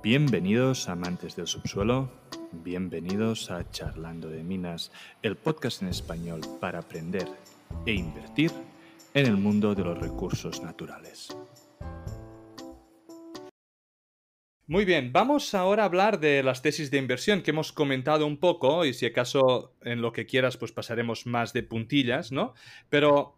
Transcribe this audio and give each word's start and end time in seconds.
Bienvenidos 0.00 0.88
amantes 0.88 1.34
del 1.34 1.48
subsuelo, 1.48 2.08
bienvenidos 2.52 3.50
a 3.50 3.68
Charlando 3.68 4.30
de 4.30 4.44
Minas, 4.44 4.92
el 5.22 5.34
podcast 5.34 5.82
en 5.82 5.88
español 5.88 6.40
para 6.60 6.78
aprender 6.78 7.26
e 7.84 7.94
invertir 7.94 8.52
en 9.14 9.26
el 9.26 9.36
mundo 9.36 9.74
de 9.74 9.82
los 9.82 9.98
recursos 9.98 10.62
naturales. 10.62 11.36
Muy 14.68 14.84
bien, 14.84 15.12
vamos 15.12 15.52
ahora 15.54 15.82
a 15.82 15.86
hablar 15.86 16.20
de 16.20 16.44
las 16.44 16.62
tesis 16.62 16.92
de 16.92 16.98
inversión 16.98 17.42
que 17.42 17.50
hemos 17.50 17.72
comentado 17.72 18.24
un 18.24 18.36
poco 18.36 18.84
y 18.84 18.94
si 18.94 19.04
acaso 19.04 19.74
en 19.82 20.00
lo 20.00 20.12
que 20.12 20.26
quieras 20.26 20.56
pues 20.56 20.70
pasaremos 20.70 21.26
más 21.26 21.52
de 21.52 21.64
puntillas, 21.64 22.30
¿no? 22.30 22.54
Pero 22.88 23.37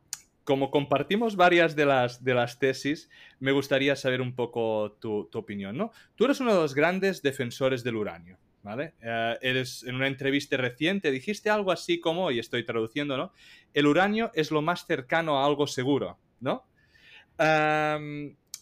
como 0.51 0.73
compartimos 0.73 1.37
varias 1.37 1.77
de 1.77 1.87
las, 1.87 2.25
de 2.25 2.35
las 2.35 2.59
tesis, 2.59 3.09
me 3.39 3.53
gustaría 3.53 3.95
saber 3.95 4.21
un 4.21 4.35
poco 4.35 4.99
tu, 5.01 5.31
opinión, 5.33 5.77
¿no? 5.77 5.93
Tú 6.17 6.25
eres 6.25 6.41
uno 6.41 6.53
de 6.53 6.61
los 6.61 6.75
grandes 6.75 7.23
defensores 7.23 7.85
del 7.85 7.95
uranio, 7.95 8.37
¿vale? 8.65 8.95
Eh, 9.01 9.39
eres, 9.43 9.85
en 9.85 9.95
una 9.95 10.09
entrevista 10.09 10.57
reciente 10.57 11.13
dijiste 11.13 11.51
algo 11.51 11.71
así 11.71 12.01
como, 12.01 12.33
y 12.33 12.41
estoy 12.41 12.65
traduciendo, 12.65 13.17
¿no? 13.17 13.33
El 13.75 13.87
uranio 13.87 14.33
es 14.35 14.51
lo 14.51 14.61
más 14.61 14.87
cercano 14.87 15.39
a 15.39 15.47
algo 15.47 15.69
seguro, 15.69 16.19
¿no? 16.41 16.65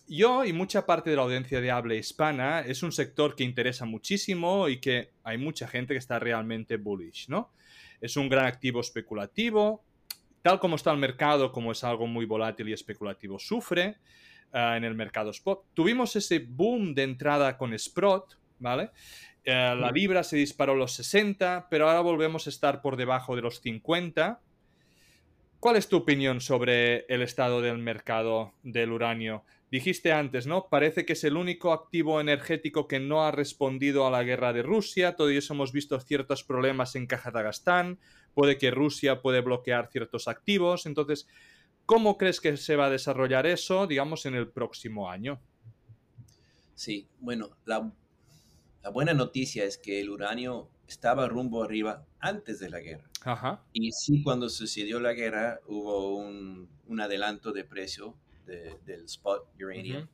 yo 0.07 0.45
y 0.45 0.53
mucha 0.53 0.85
parte 0.87 1.09
de 1.09 1.17
la 1.17 1.23
audiencia 1.23 1.61
de 1.63 1.71
habla 1.71 1.95
hispana 1.95 2.61
es 2.61 2.83
un 2.83 2.93
sector 2.93 3.35
que 3.35 3.45
interesa 3.45 3.87
muchísimo 3.87 4.69
y 4.69 4.79
que 4.79 5.11
hay 5.25 5.39
mucha 5.39 5.67
gente 5.67 5.95
que 5.95 5.99
está 5.99 6.19
realmente 6.19 6.77
bullish, 6.77 7.29
¿no? 7.29 7.51
Es 8.01 8.17
un 8.17 8.29
gran 8.29 8.47
activo 8.47 8.81
especulativo, 8.81 9.83
tal 10.49 10.61
como 10.61 10.77
está 10.77 10.91
el 10.93 10.97
mercado, 10.97 11.53
como 11.53 11.73
es 11.73 11.85
algo 11.85 12.07
muy 12.07 12.25
volátil 12.25 12.71
y 12.71 12.73
especulativo, 12.73 13.39
sufre 13.39 13.99
eh, 14.51 14.75
en 14.79 14.85
el 14.85 14.95
mercado 14.95 15.31
spot. 15.31 15.67
Tuvimos 15.75 16.17
ese 16.17 16.39
boom 16.39 16.95
de 16.95 17.03
entrada 17.03 17.59
con 17.59 17.79
Sprott, 17.79 18.39
¿vale? 18.59 18.91
Eh, 19.45 19.77
la 19.79 19.93
libra 19.93 20.25
se 20.25 20.39
disparó 20.39 20.73
a 20.73 20.77
los 20.77 20.95
60, 20.95 21.67
pero 21.69 21.87
ahora 21.87 22.01
volvemos 22.01 22.47
a 22.47 22.51
estar 22.51 22.81
por 22.81 22.97
debajo 22.97 23.37
de 23.37 23.43
los 23.43 23.61
50. 23.61 24.41
¿Cuál 25.61 25.77
es 25.77 25.87
tu 25.87 25.99
opinión 25.99 26.41
sobre 26.41 27.05
el 27.11 27.21
estado 27.21 27.61
del 27.61 27.77
mercado 27.77 28.55
del 28.63 28.93
uranio? 28.93 29.45
Dijiste 29.71 30.13
antes, 30.13 30.47
¿no? 30.47 30.69
Parece 30.71 31.05
que 31.05 31.13
es 31.13 31.25
el 31.25 31.37
único 31.37 31.75
activo 31.75 32.23
energético 32.23 32.89
que 32.89 33.01
no 33.01 33.27
ha 33.27 33.33
respondido 33.33 34.07
a 34.07 34.11
la 34.11 34.23
guerra 34.23 34.55
de 34.55 34.63
Rusia. 34.63 35.15
Todavía 35.15 35.41
hemos 35.51 35.73
visto 35.73 36.01
ciertos 36.01 36.43
problemas 36.43 36.97
en 36.97 37.07
Kazajstán. 37.07 37.99
Puede 38.39 38.57
que 38.57 38.71
Rusia 38.71 39.21
puede 39.21 39.41
bloquear 39.41 39.91
ciertos 39.91 40.29
activos. 40.29 40.87
Entonces, 40.87 41.27
¿cómo 41.87 42.17
crees 42.17 42.41
que 42.41 42.57
se 42.57 42.77
va 42.77 42.87
a 42.87 42.91
desarrollar 42.91 43.49
eso, 43.49 43.89
digamos, 43.89 44.27
en 44.27 44.37
el 44.37 44.47
próximo 44.47 45.11
año? 45.11 45.41
Sí, 46.77 47.09
bueno, 47.19 47.51
la, 47.65 47.91
buena 48.93 49.13
noticia 49.13 49.65
es 49.65 49.77
que 49.77 50.01
el 50.01 50.09
uranio 50.09 50.69
estaba 50.87 51.27
rumbo 51.27 51.65
arriba 51.65 52.07
antes 52.21 52.61
de 52.61 52.71
la 52.71 52.79
guerra. 52.79 53.11
Ajá. 53.25 53.65
Y 53.73 53.91
sí, 53.91 54.23
cuando 54.23 54.49
sucedió 54.49 55.01
la 55.01 55.15
guerra 55.15 55.59
hubo 55.67 56.17
un, 56.17 56.69
un 56.87 57.01
adelanto 57.01 57.51
de 57.51 57.65
precio 57.65 58.15
del 58.47 59.05
spot 59.07 59.49
uranium. 59.61 60.07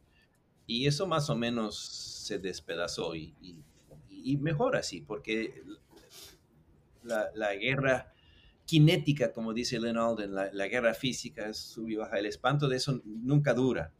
Y 0.66 0.86
eso 0.86 1.06
más 1.06 1.28
o 1.28 1.36
menos 1.36 1.78
se 1.78 2.38
despedazó 2.38 3.14
y, 3.14 3.34
y, 4.08 4.38
mejor 4.38 4.76
así, 4.76 5.02
porque 5.02 5.62
la, 7.02 7.28
la, 7.34 7.54
guerra 7.56 8.13
cinética, 8.66 9.32
como 9.32 9.52
dice 9.52 9.78
Len 9.78 9.96
Alden, 9.96 10.34
la, 10.34 10.50
la, 10.52 10.66
guerra 10.68 10.94
física 10.94 11.48
es 11.48 11.58
sub 11.58 11.88
y 11.88 11.96
baja. 11.96 12.18
El 12.18 12.26
espanto 12.26 12.68
de 12.68 12.76
eso 12.76 13.00
nunca 13.04 13.54
dura. 13.54 13.92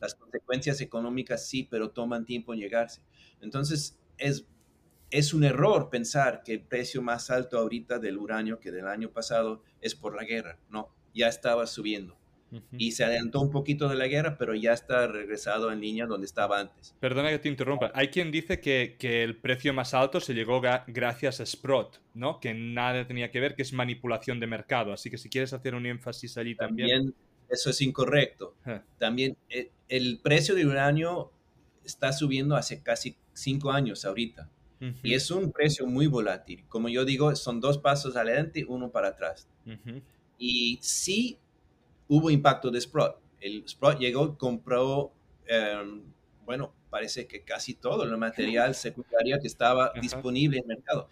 Las 0.00 0.14
consecuencias 0.14 0.80
económicas 0.80 1.46
sí, 1.46 1.66
pero 1.70 1.90
toman 1.90 2.24
tiempo 2.24 2.52
en 2.52 2.60
llegarse. 2.60 3.02
Entonces, 3.40 4.00
es, 4.18 4.46
es 5.10 5.32
un 5.32 5.44
error 5.44 5.90
pensar 5.90 6.42
que 6.42 6.54
el 6.54 6.62
precio 6.62 7.02
más 7.02 7.30
alto 7.30 7.58
ahorita 7.58 7.98
del 7.98 8.18
uranio 8.18 8.58
que 8.58 8.72
del 8.72 8.88
año 8.88 9.10
pasado 9.10 9.62
es 9.80 9.94
por 9.94 10.16
la 10.16 10.24
guerra. 10.24 10.58
No, 10.70 10.88
ya 11.14 11.28
estaba 11.28 11.66
subiendo 11.66 12.18
y 12.72 12.92
se 12.92 13.04
adelantó 13.04 13.40
un 13.40 13.50
poquito 13.50 13.88
de 13.88 13.96
la 13.96 14.06
guerra, 14.06 14.36
pero 14.38 14.54
ya 14.54 14.72
está 14.72 15.06
regresado 15.06 15.72
en 15.72 15.80
línea 15.80 16.06
donde 16.06 16.26
estaba 16.26 16.60
antes. 16.60 16.94
Perdona 17.00 17.30
que 17.30 17.38
te 17.38 17.48
interrumpa. 17.48 17.90
Hay 17.94 18.08
quien 18.08 18.30
dice 18.30 18.60
que, 18.60 18.96
que 18.98 19.22
el 19.22 19.36
precio 19.36 19.72
más 19.72 19.94
alto 19.94 20.20
se 20.20 20.34
llegó 20.34 20.60
gracias 20.60 21.40
a 21.40 21.46
Sprott, 21.46 22.00
¿no? 22.14 22.40
Que 22.40 22.54
nada 22.54 23.06
tenía 23.06 23.30
que 23.30 23.40
ver, 23.40 23.54
que 23.54 23.62
es 23.62 23.72
manipulación 23.72 24.40
de 24.40 24.46
mercado. 24.46 24.92
Así 24.92 25.10
que 25.10 25.18
si 25.18 25.28
quieres 25.28 25.52
hacer 25.52 25.74
un 25.74 25.86
énfasis 25.86 26.36
allí 26.36 26.54
también. 26.54 26.88
también 26.88 27.14
eso 27.48 27.70
es 27.70 27.80
incorrecto. 27.80 28.54
También 28.98 29.36
eh, 29.48 29.70
el, 29.88 30.18
precio 30.22 30.54
del 30.54 30.68
uranio 30.68 31.30
está 31.84 32.12
subiendo 32.12 32.56
hace 32.56 32.82
casi 32.82 33.16
cinco 33.32 33.70
años 33.70 34.04
ahorita. 34.04 34.50
Y 35.02 35.14
es 35.14 35.30
un 35.30 35.50
precio 35.50 35.86
muy 35.86 36.08
volátil. 36.08 36.62
Como 36.68 36.90
yo 36.90 37.06
digo, 37.06 37.34
son 37.36 37.58
dos 37.58 37.78
pasos 37.78 38.16
adelante, 38.16 38.66
uno 38.68 38.90
para 38.90 39.08
atrás. 39.08 39.48
Y 40.36 40.78
sí 40.82 41.38
hubo 42.08 42.30
impacto 42.30 42.70
de 42.70 42.80
Sprott. 42.80 43.18
El 43.40 43.68
Sprott 43.68 43.98
llegó, 43.98 44.36
compró, 44.38 45.12
em, 45.46 46.02
bueno, 46.44 46.74
parece 46.90 47.26
que 47.26 47.42
casi 47.42 47.74
todo 47.74 48.04
el 48.04 48.16
material 48.16 48.74
secundario 48.74 49.38
que 49.40 49.46
estaba 49.46 49.92
disponible 50.00 50.58
en 50.58 50.64
el 50.64 50.76
mercado. 50.76 51.08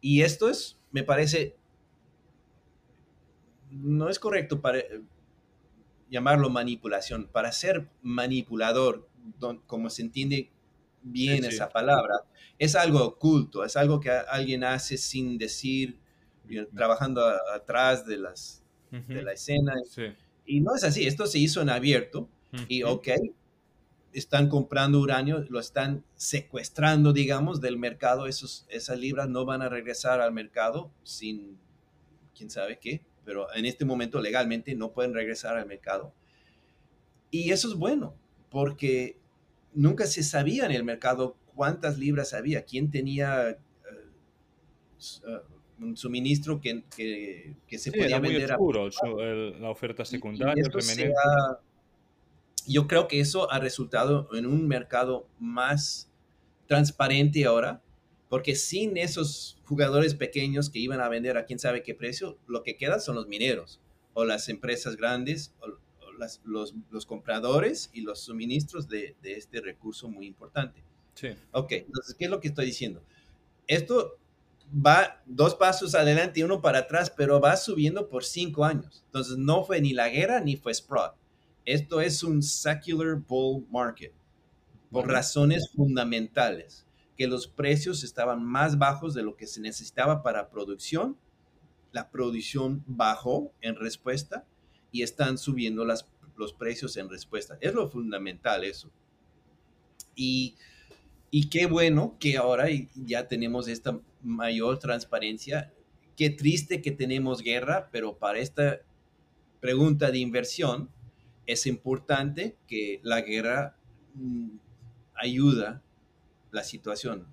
Y 0.00 0.22
esto 0.22 0.48
es, 0.48 0.78
me 0.90 1.02
parece, 1.02 1.56
no 3.70 4.08
es 4.08 4.18
correcto 4.18 4.60
para 4.60 4.82
llamarlo 6.10 6.50
manipulación. 6.50 7.28
Para 7.28 7.52
ser 7.52 7.88
manipulador, 8.02 9.08
como 9.66 9.90
se 9.90 10.02
entiende 10.02 10.50
bien 11.02 11.44
esa 11.44 11.68
palabra, 11.68 12.24
es 12.58 12.74
algo 12.74 13.04
oculto, 13.04 13.64
es 13.64 13.76
algo 13.76 14.00
que 14.00 14.10
alguien 14.10 14.64
hace 14.64 14.96
sin 14.96 15.38
decir, 15.38 15.98
trabajando 16.74 17.24
atrás 17.54 18.04
de 18.04 18.18
las 18.18 18.62
de 18.90 19.22
la 19.22 19.32
escena. 19.32 19.74
Y 20.46 20.60
no 20.60 20.74
es 20.74 20.84
así, 20.84 21.06
esto 21.06 21.26
se 21.26 21.38
hizo 21.38 21.62
en 21.62 21.70
abierto 21.70 22.28
y 22.68 22.82
ok, 22.82 23.08
están 24.12 24.48
comprando 24.48 25.00
uranio, 25.00 25.44
lo 25.48 25.60
están 25.60 26.04
secuestrando, 26.16 27.12
digamos, 27.12 27.60
del 27.60 27.78
mercado, 27.78 28.26
Esos, 28.26 28.66
esas 28.68 28.98
libras 28.98 29.28
no 29.28 29.44
van 29.44 29.62
a 29.62 29.68
regresar 29.68 30.20
al 30.20 30.32
mercado 30.32 30.90
sin 31.04 31.58
quién 32.36 32.50
sabe 32.50 32.78
qué, 32.80 33.04
pero 33.24 33.52
en 33.54 33.66
este 33.66 33.84
momento 33.84 34.20
legalmente 34.20 34.74
no 34.74 34.92
pueden 34.92 35.14
regresar 35.14 35.56
al 35.56 35.66
mercado. 35.66 36.12
Y 37.30 37.52
eso 37.52 37.68
es 37.68 37.74
bueno, 37.74 38.16
porque 38.50 39.16
nunca 39.72 40.06
se 40.06 40.24
sabía 40.24 40.66
en 40.66 40.72
el 40.72 40.82
mercado 40.82 41.36
cuántas 41.54 41.98
libras 41.98 42.34
había, 42.34 42.64
quién 42.64 42.90
tenía... 42.90 43.58
Uh, 45.24 45.59
un 45.80 45.96
suministro 45.96 46.60
que, 46.60 46.84
que, 47.66 47.78
se 47.78 47.90
podía 47.90 48.18
vender 48.18 48.50
la 48.50 49.70
oferta 49.70 50.04
secundaria. 50.04 50.64
yo 52.66 52.86
creo 52.86 53.08
que 53.08 53.20
eso 53.20 53.50
ha 53.50 53.58
resultado 53.58 54.28
en 54.34 54.46
un 54.46 54.68
mercado 54.68 55.26
más 55.38 56.10
transparente 56.66 57.44
ahora, 57.44 57.82
porque 58.28 58.54
sin 58.54 58.96
esos 58.96 59.58
jugadores 59.64 60.14
pequeños 60.14 60.70
que 60.70 60.78
iban 60.78 61.00
a 61.00 61.08
vender 61.08 61.36
a 61.36 61.44
quién 61.44 61.58
sabe 61.58 61.82
qué 61.82 61.94
precio, 61.94 62.38
lo 62.46 62.62
que 62.62 62.76
queda 62.76 63.00
son 63.00 63.16
los 63.16 63.26
mineros 63.26 63.80
o 64.14 64.24
las 64.24 64.48
empresas 64.48 64.96
grandes 64.96 65.54
o, 65.60 65.78
los, 66.44 66.74
los, 66.90 67.06
compradores 67.06 67.90
y 67.94 68.02
los 68.02 68.20
suministros 68.20 68.88
de, 68.88 69.16
de, 69.22 69.32
este 69.32 69.62
recurso 69.62 70.06
muy 70.06 70.26
importante. 70.26 70.82
Sí. 71.14 71.28
Ok, 71.52 71.72
entonces, 71.72 72.14
¿qué 72.14 72.26
es 72.26 72.30
lo 72.30 72.40
que 72.40 72.48
estoy 72.48 72.66
diciendo? 72.66 73.02
Esto 73.66 74.18
va 74.72 75.22
dos 75.26 75.54
pasos 75.54 75.94
adelante 75.94 76.40
y 76.40 76.42
uno 76.42 76.60
para 76.60 76.80
atrás, 76.80 77.10
pero 77.10 77.40
va 77.40 77.56
subiendo 77.56 78.08
por 78.08 78.24
cinco 78.24 78.64
años. 78.64 79.02
Entonces 79.06 79.36
no 79.36 79.64
fue 79.64 79.80
ni 79.80 79.92
la 79.92 80.08
guerra 80.08 80.40
ni 80.40 80.56
fue 80.56 80.74
Sprott. 80.74 81.14
Esto 81.64 82.00
es 82.00 82.22
un 82.22 82.42
secular 82.42 83.16
bull 83.16 83.66
market 83.70 84.12
por 84.90 85.08
razones 85.08 85.70
fundamentales, 85.74 86.84
que 87.16 87.28
los 87.28 87.46
precios 87.46 88.02
estaban 88.02 88.44
más 88.44 88.78
bajos 88.78 89.14
de 89.14 89.22
lo 89.22 89.36
que 89.36 89.46
se 89.46 89.60
necesitaba 89.60 90.22
para 90.22 90.50
producción. 90.50 91.16
La 91.92 92.10
producción 92.10 92.82
bajó 92.86 93.52
en 93.60 93.76
respuesta 93.76 94.44
y 94.90 95.02
están 95.02 95.38
subiendo 95.38 95.84
las, 95.84 96.08
los 96.36 96.52
precios 96.52 96.96
en 96.96 97.08
respuesta. 97.08 97.56
Es 97.60 97.74
lo 97.74 97.88
fundamental 97.88 98.64
eso. 98.64 98.90
Y 100.16 100.56
y 101.30 101.48
qué 101.48 101.66
bueno 101.66 102.16
que 102.18 102.36
ahora 102.36 102.66
ya 102.94 103.28
tenemos 103.28 103.68
esta 103.68 104.00
mayor 104.22 104.78
transparencia. 104.78 105.72
Qué 106.16 106.30
triste 106.30 106.82
que 106.82 106.90
tenemos 106.90 107.42
guerra, 107.42 107.88
pero 107.92 108.18
para 108.18 108.40
esta 108.40 108.80
pregunta 109.60 110.10
de 110.10 110.18
inversión 110.18 110.90
es 111.46 111.66
importante 111.66 112.56
que 112.66 113.00
la 113.02 113.20
guerra 113.20 113.76
mm, 114.14 114.50
ayuda 115.14 115.82
la 116.50 116.64
situación. 116.64 117.26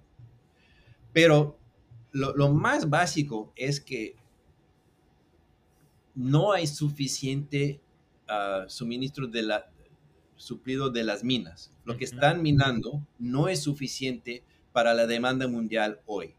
Pero 1.12 1.58
lo, 2.12 2.54
más 2.54 2.90
básico 2.90 3.52
es 3.56 3.82
que 3.82 4.16
no 6.14 6.52
hay 6.52 6.68
suficiente 6.68 7.82
ah, 8.28 8.66
suministro 8.68 9.28
de 9.28 9.42
la, 9.42 9.72
suplido 10.38 10.90
de 10.90 11.04
las 11.04 11.24
minas. 11.24 11.72
Lo 11.84 11.98
que 11.98 12.06
están 12.06 12.42
minando 12.42 13.06
no 13.20 13.50
es 13.50 13.64
suficiente 13.64 14.44
para 14.72 14.94
la 14.94 15.08
demanda 15.08 15.48
mundial 15.48 16.00
hoy. 16.06 16.36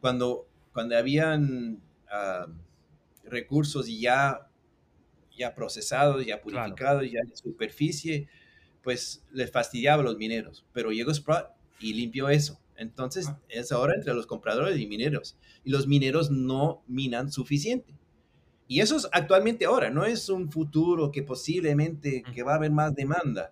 Cuando, 0.00 0.46
cuando 0.72 0.96
habían 0.96 1.80
ah, 2.10 2.46
recursos 3.24 3.88
ya, 3.88 4.48
ya 5.36 5.54
procesados, 5.54 6.24
ya 6.24 6.40
purificados, 6.40 7.10
ya 7.10 7.20
en 7.20 7.36
superficie, 7.36 8.28
pues 8.82 9.24
les 9.32 9.50
fastidiaba 9.50 10.02
a 10.02 10.04
los 10.04 10.16
mineros. 10.16 10.64
Pero 10.72 10.92
llegó 10.92 11.12
Sprott 11.12 11.48
y 11.80 11.94
limpió 11.94 12.28
eso. 12.28 12.60
Entonces 12.76 13.28
ah. 13.28 13.40
es 13.48 13.72
ahora 13.72 13.94
entre 13.94 14.14
los 14.14 14.26
compradores 14.26 14.78
y 14.78 14.86
mineros. 14.86 15.36
Y 15.64 15.70
los 15.70 15.86
mineros 15.86 16.30
no 16.30 16.82
minan 16.86 17.32
suficiente. 17.32 17.97
Y 18.68 18.80
eso 18.80 18.96
es 18.96 19.08
actualmente 19.12 19.64
ahora, 19.64 19.88
no 19.88 20.04
es 20.04 20.28
un 20.28 20.52
futuro 20.52 21.10
que 21.10 21.22
posiblemente 21.22 22.22
que 22.22 22.42
va 22.42 22.52
a 22.52 22.56
haber 22.56 22.70
más 22.70 22.94
demanda. 22.94 23.50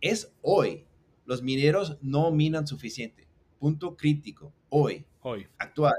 Es 0.00 0.32
hoy. 0.42 0.84
Los 1.24 1.42
mineros 1.42 1.98
no 2.02 2.30
minan 2.30 2.66
suficiente. 2.66 3.26
Punto 3.58 3.96
crítico. 3.96 4.52
Hoy. 4.68 5.06
Hoy. 5.22 5.46
Actual. 5.58 5.96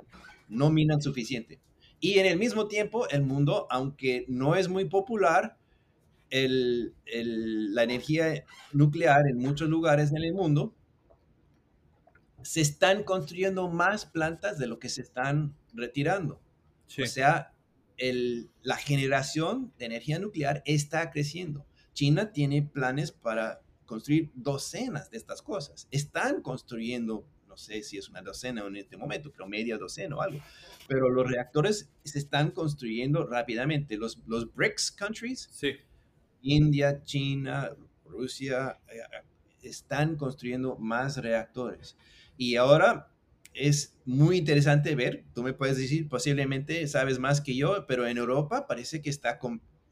No 0.48 0.70
minan 0.70 1.02
suficiente. 1.02 1.60
Y 2.00 2.20
en 2.20 2.28
el 2.28 2.38
mismo 2.38 2.68
tiempo, 2.68 3.10
el 3.10 3.24
mundo, 3.24 3.68
aunque 3.70 4.26
no 4.28 4.56
es 4.56 4.70
muy 4.70 4.86
popular, 4.86 5.58
la 6.32 7.84
energía 7.84 8.46
nuclear 8.72 9.28
en 9.28 9.38
muchos 9.38 9.68
lugares 9.68 10.12
en 10.12 10.24
el 10.24 10.34
mundo, 10.34 10.76
se 12.44 12.62
están 12.62 13.04
construyendo 13.04 13.68
más 13.68 14.06
plantas 14.06 14.60
de 14.60 14.68
lo 14.68 14.80
que 14.80 14.90
se 14.90 15.02
están 15.02 15.56
retirando. 15.74 16.40
O 17.02 17.06
sea, 17.06 17.54
la 18.62 18.78
generación 18.78 19.74
de 19.78 19.86
energía 19.86 20.20
nuclear 20.20 20.62
está 20.66 21.10
creciendo. 21.12 21.66
China 21.94 22.32
tiene 22.32 22.62
planes 22.62 23.12
para 23.12 23.62
construir 23.86 24.32
docenas 24.36 25.10
de 25.10 25.18
estas 25.18 25.42
cosas. 25.42 25.88
Están 25.92 26.42
construyendo, 26.42 27.28
no 27.48 27.58
sé 27.58 27.84
si 27.84 27.98
es 27.98 28.08
una 28.08 28.22
docena 28.22 28.66
en 28.66 28.78
este 28.78 28.98
momento, 28.98 29.32
pero 29.32 29.48
media 29.48 29.78
docena 29.78 30.16
o 30.16 30.22
algo. 30.22 30.40
Pero 30.88 31.10
los 31.10 31.30
reactores 31.30 31.90
se 32.04 32.20
están 32.20 32.52
construyendo 32.52 33.26
rápidamente. 33.26 33.98
Los, 33.98 34.22
los 34.28 34.54
BRICS 34.54 34.92
countries, 34.92 35.50
sí. 35.52 35.74
India, 36.42 37.04
China, 37.04 37.72
Rusia, 38.06 38.80
eh, 38.88 39.02
están 39.62 40.16
construyendo 40.16 40.78
más 40.78 41.18
reactores. 41.18 41.98
Y 42.38 42.56
ahora 42.56 43.09
es 43.54 43.98
muy 44.06 44.38
interesante 44.38 44.96
ver, 44.96 45.26
tú 45.34 45.44
me 45.44 45.54
puedes 45.54 45.78
decir, 45.78 46.08
posiblemente 46.08 46.88
sabes 46.88 47.20
más 47.20 47.42
que 47.42 47.56
yo, 47.56 47.86
pero 47.88 48.08
en 48.08 48.18
Europa 48.18 48.68
parece 48.68 49.02
que 49.02 49.10
está 49.10 49.40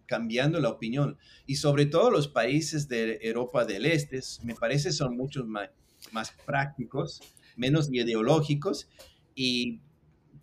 cambiando 0.06 0.60
la 0.60 0.70
opinión. 0.70 1.18
Y 1.46 1.56
sobre 1.56 1.86
todo 1.86 2.10
los 2.10 2.28
países 2.28 2.88
de 2.88 3.20
Europa 3.22 3.66
del 3.66 3.86
Este, 3.86 4.22
me 4.44 4.56
parece 4.56 4.92
son 4.92 5.16
muchos 5.18 5.46
más, 5.46 5.70
más 6.12 6.32
prácticos, 6.46 7.22
menos 7.56 7.90
ideológicos. 7.92 8.90
Y 9.36 9.82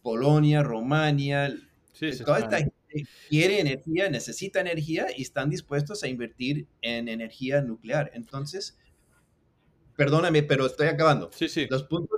Polonia, 0.03 0.63
Romania, 0.63 1.53
toda 2.25 2.39
esta 2.41 2.59
gente 2.59 2.75
quiere 3.29 3.61
energía, 3.61 4.09
necesita 4.11 4.61
energía 4.61 5.07
y 5.17 5.23
están 5.23 5.51
dispuestos 5.51 6.03
a 6.03 6.09
invertir 6.09 6.69
en 6.83 7.09
energía 7.09 7.63
nuclear. 7.63 8.11
Entonces, 8.15 8.79
perdóname, 9.97 10.43
pero 10.43 10.67
estoy 10.67 10.89
acabando. 10.89 11.31
Sí, 11.33 11.49
sí. 11.49 11.67
Los 11.69 11.85
puntos 11.85 12.14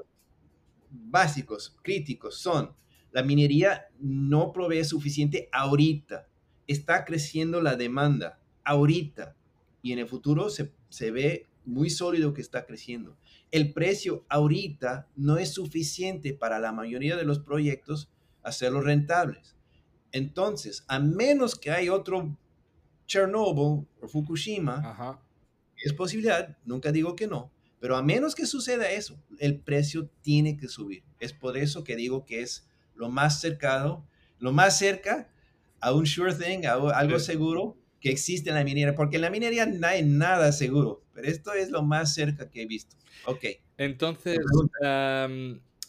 básicos, 0.99 1.77
críticos, 1.83 2.39
son 2.39 2.75
la 3.17 3.23
minería 3.23 3.87
no 3.99 4.53
provee 4.53 4.85
suficiente 4.85 5.49
ahorita. 5.51 6.29
Está 6.67 7.05
creciendo 7.07 7.63
la 7.63 7.75
demanda 7.75 8.39
ahorita 8.63 9.35
y 9.81 9.93
en 9.93 10.01
el 10.01 10.07
futuro 10.07 10.51
se, 10.51 10.75
se 10.91 11.11
ve 11.11 11.47
muy 11.65 11.89
sólido 11.89 12.35
que 12.35 12.43
está 12.43 12.67
creciendo. 12.67 13.17
El 13.51 13.73
precio 13.73 14.27
ahorita 14.29 15.09
no 15.17 15.39
es 15.39 15.55
suficiente 15.55 16.35
para 16.35 16.59
la 16.59 16.73
mayoría 16.73 17.17
de 17.17 17.25
los 17.25 17.39
proyectos 17.39 18.11
hacerlos 18.43 18.85
rentables. 18.85 19.57
Entonces, 20.13 20.85
a 20.87 20.99
menos 20.99 21.55
que 21.57 21.71
hay 21.71 21.89
otro 21.89 22.37
Chernobyl 23.07 23.87
o 24.01 24.09
Fukushima, 24.09 25.21
es 25.83 25.93
posibilidad, 25.93 26.57
nunca 26.65 26.93
digo 26.93 27.17
que 27.17 27.27
no, 27.27 27.51
pero 27.81 27.97
a 27.97 28.03
menos 28.03 28.35
que 28.35 28.47
suceda 28.47 28.91
eso, 28.91 29.19
el 29.39 29.59
precio 29.59 30.09
tiene 30.23 30.57
que 30.57 30.69
subir. 30.69 31.05
Es 31.21 31.33
por 31.33 31.57
eso 31.57 31.85
que 31.85 31.97
digo 31.97 32.25
que 32.25 32.41
es 32.41 32.69
lo 32.95 33.11
más 33.11 33.41
cercano, 33.41 34.07
lo 34.39 34.53
más 34.53 34.79
cerca 34.79 35.31
a 35.81 35.93
un 35.93 36.07
sure 36.07 36.35
thing, 36.35 36.65
a 36.67 36.75
algo 36.75 37.19
seguro 37.19 37.77
que 38.01 38.11
existe 38.11 38.51
en 38.51 38.57
la 38.57 38.65
minería, 38.65 38.95
porque 38.95 39.17
en 39.17 39.23
la 39.23 39.31
minería 39.31 39.67
no 39.67 39.87
hay 39.87 40.03
nada 40.03 40.53
seguro, 40.53 41.03
pero 41.13 41.29
esto 41.29 41.53
es 41.53 41.71
lo 41.71 41.83
más 41.83 42.15
cerca 42.15 42.51
que 42.51 42.63
he 42.63 42.67
visto. 42.67 42.97
Ok. 43.27 43.45
Entonces, 43.79 44.39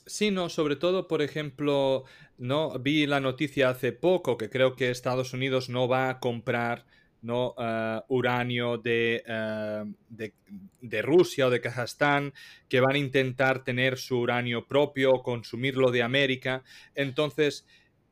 sí, 0.05 0.31
no, 0.31 0.49
sobre 0.49 0.75
todo, 0.75 1.07
por 1.07 1.21
ejemplo, 1.21 2.03
no 2.37 2.77
vi 2.79 3.07
la 3.07 3.19
noticia 3.19 3.69
hace 3.69 3.91
poco 3.91 4.37
que 4.37 4.49
creo 4.49 4.75
que 4.75 4.89
Estados 4.89 5.33
Unidos 5.33 5.69
no 5.69 5.87
va 5.87 6.09
a 6.09 6.19
comprar 6.19 6.85
¿no? 7.21 7.55
Eh, 7.57 8.01
uranio 8.09 8.77
de, 8.77 9.23
eh, 9.25 9.83
de, 10.09 10.33
de, 10.81 11.01
Rusia 11.01 11.47
o 11.47 11.49
de 11.49 11.61
Kazajstán, 11.61 12.33
que 12.69 12.79
van 12.79 12.95
a 12.95 12.99
intentar 12.99 13.63
tener 13.63 13.97
su 13.97 14.19
uranio 14.19 14.65
propio, 14.67 15.21
consumirlo 15.23 15.91
de 15.91 16.03
América. 16.03 16.63
Entonces, 16.95 17.65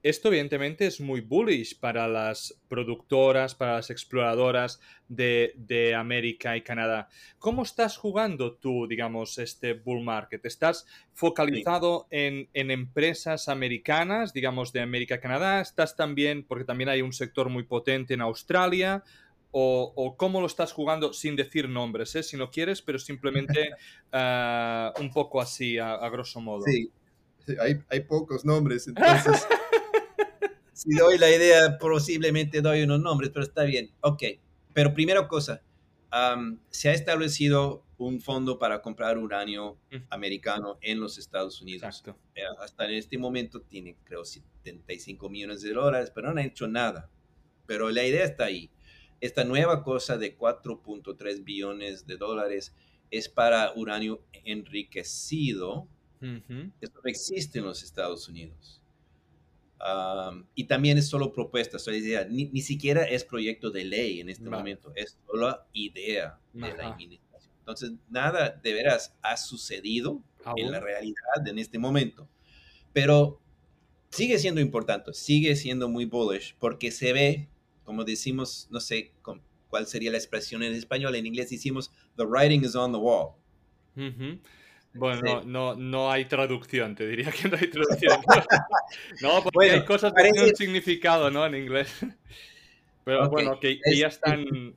esto 0.06 0.28
evidentemente 0.28 0.86
es 0.86 1.02
muy 1.02 1.22
bullish 1.22 1.80
para 1.80 2.08
las 2.08 2.56
productoras, 2.68 3.56
para 3.56 3.74
las 3.74 3.90
exploradoras 3.90 4.80
de, 5.08 5.96
América 5.98 6.56
y 6.56 6.62
Canadá. 6.62 7.10
¿Cómo 7.40 7.64
estás 7.64 7.98
jugando 7.98 8.54
tú, 8.54 8.86
digamos, 8.86 9.40
este 9.40 9.74
bull 9.74 10.04
market? 10.04 10.46
¿Estás 10.46 10.86
focalizado 11.12 12.06
en, 12.12 12.48
empresas 12.54 13.50
americanas, 13.50 14.32
digamos, 14.32 14.72
de 14.72 14.82
América 14.82 15.16
y 15.16 15.20
Canadá? 15.22 15.60
¿Estás 15.60 15.96
también, 15.96 16.46
porque 16.46 16.66
también 16.66 16.90
hay 16.90 17.02
un 17.02 17.12
sector 17.12 17.50
muy 17.50 17.64
potente 17.64 18.14
en 18.14 18.22
Australia? 18.22 19.04
O, 19.50 20.16
cómo 20.18 20.40
lo 20.40 20.46
estás 20.46 20.72
jugando 20.72 21.14
sin 21.14 21.36
decir 21.36 21.68
nombres, 21.68 22.16
¿eh? 22.16 22.22
si 22.22 22.38
no 22.38 22.52
quieres, 22.52 22.84
pero 22.84 23.00
simplemente 23.00 23.72
ah, 24.12 24.94
un 25.00 25.12
poco 25.12 25.42
así, 25.42 25.80
a, 25.80 26.08
grosso 26.10 26.42
modo. 26.42 26.62
Sí, 26.62 26.92
hay, 27.60 27.82
hay 27.90 28.02
pocos 28.02 28.46
nombres, 28.46 28.88
entonces... 28.88 29.48
si 30.86 30.96
doy 30.96 31.18
la 31.18 31.30
idea, 31.30 31.78
posiblemente 31.80 32.62
doy 32.62 32.84
unos 32.84 33.02
nombres, 33.02 33.32
pero 33.32 33.44
está 33.44 33.64
bien. 33.64 33.92
Ok, 34.02 34.24
pero 34.74 34.94
primera 34.94 35.28
cosa, 35.28 35.62
se 36.70 36.90
ha 36.90 36.94
establecido 36.94 37.84
un 37.98 38.22
fondo 38.22 38.60
para 38.60 38.82
comprar 38.82 39.18
uranio 39.18 39.78
americano 40.10 40.78
en 40.82 41.00
los 41.00 41.18
Estados 41.18 41.62
Unidos. 41.62 41.84
Exacto. 41.84 42.18
Eh, 42.36 42.42
hasta 42.60 42.86
en 42.86 42.96
este 42.96 43.18
momento 43.18 43.62
tiene, 43.62 43.98
creo, 44.04 44.24
75 44.24 45.30
millones 45.30 45.62
de 45.62 45.74
dólares, 45.74 46.12
pero 46.14 46.28
no 46.28 46.40
han 46.40 46.46
hecho 46.46 46.68
nada. 46.68 47.10
Pero 47.66 47.90
la 47.90 48.04
idea 48.04 48.24
está 48.24 48.46
ahí. 48.46 48.70
Esta 49.22 49.44
nueva 49.44 49.82
cosa 49.82 50.18
de 50.18 50.38
4.3 50.38 51.44
billones 51.44 52.06
de 52.06 52.18
dólares 52.18 52.76
es 53.10 53.30
para 53.30 53.74
uranio 53.76 54.24
enriquecido. 54.44 55.88
Esto 56.82 57.02
no 57.04 57.10
existe 57.10 57.60
en 57.60 57.66
los 57.66 57.84
Estados 57.84 58.28
Unidos 58.28 58.82
y 60.56 60.64
también 60.66 60.98
es 60.98 61.08
solo 61.08 61.32
propuesta, 61.32 61.80
solo 61.80 61.98
idea. 61.98 62.26
Ni, 62.26 62.46
ni, 62.46 62.62
siquiera 62.62 63.04
es 63.04 63.24
proyecto 63.24 63.70
de 63.72 63.86
ley 63.86 64.20
en 64.20 64.30
este 64.30 64.50
momento, 64.50 64.92
es 64.96 65.18
solo 65.26 65.58
idea 65.74 66.40
de 66.54 66.74
la 66.76 66.88
administración. 66.88 67.54
Entonces, 67.60 67.94
nada 68.10 68.50
de 68.50 68.74
veras 68.74 69.16
ha 69.22 69.38
sucedido 69.38 70.22
en 70.56 70.72
la 70.72 70.80
realidad 70.80 71.48
en 71.48 71.60
este 71.60 71.80
momento. 71.80 72.28
Pero 72.94 73.42
sigue 74.10 74.40
siendo 74.40 74.62
importante, 74.62 75.14
sigue 75.14 75.56
siendo 75.56 75.90
muy 75.90 76.06
bullish, 76.06 76.56
porque 76.60 76.92
se 76.92 77.12
ve, 77.12 77.50
como 77.84 78.04
decimos, 78.04 78.68
no 78.72 78.80
sé 78.80 79.14
cuál 79.68 79.88
sería 79.88 80.12
la 80.12 80.18
expresión 80.18 80.64
en 80.64 80.74
español, 80.74 81.16
en 81.16 81.26
inglés 81.26 81.50
decimos, 81.50 81.92
the 82.16 82.24
writing 82.24 82.64
is 82.64 82.76
on 82.76 82.92
the 82.92 82.98
wall. 82.98 83.36
Bueno, 84.96 85.44
no, 85.44 85.76
no 85.76 86.10
hay 86.10 86.26
traducción, 86.26 86.96
te 86.96 87.08
diría 87.08 87.32
que 87.32 87.50
no 87.50 87.58
hay 87.58 87.68
traducción. 87.68 88.20
no, 89.22 89.44
porque 89.44 89.72
hay 89.72 89.86
cosas 89.86 90.14
que 90.14 90.24
tienen 90.24 90.44
un 90.44 90.56
significado, 90.56 91.30
¿no? 91.30 91.46
En 91.46 91.56
inglés. 91.56 91.90
Pero 93.04 93.30
bueno, 93.30 93.60
que, 93.60 93.80
ya 93.96 94.08
están, 94.08 94.74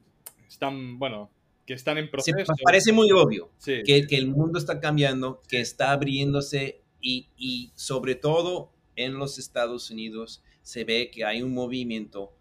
están, 0.49 0.99
bueno, 0.99 1.31
que 1.65 1.75
están 1.75 1.99
en 1.99 2.11
proceso. 2.11 2.53
parece 2.63 2.93
muy 2.93 3.11
obvio 3.13 3.51
que, 3.65 3.83
que, 3.83 4.17
el 4.17 4.27
mundo 4.27 4.59
está 4.59 4.81
cambiando, 4.81 5.41
que 5.49 5.61
está 5.61 5.93
abriéndose 5.93 6.83
y, 7.01 7.29
y, 7.37 7.73
sobre 7.75 8.17
todo 8.17 8.73
en 8.97 9.19
los 9.19 9.39
Estados 9.39 9.91
Unidos 9.91 10.43
se 10.63 10.85
ve 10.85 11.11
que 11.11 11.25
hay 11.25 11.41
un 11.41 11.55
movimiento 11.55 12.35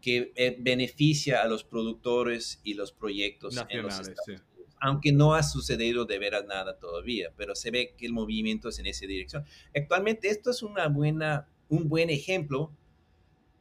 que 0.00 0.32
eh, 0.34 0.56
beneficia 0.58 1.42
a 1.42 1.46
los 1.46 1.62
productores 1.64 2.60
y 2.64 2.74
los 2.74 2.92
proyectos 2.92 3.54
Nacionales, 3.54 3.94
en 3.94 3.98
los 3.98 4.08
Estados 4.08 4.42
aunque 4.80 5.12
no 5.12 5.34
ha 5.34 5.42
sucedido 5.42 6.04
de 6.04 6.18
veras 6.18 6.44
nada 6.46 6.78
todavía, 6.78 7.32
pero 7.36 7.54
se 7.54 7.70
ve 7.70 7.94
que 7.96 8.06
el 8.06 8.12
movimiento 8.12 8.68
es 8.68 8.78
en 8.78 8.86
esa 8.86 9.06
dirección. 9.06 9.44
Actualmente 9.74 10.28
esto 10.28 10.50
es 10.50 10.62
una 10.62 10.88
buena, 10.88 11.48
un 11.68 11.88
buen 11.88 12.10
ejemplo 12.10 12.72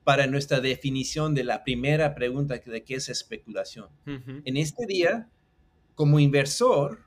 para 0.03 0.25
nuestra 0.25 0.61
definición 0.61 1.35
de 1.35 1.43
la 1.43 1.65
primera 1.65 2.15
pregunta 2.15 2.57
de 2.65 2.83
qué 2.83 2.95
es 2.95 3.09
especulación. 3.09 3.89
En 4.05 4.55
este 4.55 4.85
día, 4.85 5.29
como 5.95 6.19
inversor, 6.19 6.99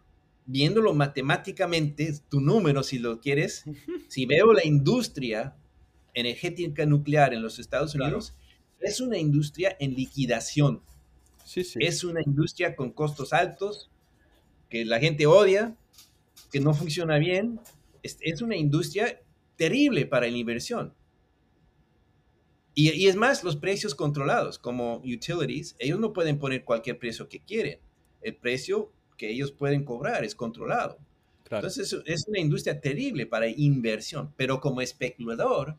viéndolo 0.44 0.92
matemáticamente, 0.92 2.12
tu 2.28 2.40
número, 2.40 2.82
si 2.82 2.98
lo 2.98 3.20
quieres, 3.20 3.64
si 4.08 4.26
veo 4.26 4.52
la 4.52 4.66
industria 4.66 5.56
energética 6.12 6.84
nuclear 6.84 7.32
en 7.32 7.40
los 7.40 7.58
Estados 7.58 7.94
Unidos, 7.94 8.34
es 8.80 9.00
una 9.00 9.16
industria 9.16 9.76
en 9.80 9.94
liquidación. 9.94 10.82
Sí, 11.44 11.64
sí. 11.64 11.78
Es 11.80 12.04
una 12.04 12.20
industria 12.20 12.76
con 12.76 12.92
costos 12.92 13.32
altos, 13.32 13.90
que 14.70 14.84
la 14.84 15.00
gente 15.00 15.26
odia, 15.26 15.76
que 16.50 16.60
no 16.60 16.72
funciona 16.72 17.18
bien. 17.18 17.60
Es, 18.02 18.16
es 18.20 18.40
una 18.40 18.56
industria 18.56 19.20
terrible 19.56 20.06
para 20.06 20.26
la 20.26 20.36
inversión. 20.36 20.94
Y, 22.74 22.90
y, 22.92 23.08
es 23.08 23.16
más, 23.16 23.44
los 23.44 23.56
precios 23.56 23.94
controlados, 23.94 24.58
como 24.58 24.98
utilities, 24.98 25.76
ellos 25.78 25.98
no 25.98 26.12
pueden 26.12 26.38
poner 26.38 26.64
cualquier 26.64 26.98
precio 26.98 27.28
que 27.28 27.40
quieren. 27.40 27.80
El 28.22 28.36
precio 28.36 28.92
que 29.18 29.30
ellos 29.30 29.52
pueden 29.52 29.84
cobrar 29.84 30.24
es 30.24 30.34
controlado. 30.34 30.98
Claro. 31.44 31.66
Entonces, 31.66 31.94
es 32.06 32.26
una 32.28 32.38
industria 32.38 32.80
terrible 32.80 33.26
para 33.26 33.48
inversión. 33.48 34.32
Pero 34.36 34.60
como 34.60 34.80
especulador, 34.80 35.76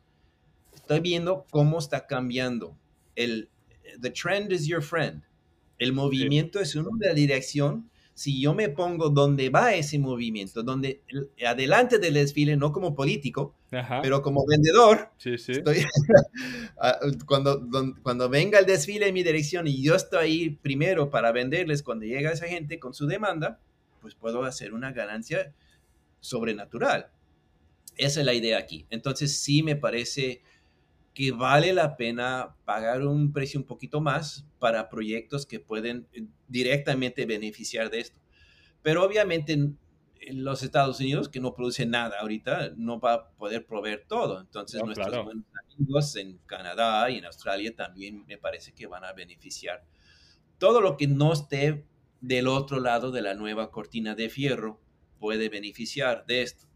estoy 0.74 1.00
viendo 1.00 1.46
cómo 1.50 1.78
está 1.78 2.06
cambiando. 2.06 2.76
El, 3.16 3.48
the 4.00 4.10
trend 4.10 4.52
is 4.52 4.66
your 4.66 4.82
friend. 4.82 5.22
El 5.78 5.92
movimiento 5.92 6.58
sí. 6.58 6.64
es 6.64 6.74
una 6.76 7.14
dirección 7.14 7.90
si 8.14 8.40
yo 8.40 8.54
me 8.54 8.68
pongo 8.68 9.08
donde 9.08 9.48
va 9.48 9.74
ese 9.74 9.98
movimiento, 9.98 10.62
donde 10.62 11.02
adelante 11.46 11.98
del 11.98 12.14
desfile, 12.14 12.56
no 12.56 12.72
como 12.72 12.94
político, 12.94 13.54
Ajá. 13.70 14.00
pero 14.02 14.20
como 14.20 14.44
vendedor, 14.46 15.10
sí, 15.16 15.38
sí. 15.38 15.52
Estoy, 15.52 15.86
cuando, 17.26 17.66
cuando 18.02 18.28
venga 18.28 18.58
el 18.58 18.66
desfile 18.66 19.08
en 19.08 19.14
mi 19.14 19.22
dirección 19.22 19.66
y 19.66 19.82
yo 19.82 19.94
estoy 19.94 20.24
ahí 20.24 20.50
primero 20.50 21.10
para 21.10 21.32
venderles 21.32 21.82
cuando 21.82 22.04
llega 22.04 22.32
esa 22.32 22.46
gente 22.46 22.78
con 22.78 22.92
su 22.92 23.06
demanda, 23.06 23.60
pues 24.00 24.14
puedo 24.14 24.44
hacer 24.44 24.74
una 24.74 24.92
ganancia 24.92 25.54
sobrenatural. 26.20 27.10
Esa 27.96 28.20
es 28.20 28.26
la 28.26 28.34
idea 28.34 28.58
aquí. 28.58 28.86
Entonces 28.90 29.36
sí 29.38 29.62
me 29.62 29.76
parece 29.76 30.42
que 31.14 31.30
vale 31.30 31.72
la 31.72 31.96
pena 31.96 32.56
pagar 32.64 33.06
un 33.06 33.32
precio 33.32 33.60
un 33.60 33.66
poquito 33.66 34.00
más 34.00 34.46
para 34.58 34.88
proyectos 34.88 35.46
que 35.46 35.60
pueden 35.60 36.08
eh, 36.12 36.26
directamente 36.48 37.26
beneficiar 37.26 37.90
de 37.90 38.00
esto. 38.00 38.20
Pero 38.82 39.04
obviamente 39.04 39.52
en 39.52 40.44
los 40.44 40.62
Estados 40.62 41.00
Unidos, 41.00 41.28
que 41.28 41.40
no 41.40 41.54
producen 41.54 41.90
nada 41.90 42.18
ahorita, 42.20 42.72
no 42.76 43.00
va 43.00 43.14
a 43.14 43.28
poder 43.30 43.66
proveer 43.66 44.04
todo. 44.06 44.40
Entonces 44.40 44.80
no, 44.80 44.86
nuestros 44.86 45.08
claro. 45.08 45.24
buenos 45.24 45.44
amigos 45.74 46.16
en 46.16 46.38
Canadá 46.46 47.10
y 47.10 47.18
en 47.18 47.24
Australia 47.24 47.74
también 47.74 48.24
me 48.26 48.38
parece 48.38 48.72
que 48.72 48.86
van 48.86 49.04
a 49.04 49.12
beneficiar. 49.12 49.84
Todo 50.58 50.80
lo 50.80 50.96
que 50.96 51.08
no 51.08 51.32
esté 51.32 51.84
del 52.20 52.46
otro 52.46 52.78
lado 52.78 53.10
de 53.10 53.22
la 53.22 53.34
nueva 53.34 53.70
cortina 53.70 54.14
de 54.14 54.28
fierro 54.28 54.80
puede 55.18 55.48
beneficiar 55.48 56.24
de 56.26 56.42
esto. 56.42 56.66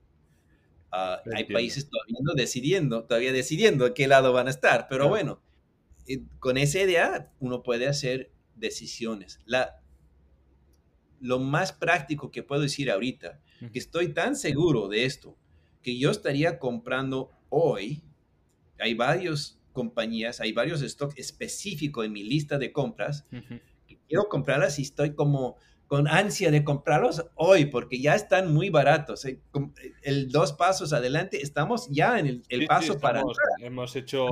Uh, 0.92 1.18
hay 1.34 1.44
países 1.44 1.88
todavía 1.90 2.18
no 2.22 2.34
decidiendo, 2.34 3.04
todavía 3.04 3.32
decidiendo 3.32 3.92
qué 3.92 4.06
lado 4.06 4.32
van 4.32 4.46
a 4.46 4.50
estar, 4.50 4.86
pero 4.88 5.08
bueno, 5.08 5.42
eh, 6.06 6.22
con 6.38 6.56
esa 6.56 6.80
idea 6.80 7.32
uno 7.40 7.62
puede 7.62 7.88
hacer 7.88 8.30
decisiones. 8.54 9.40
La, 9.44 9.80
lo 11.20 11.38
más 11.38 11.72
práctico 11.72 12.30
que 12.30 12.42
puedo 12.42 12.62
decir 12.62 12.90
ahorita, 12.90 13.40
que 13.72 13.78
estoy 13.78 14.12
tan 14.12 14.36
seguro 14.36 14.88
de 14.88 15.04
esto, 15.04 15.36
que 15.82 15.98
yo 15.98 16.10
estaría 16.10 16.58
comprando 16.58 17.30
hoy, 17.48 18.02
hay 18.78 18.94
varias 18.94 19.58
compañías, 19.72 20.40
hay 20.40 20.52
varios 20.52 20.80
stocks 20.80 21.18
específicos 21.18 22.06
en 22.06 22.12
mi 22.12 22.22
lista 22.22 22.58
de 22.58 22.72
compras, 22.72 23.26
uh 23.32 23.36
-huh. 23.36 23.60
que 23.86 23.98
quiero 24.08 24.28
comprarlas 24.28 24.78
y 24.78 24.82
estoy 24.82 25.14
como 25.14 25.56
con 25.86 26.08
ansia 26.08 26.50
de 26.50 26.64
comprarlos 26.64 27.26
hoy 27.34 27.66
porque 27.66 28.00
ya 28.00 28.14
están 28.14 28.52
muy 28.52 28.70
baratos. 28.70 29.24
¿eh? 29.24 29.40
El 30.02 30.30
dos 30.30 30.52
pasos 30.52 30.92
adelante, 30.92 31.42
estamos 31.42 31.88
ya 31.90 32.18
en 32.18 32.26
el, 32.26 32.42
el 32.48 32.60
sí, 32.60 32.66
paso 32.66 32.92
sí, 32.94 32.98
para 33.00 33.18
estamos, 33.20 33.38
Hemos 33.60 33.96
hecho... 33.96 34.28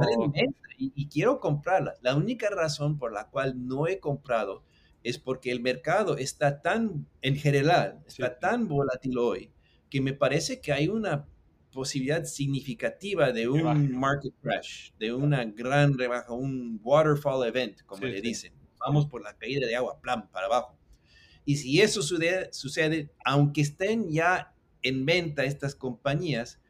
Y, 0.76 0.92
y, 0.96 1.08
quiero 1.08 1.38
comprarla. 1.38 1.94
La 2.02 2.16
única 2.16 2.50
razón 2.50 2.99
por 2.99 3.12
la 3.12 3.28
cual 3.28 3.68
no 3.68 3.87
he 3.87 4.00
comprado 4.00 4.64
es 5.04 5.18
porque 5.18 5.52
el 5.52 5.61
mercado 5.61 6.16
está 6.16 6.62
tan, 6.62 7.06
en 7.23 7.37
general, 7.37 8.02
está 8.08 8.30
sí. 8.30 8.34
tan 8.40 8.66
volátil 8.66 9.16
hoy 9.18 9.52
que 9.88 10.00
me 10.00 10.14
parece 10.14 10.61
que 10.61 10.73
hay 10.73 10.88
una 10.88 11.28
posibilidad 11.70 12.25
significativa 12.25 13.30
de 13.30 13.49
un 13.49 13.96
market 13.96 14.34
crash, 14.40 14.90
de 14.99 15.12
una 15.12 15.44
gran 15.44 15.96
rebaja, 15.96 16.32
un 16.32 16.80
waterfall 16.82 17.46
event, 17.46 17.82
como 17.82 18.04
le 18.04 18.20
dicen. 18.20 18.52
Vamos 18.80 19.06
por 19.06 19.23
la 19.23 19.37
caída 19.37 19.66
de 19.66 19.76
agua, 19.76 20.00
plan, 20.00 20.28
para 20.30 20.46
abajo. 20.46 20.76
Y 21.44 21.56
si 21.56 21.80
eso 21.80 22.02
sucede, 22.02 22.52
sucede, 22.52 23.10
aunque 23.24 23.60
estén 23.60 24.10
ya 24.10 24.54
en 24.82 25.04
venta 25.04 25.44
estas 25.44 25.74
compañías, 25.74 26.60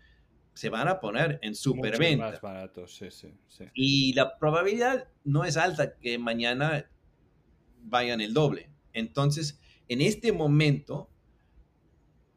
se 0.55 0.69
van 0.69 0.89
a 0.89 1.01
poner 1.01 1.39
en 1.43 1.55
superventa. 1.55 2.31
más 2.31 2.41
baratos, 2.41 2.95
sí, 2.95 3.11
sí, 3.11 3.35
sí. 3.49 3.65
Y 3.75 4.13
la 4.15 4.39
probabilidad 4.39 5.09
no 5.25 5.45
es 5.45 5.57
alta 5.57 5.97
que 5.97 6.17
mañana 6.19 6.89
vayan 7.83 8.21
el 8.21 8.33
doble. 8.33 8.71
Entonces, 8.93 9.61
en 9.89 10.01
este 10.01 10.33
momento, 10.33 11.11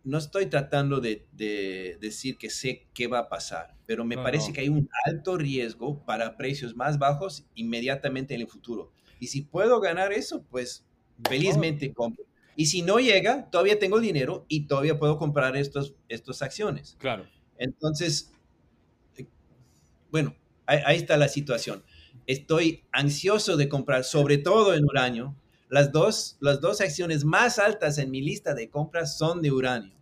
no 0.04 0.18
estoy 0.18 0.48
tratando 0.48 1.00
de, 1.00 1.28
de, 1.34 1.98
decir 2.02 2.38
que 2.38 2.50
sé 2.50 2.88
qué 2.94 3.08
va 3.08 3.20
a 3.20 3.30
pasar, 3.30 3.76
pero 3.86 4.04
me 4.04 4.16
no, 4.16 4.24
parece 4.24 4.50
no. 4.50 4.54
que 4.54 4.62
hay 4.62 4.70
un 4.70 4.90
alto 5.06 5.38
riesgo 5.38 6.04
para 6.06 6.38
precios 6.38 6.76
más 6.76 6.98
bajos 6.98 7.46
inmediatamente 7.56 8.34
en 8.34 8.42
el 8.42 8.48
futuro. 8.48 8.92
Y 9.20 9.28
si 9.28 9.42
puedo 9.42 9.80
ganar 9.80 10.12
eso, 10.14 10.44
pues 10.50 10.86
felizmente 11.28 11.94
compro. 11.94 12.27
Y 12.60 12.66
si 12.66 12.82
no 12.82 12.98
llega, 12.98 13.52
todavía 13.52 13.78
tengo 13.78 14.00
dinero 14.00 14.44
y 14.50 14.66
todavía 14.66 14.98
puedo 14.98 15.20
comprar 15.20 15.56
estos, 15.56 15.94
estas 16.10 16.42
acciones. 16.42 16.98
Claro. 17.00 17.28
Entonces, 17.60 18.34
bueno, 20.10 20.36
ahí, 20.66 20.80
ahí, 20.84 20.98
está 20.98 21.18
la 21.18 21.28
situación. 21.28 21.84
Estoy 22.26 22.84
ansioso 22.92 23.58
de 23.58 23.70
comprar, 23.70 24.04
sobre 24.04 24.40
todo 24.40 24.74
en 24.74 24.86
uranio. 24.86 25.36
Las 25.70 25.92
dos, 25.92 26.38
las 26.40 26.60
dos 26.60 26.82
acciones 26.82 27.24
más 27.26 27.60
altas 27.60 28.00
en 28.00 28.10
mi 28.10 28.24
lista 28.24 28.56
de 28.56 28.72
compras 28.72 29.20
son 29.20 29.44
de 29.44 29.52
uranio. 29.52 29.94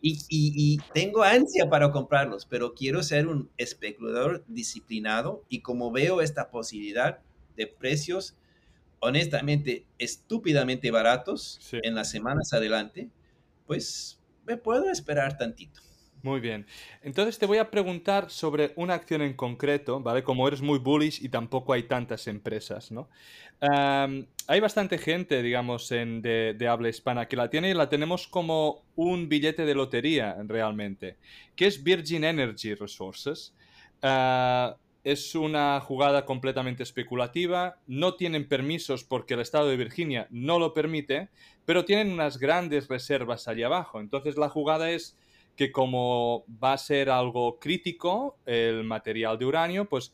Y, 0.00 0.14
y, 0.30 0.54
y 0.56 0.80
tengo 0.94 1.22
ansia 1.22 1.68
para 1.68 1.92
comprarlos, 1.92 2.46
pero 2.46 2.72
quiero 2.74 3.02
ser 3.02 3.28
un 3.28 3.50
especulador 3.58 4.44
disciplinado 4.48 5.44
y 5.50 5.60
como 5.60 5.92
veo 5.92 6.22
esta 6.22 6.50
posibilidad 6.50 7.18
de 7.54 7.66
precios 7.66 8.34
honestamente 9.02 9.84
estúpidamente 9.98 10.90
baratos 10.92 11.58
sí. 11.60 11.78
en 11.82 11.94
las 11.94 12.08
semanas 12.10 12.52
adelante, 12.52 13.08
pues 13.66 14.20
me 14.46 14.56
puedo 14.56 14.90
esperar 14.90 15.36
tantito. 15.36 15.80
Muy 16.22 16.38
bien. 16.38 16.66
Entonces 17.02 17.36
te 17.36 17.46
voy 17.46 17.58
a 17.58 17.68
preguntar 17.68 18.30
sobre 18.30 18.72
una 18.76 18.94
acción 18.94 19.22
en 19.22 19.34
concreto, 19.34 19.98
¿vale? 19.98 20.22
Como 20.22 20.46
eres 20.46 20.62
muy 20.62 20.78
bullish 20.78 21.20
y 21.20 21.28
tampoco 21.28 21.72
hay 21.72 21.82
tantas 21.82 22.28
empresas, 22.28 22.92
¿no? 22.92 23.08
Um, 23.60 24.24
hay 24.46 24.60
bastante 24.60 24.98
gente, 24.98 25.42
digamos, 25.42 25.90
en, 25.90 26.22
de, 26.22 26.54
de, 26.56 26.68
habla 26.68 26.88
hispana 26.88 27.26
que 27.26 27.34
la 27.34 27.50
tiene 27.50 27.70
y 27.70 27.74
la 27.74 27.88
tenemos 27.88 28.28
como 28.28 28.84
un 28.94 29.28
billete 29.28 29.64
de 29.64 29.74
lotería 29.74 30.36
realmente, 30.46 31.16
que 31.56 31.66
es 31.66 31.82
Virgin 31.82 32.22
Energy 32.22 32.74
Resources. 32.74 33.52
Uh, 34.00 34.74
es 35.04 35.34
una 35.34 35.80
jugada 35.80 36.24
completamente 36.24 36.82
especulativa, 36.82 37.80
no 37.86 38.14
tienen 38.14 38.48
permisos 38.48 39.04
porque 39.04 39.34
el 39.34 39.40
estado 39.40 39.68
de 39.68 39.76
Virginia 39.76 40.28
no 40.30 40.58
lo 40.58 40.74
permite, 40.74 41.30
pero 41.64 41.84
tienen 41.84 42.12
unas 42.12 42.38
grandes 42.38 42.88
reservas 42.88 43.48
allá 43.48 43.66
abajo. 43.66 44.00
Entonces 44.00 44.36
la 44.36 44.48
jugada 44.48 44.90
es 44.90 45.18
que 45.56 45.72
como 45.72 46.44
va 46.62 46.74
a 46.74 46.78
ser 46.78 47.10
algo 47.10 47.58
crítico 47.58 48.38
el 48.46 48.84
material 48.84 49.38
de 49.38 49.44
uranio, 49.44 49.88
pues 49.88 50.12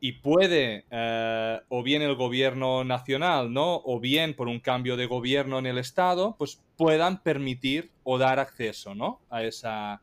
y 0.00 0.12
puede 0.12 0.86
eh, 0.90 1.60
o 1.68 1.82
bien 1.82 2.02
el 2.02 2.14
gobierno 2.14 2.84
nacional, 2.84 3.52
¿no? 3.52 3.82
O 3.84 3.98
bien 3.98 4.34
por 4.34 4.46
un 4.46 4.60
cambio 4.60 4.96
de 4.96 5.06
gobierno 5.06 5.58
en 5.58 5.66
el 5.66 5.78
estado, 5.78 6.36
pues 6.38 6.62
puedan 6.76 7.22
permitir 7.22 7.90
o 8.04 8.18
dar 8.18 8.38
acceso, 8.38 8.94
¿no? 8.94 9.20
A 9.28 9.42
esa, 9.42 10.00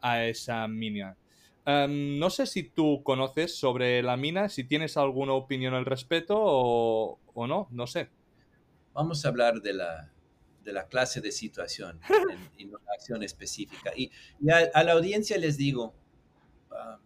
a 0.00 0.24
esa 0.24 0.68
mina. 0.68 1.16
Um, 1.64 2.18
no 2.18 2.28
sé 2.30 2.46
si 2.46 2.64
tú 2.64 3.02
conoces 3.04 3.56
sobre 3.56 4.02
la 4.02 4.16
mina, 4.16 4.48
si 4.48 4.64
tienes 4.64 4.96
alguna 4.96 5.32
opinión 5.34 5.74
al 5.74 5.84
respecto 5.84 6.34
o, 6.36 7.20
o 7.34 7.46
no, 7.46 7.68
no 7.70 7.86
sé. 7.86 8.08
Vamos 8.92 9.24
a 9.24 9.28
hablar 9.28 9.62
de 9.62 9.72
la, 9.72 10.10
de 10.64 10.72
la 10.72 10.86
clase 10.88 11.20
de 11.20 11.30
situación 11.30 12.00
en, 12.30 12.50
en 12.58 12.68
una 12.70 12.92
acción 12.94 13.22
específica. 13.22 13.92
Y, 13.96 14.10
y 14.40 14.50
a, 14.50 14.70
a, 14.74 14.82
la 14.82 14.92
audiencia 14.92 15.38
les 15.38 15.56
digo, 15.56 15.94
uh, 16.70 16.98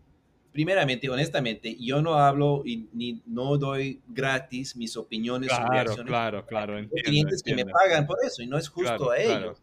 primeramente, 0.53 1.11
honestamente, 1.11 1.77
yo 1.79 2.01
no 2.01 2.15
hablo 2.15 2.63
y 2.65 2.89
ni 2.95 3.23
no 3.27 3.59
doy 3.59 4.01
gratis 4.09 4.75
mis 4.75 4.97
opiniones 4.97 5.51
claro, 5.51 5.67
sobre 5.67 5.79
acciones. 5.81 6.07
Claro, 6.07 6.47
claro, 6.47 6.75
clientes 7.05 7.41
entiendo. 7.41 7.43
que 7.43 7.65
me 7.67 7.73
pagan 7.73 8.07
por 8.07 8.17
eso 8.25 8.43
y 8.43 8.47
no 8.47 8.57
es 8.57 8.71
justo 8.71 8.97
claro, 8.97 9.11
a 9.11 9.19
ellos 9.19 9.39
claro. 9.39 9.57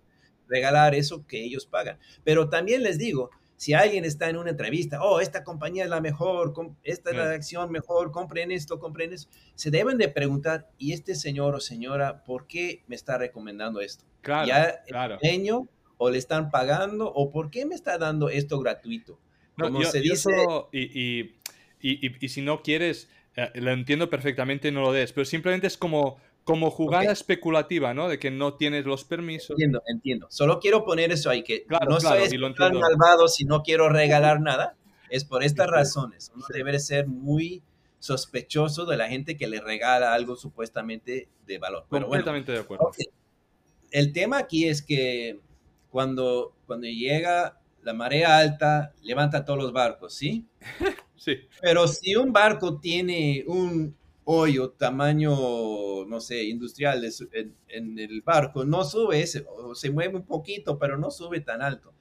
regalar 0.47 0.93
eso 0.93 1.25
que 1.25 1.43
ellos 1.43 1.65
pagan. 1.65 1.97
Pero 2.23 2.47
también 2.47 2.83
les 2.83 2.99
digo, 2.99 3.31
Si 3.55 3.73
alguien 3.73 4.03
está 4.03 4.29
en 4.29 4.37
una 4.37 4.49
entrevista, 4.49 5.01
oh, 5.03 5.21
esta 5.21 5.43
compañía 5.43 5.83
es 5.85 5.89
la 5.89 6.01
mejor, 6.01 6.53
esta 6.83 7.11
es 7.11 7.15
la 7.15 7.31
acción 7.31 7.71
mejor, 7.71 8.11
compren 8.11 8.51
esto, 8.51 8.79
compren 8.79 9.13
eso, 9.13 9.29
se 9.55 9.71
deben 9.71 9.97
de 9.97 10.09
preguntar, 10.09 10.69
¿y 10.77 10.91
este 10.91 11.15
señor 11.15 11.55
o 11.55 11.59
señora 11.59 12.23
por 12.25 12.47
qué 12.47 12.83
me 12.87 12.95
está 12.95 13.17
recomendando 13.17 13.79
esto? 13.79 14.03
Claro, 14.21 14.47
¿Ya 14.47 14.81
claro. 14.87 15.17
dueño 15.21 15.67
o 15.97 16.09
le 16.09 16.17
están 16.17 16.49
pagando 16.51 17.07
o 17.13 17.31
por 17.31 17.49
qué 17.51 17.65
me 17.65 17.75
está 17.75 17.97
dando 17.97 18.29
esto 18.29 18.59
gratuito? 18.59 19.19
No, 19.55 19.65
Como 19.65 19.81
yo, 19.83 19.89
se 19.91 20.01
dice, 20.01 20.15
solo- 20.23 20.69
y, 20.71 20.81
y- 20.81 21.35
y- 21.79 22.07
y- 22.07 22.15
y 22.19 22.29
si 22.29 22.41
no 22.41 22.63
quieres, 22.63 23.07
eh, 23.35 23.49
lo 23.55 23.71
entiendo 23.71 24.09
perfectamente, 24.09 24.71
no 24.71 24.81
lo 24.81 24.91
des, 24.91 25.13
pero 25.13 25.25
simplemente 25.25 25.67
es 25.67 25.77
como, 25.77 26.17
como 26.43 26.69
jugada 26.71 27.05
Ok. 27.05 27.11
especulativa, 27.11 27.93
¿no? 27.93 28.09
De 28.09 28.19
que 28.19 28.29
no 28.31 28.55
tienes 28.55 28.85
los 28.85 29.03
permisos. 29.05 29.51
entiendo, 29.51 29.81
entiendo. 29.87 30.27
Solo 30.29 30.59
quiero 30.59 30.83
poner 30.83 31.11
eso 31.11 31.29
ahí, 31.29 31.43
que 31.43 31.63
Claro, 31.65 31.85
no 31.91 31.97
claro, 31.97 32.25
soy 32.25 32.35
entiendo. 32.43 32.79
malvado 32.79 33.27
si 33.27 33.45
no 33.45 33.63
quiero 33.63 33.89
regalar 33.89 34.41
nada. 34.41 34.75
Es 35.09 35.23
por 35.25 35.43
estas 35.43 35.67
razones. 35.67 36.31
Uno 36.35 36.43
debe 36.49 36.79
ser 36.79 37.07
muy 37.07 37.61
sospechoso 37.99 38.85
de 38.85 38.97
la 38.97 39.07
gente 39.07 39.37
que 39.37 39.47
le 39.47 39.61
regala 39.61 40.13
algo 40.13 40.35
supuestamente 40.35 41.29
de 41.45 41.57
valor. 41.59 41.85
Pero 41.89 42.07
bueno, 42.07 42.07
Completamente 42.07 42.51
de 42.51 42.59
acuerdo. 42.59 42.85
ok. 42.87 42.97
el 43.91 44.11
tema 44.11 44.39
aquí 44.39 44.67
es 44.67 44.81
que 44.81 45.39
cuando, 45.89 46.53
cuando 46.65 46.87
llega 46.87 47.59
la 47.83 47.93
marea 47.93 48.37
alta, 48.37 48.93
levanta 49.03 49.45
todos 49.45 49.59
los 49.59 49.71
barcos, 49.73 50.13
¿sí? 50.13 50.45
Sí, 51.15 51.37
Pero 51.61 51.87
si 51.87 52.15
un 52.17 52.33
barco 52.33 52.79
tiene 52.81 53.45
un 53.47 53.95
hoyo 54.25 54.71
tamaño, 54.71 56.05
no 56.05 56.19
sé, 56.19 56.43
industrial 56.43 57.03
en, 57.31 57.55
en 57.67 57.99
el 57.99 58.21
barco, 58.21 58.65
no 58.65 58.83
sube 58.83 59.21
ese, 59.21 59.45
o 59.49 59.75
se 59.75 59.91
mueve 59.91 60.15
un 60.15 60.25
poquito, 60.25 60.77
pero 60.77 60.97
no 60.97 61.11
sube 61.11 61.41
tan 61.41 61.61
alto. 61.61 61.93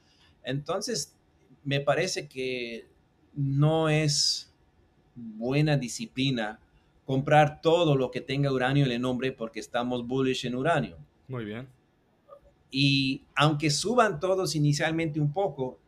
Entonces, 0.42 1.16
me 1.64 1.80
parece 1.80 2.28
que 2.28 2.86
no 3.34 3.88
es 3.88 4.52
buena 5.14 5.76
disciplina 5.76 6.60
comprar 7.04 7.60
todo 7.60 7.96
lo 7.96 8.10
que 8.10 8.20
tenga 8.20 8.52
uranio 8.52 8.84
en 8.86 8.92
el 8.92 9.00
nombre 9.00 9.32
porque 9.32 9.60
estamos 9.60 10.06
bullish 10.06 10.46
en 10.46 10.54
uranio. 10.54 10.98
muy 11.28 11.44
bien. 11.44 11.68
Y 12.70 13.26
aunque 13.34 13.70
suban 13.70 14.18
todos 14.18 14.54
inicialmente 14.54 15.20
un 15.20 15.32
poco, 15.32 15.78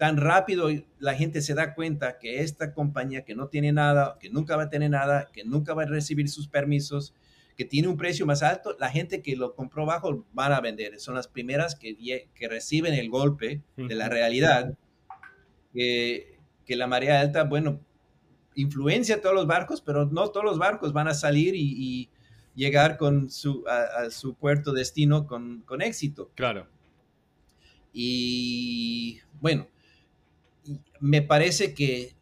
tan 0.00 0.16
rápido 0.16 0.70
la 0.98 1.12
gente 1.12 1.42
se 1.42 1.52
da 1.52 1.74
cuenta 1.74 2.18
que 2.18 2.40
esta 2.40 2.72
compañía 2.72 3.22
que 3.22 3.34
no 3.34 3.48
tiene 3.48 3.70
nada, 3.70 4.16
que 4.18 4.30
nunca 4.30 4.56
va 4.56 4.62
a 4.62 4.70
tener 4.70 4.88
nada, 4.88 5.28
que 5.30 5.44
nunca 5.44 5.74
va 5.74 5.82
a 5.82 5.86
recibir 5.86 6.30
sus 6.30 6.48
permisos, 6.48 7.12
que 7.54 7.66
tiene 7.66 7.86
un 7.86 7.98
precio 7.98 8.24
más 8.24 8.42
alto, 8.42 8.74
la 8.80 8.88
gente 8.88 9.20
que 9.20 9.36
lo 9.36 9.54
compró 9.54 9.84
bajo 9.84 10.24
van 10.32 10.54
a 10.54 10.62
vender. 10.62 10.98
Son 11.00 11.14
las 11.14 11.28
primeras 11.28 11.74
que, 11.74 12.30
reciben 12.48 12.94
el 12.94 13.10
golpe 13.10 13.60
de 13.76 13.94
la 13.94 14.08
realidad, 14.08 14.72
que, 15.74 16.38
que 16.64 16.76
la 16.76 16.86
marea 16.86 17.20
alta, 17.20 17.44
bueno, 17.44 17.78
influencia 18.54 19.16
a 19.16 19.20
todos 19.20 19.34
los 19.34 19.46
barcos, 19.46 19.82
pero 19.82 20.06
no 20.06 20.30
todos 20.30 20.46
los 20.46 20.58
barcos 20.58 20.94
van 20.94 21.08
a 21.08 21.14
salir 21.14 21.54
y, 21.54 21.74
y 21.76 22.10
llegar 22.54 22.96
con 22.96 23.28
su, 23.28 23.66
a, 23.68 24.04
a 24.04 24.10
su 24.10 24.34
puerto 24.34 24.72
destino 24.72 25.26
con, 25.26 25.60
con 25.66 25.82
éxito. 25.82 26.30
Claro. 26.36 26.68
Y 27.92 29.20
bueno, 29.42 29.68
me 31.00 31.22
parece 31.22 31.74
que 31.74 32.14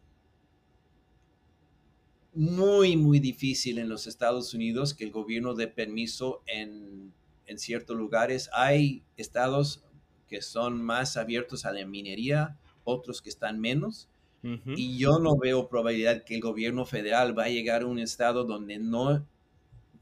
muy, 2.33 2.95
muy 2.95 3.19
difícil 3.19 3.79
en 3.79 3.89
los 3.89 4.07
Estados 4.07 4.53
Unidos 4.53 4.93
que 4.93 5.03
el 5.03 5.11
gobierno 5.11 5.55
dé 5.55 5.67
permiso 5.67 6.41
en, 6.47 7.13
en 7.47 7.59
ciertos 7.59 7.97
lugares. 7.97 8.49
Hay 8.53 9.03
estados 9.17 9.83
que 10.27 10.41
son 10.41 10.81
más 10.81 11.17
abiertos 11.17 11.65
a 11.65 11.73
la 11.73 11.85
minería, 11.85 12.57
otros 12.83 13.21
que 13.21 13.29
están 13.29 13.59
menos. 13.59 14.07
Y 14.41 14.97
yo 14.97 15.19
no 15.19 15.37
veo 15.37 15.67
probabilidad 15.67 16.23
que 16.23 16.35
el 16.35 16.39
gobierno 16.39 16.85
federal 16.85 17.37
va 17.37 17.43
a 17.43 17.49
llegar 17.49 17.81
a 17.81 17.87
un 17.87 17.99
estado 17.99 18.45
donde 18.45 18.79
no 18.79 19.27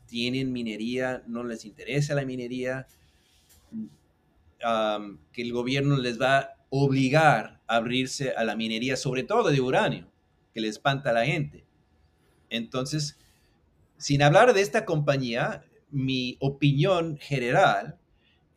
tienen 0.05 0.53
minería, 0.53 1.23
no 1.25 1.43
les 1.43 1.65
interesa 1.65 2.13
la 2.13 2.23
minería, 2.23 2.87
um, 3.71 5.17
que 5.33 5.41
el 5.41 5.51
gobierno 5.51 5.97
les 5.97 6.21
va 6.21 6.37
a 6.37 6.55
obligar 6.69 7.56
abrirse 7.67 8.31
a 8.31 8.43
la 8.43 8.55
minería, 8.55 8.95
sobre 8.95 9.23
todo 9.23 9.49
de 9.49 9.61
uranio, 9.61 10.11
que 10.53 10.61
le 10.61 10.67
espanta 10.67 11.09
a 11.11 11.13
la 11.13 11.25
gente. 11.25 11.65
Entonces, 12.49 13.17
sin 13.97 14.21
hablar 14.21 14.53
de 14.53 14.61
esta 14.61 14.85
compañía, 14.85 15.65
mi 15.89 16.37
opinión 16.39 17.17
general 17.17 17.99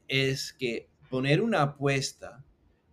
es 0.08 0.52
que 0.52 0.88
poner 1.08 1.40
una 1.40 1.62
apuesta 1.62 2.44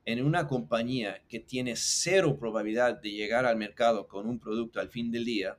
en 0.06 0.24
una 0.24 0.48
compañía 0.48 1.22
que 1.28 1.39
tiene 1.39 1.76
cero 1.76 2.38
probabilidad 2.39 3.02
de 3.02 3.12
llegar 3.12 3.46
al 3.46 3.58
mercado 3.58 4.08
con 4.08 4.28
un 4.28 4.39
producto 4.39 4.80
al 4.80 4.89
fin 4.89 5.12
del 5.12 5.26
día, 5.26 5.58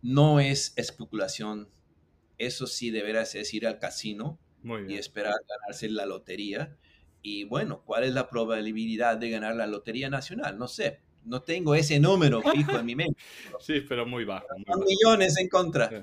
no 0.00 0.38
es 0.38 0.74
especulación. 0.76 1.68
Eso 2.38 2.68
sí 2.68 2.90
deberás 2.90 3.34
es 3.34 3.52
ir 3.52 3.66
al 3.66 3.80
casino 3.80 4.38
y 4.86 4.94
esperar 4.94 5.34
ganarse 5.48 5.88
la 5.88 6.06
lotería. 6.06 6.76
Y 7.22 7.44
bueno, 7.44 7.82
¿cuál 7.84 8.04
es 8.04 8.12
la 8.14 8.28
probabilidad 8.28 9.16
de 9.18 9.30
ganar 9.30 9.56
la 9.56 9.66
lotería 9.66 10.08
nacional? 10.08 10.58
No 10.58 10.68
sé. 10.68 11.00
No 11.24 11.42
tengo 11.42 11.74
ese 11.74 11.98
número 12.00 12.40
fijo 12.42 12.78
en 12.78 12.86
mi 12.86 12.94
mente. 12.94 13.20
Sí, 13.60 13.80
pero 13.88 14.06
muy 14.06 14.24
bajo. 14.24 14.46
muy 14.56 14.64
Son 14.64 14.80
bajo. 14.80 14.84
millones 14.88 15.36
en 15.38 15.48
contra. 15.48 15.88
Sí. 15.90 15.96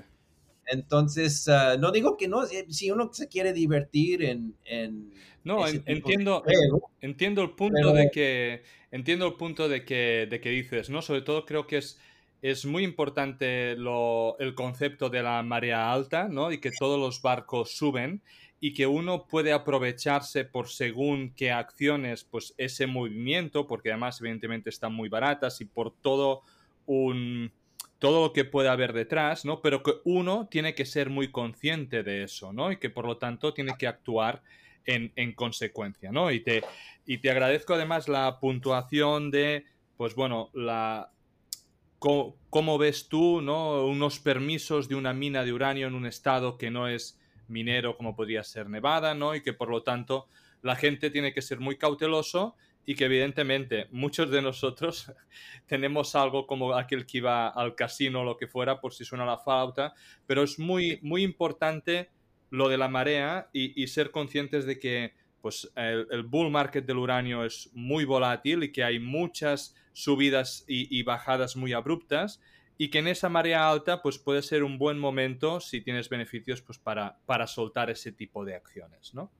Entonces, 0.66 1.48
ah, 1.48 1.76
no 1.78 1.90
digo 1.92 2.16
que 2.16 2.28
no. 2.28 2.44
eh, 2.44 2.66
Si 2.68 2.90
uno 2.90 3.10
se 3.12 3.28
quiere 3.28 3.52
divertir 3.52 4.22
en... 4.24 4.54
en 4.64 5.12
No, 5.44 5.66
en- 5.66 5.82
entiendo, 5.86 6.42
juego, 6.44 6.90
entiendo 7.00 7.42
el 7.42 7.50
punto 7.50 7.74
Pero- 7.76 7.92
de 7.92 8.10
que 8.10 8.62
entiendo 8.90 9.26
el 9.26 9.34
punto 9.34 9.68
de 9.68 9.84
que, 9.84 10.26
de 10.30 10.40
que 10.40 10.50
dices, 10.50 10.90
¿no? 10.90 11.02
Sobre 11.02 11.22
todo 11.22 11.44
creo 11.44 11.66
que 11.66 11.78
es, 11.78 11.98
es 12.42 12.64
muy 12.66 12.82
importante 12.84 13.76
lo, 13.76 14.36
el 14.38 14.54
concepto 14.54 15.08
de 15.10 15.22
la 15.22 15.42
marea 15.42 15.92
alta, 15.92 16.28
¿no? 16.28 16.50
Y 16.52 16.58
que 16.58 16.70
todos 16.78 16.98
los 16.98 17.20
barcos 17.22 17.70
suben 17.76 18.22
y 18.60 18.72
que 18.74 18.86
uno 18.86 19.26
puede 19.26 19.52
aprovecharse 19.52 20.44
por 20.44 20.68
según 20.68 21.34
qué 21.34 21.52
acciones, 21.52 22.24
pues 22.24 22.54
ese 22.56 22.86
movimiento, 22.86 23.66
porque 23.66 23.90
además 23.90 24.20
evidentemente 24.20 24.70
están 24.70 24.94
muy 24.94 25.08
baratas 25.08 25.60
y 25.60 25.66
por 25.66 25.94
todo 25.94 26.42
un 26.86 27.52
todo 27.98 28.26
lo 28.26 28.32
que 28.34 28.44
puede 28.44 28.68
haber 28.68 28.92
detrás, 28.92 29.46
¿no? 29.46 29.62
Pero 29.62 29.82
que 29.82 29.92
uno 30.04 30.48
tiene 30.50 30.74
que 30.74 30.84
ser 30.84 31.08
muy 31.08 31.30
consciente 31.30 32.02
de 32.02 32.24
eso, 32.24 32.52
¿no? 32.52 32.70
Y 32.70 32.76
que 32.78 32.90
por 32.90 33.06
lo 33.06 33.16
tanto 33.16 33.54
tiene 33.54 33.72
que 33.78 33.86
actuar 33.86 34.42
en, 34.84 35.12
en 35.16 35.32
consecuencia, 35.32 36.12
¿no? 36.12 36.30
Y 36.30 36.40
te, 36.40 36.62
y 37.06 37.18
te 37.18 37.30
agradezco 37.30 37.72
además 37.74 38.06
la 38.08 38.38
puntuación 38.38 39.30
de, 39.30 39.64
pues 39.96 40.14
bueno, 40.14 40.50
la 40.52 41.10
co- 41.98 42.38
cómo 42.50 42.78
ves 42.78 43.08
tú, 43.08 43.40
¿no? 43.42 43.86
Unos 43.86 44.18
permisos 44.20 44.88
de 44.88 44.94
una 44.94 45.12
mina 45.14 45.44
de 45.44 45.52
uranio 45.52 45.86
en 45.86 45.94
un 45.94 46.06
estado 46.06 46.58
que 46.58 46.70
no 46.70 46.88
es 46.88 47.18
minero 47.48 47.96
como 47.96 48.14
podría 48.14 48.42
ser 48.44 48.68
Nevada, 48.68 49.14
¿no? 49.14 49.34
Y 49.34 49.42
que 49.42 49.52
por 49.52 49.68
lo 49.68 49.82
tanto 49.82 50.28
la 50.62 50.76
gente 50.76 51.10
tiene 51.10 51.32
que 51.32 51.42
ser 51.42 51.60
muy 51.60 51.76
cauteloso 51.76 52.56
y 52.84 52.94
que 52.94 53.06
evidentemente 53.06 53.88
muchos 53.90 54.30
de 54.30 54.40
nosotros 54.40 55.12
tenemos 55.66 56.14
algo 56.14 56.46
como 56.46 56.74
aquel 56.74 57.04
que 57.04 57.18
iba 57.18 57.48
al 57.48 57.74
casino 57.74 58.20
o 58.20 58.24
lo 58.24 58.36
que 58.36 58.46
fuera 58.46 58.80
por 58.80 58.94
si 58.94 59.04
suena 59.04 59.26
la 59.26 59.38
flauta, 59.38 59.94
pero 60.26 60.42
es 60.42 60.58
muy, 60.58 61.00
muy 61.02 61.22
importante 61.22 62.10
lo 62.50 62.68
de 62.68 62.78
la 62.78 62.88
marea 62.88 63.48
y, 63.52 63.80
y 63.80 63.88
ser 63.88 64.12
conscientes 64.12 64.66
de 64.66 64.78
que 64.78 65.14
pues, 65.42 65.70
el, 65.74 66.06
el 66.10 66.22
bull 66.22 66.50
market 66.50 66.86
del 66.86 66.98
uranio 66.98 67.44
es 67.44 67.70
muy 67.74 68.04
volátil 68.04 68.62
y 68.62 68.72
que 68.72 68.84
hay 68.84 69.00
muchas 69.00 69.74
subidas 69.92 70.64
y, 70.68 70.96
y 70.96 71.02
bajadas 71.02 71.56
muy 71.56 71.72
abruptas 71.72 72.40
y 72.78 72.90
que 72.90 72.98
en 72.98 73.08
esa 73.08 73.28
marea 73.28 73.68
alta 73.68 74.02
pues 74.02 74.18
puede 74.18 74.42
ser 74.42 74.62
un 74.62 74.78
buen 74.78 74.98
momento 74.98 75.60
si 75.60 75.80
tienes 75.80 76.08
beneficios 76.08 76.62
pues 76.62 76.78
para, 76.78 77.18
para 77.26 77.46
soltar 77.46 77.90
ese 77.90 78.12
tipo 78.12 78.44
de 78.44 78.54
acciones, 78.54 79.14
¿no? 79.14 79.30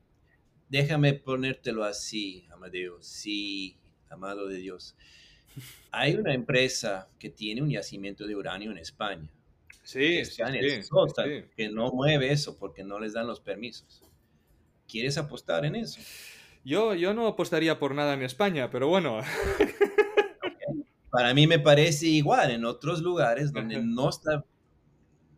Déjame 0.68 1.14
ponértelo 1.14 1.84
así, 1.84 2.46
Amadeo. 2.50 3.00
Sí, 3.00 3.76
amado 4.10 4.48
de 4.48 4.56
Dios. 4.58 4.96
Hay 5.90 6.16
una 6.16 6.34
empresa 6.34 7.08
que 7.18 7.30
tiene 7.30 7.62
un 7.62 7.70
yacimiento 7.70 8.26
de 8.26 8.34
uranio 8.34 8.70
en 8.72 8.78
España, 8.78 9.30
Sí, 9.82 10.00
que 10.00 10.20
está 10.22 10.48
en 10.48 10.56
el 10.56 10.82
sótano, 10.82 11.44
que 11.56 11.68
no 11.68 11.92
mueve 11.92 12.32
eso 12.32 12.58
porque 12.58 12.82
no 12.82 12.98
les 12.98 13.12
dan 13.12 13.28
los 13.28 13.40
permisos. 13.40 14.02
¿Quieres 14.88 15.16
apostar 15.16 15.64
en 15.64 15.76
eso? 15.76 16.00
Yo, 16.64 16.94
yo 16.94 17.14
no 17.14 17.28
apostaría 17.28 17.78
por 17.78 17.94
nada 17.94 18.14
en 18.14 18.22
España, 18.22 18.68
pero 18.70 18.88
bueno. 18.88 19.20
Para 21.16 21.32
mí 21.32 21.46
me 21.46 21.58
parece 21.58 22.08
igual 22.08 22.50
en 22.50 22.66
otros 22.66 23.00
lugares 23.00 23.50
donde 23.50 23.80
no 23.80 24.10
está, 24.10 24.44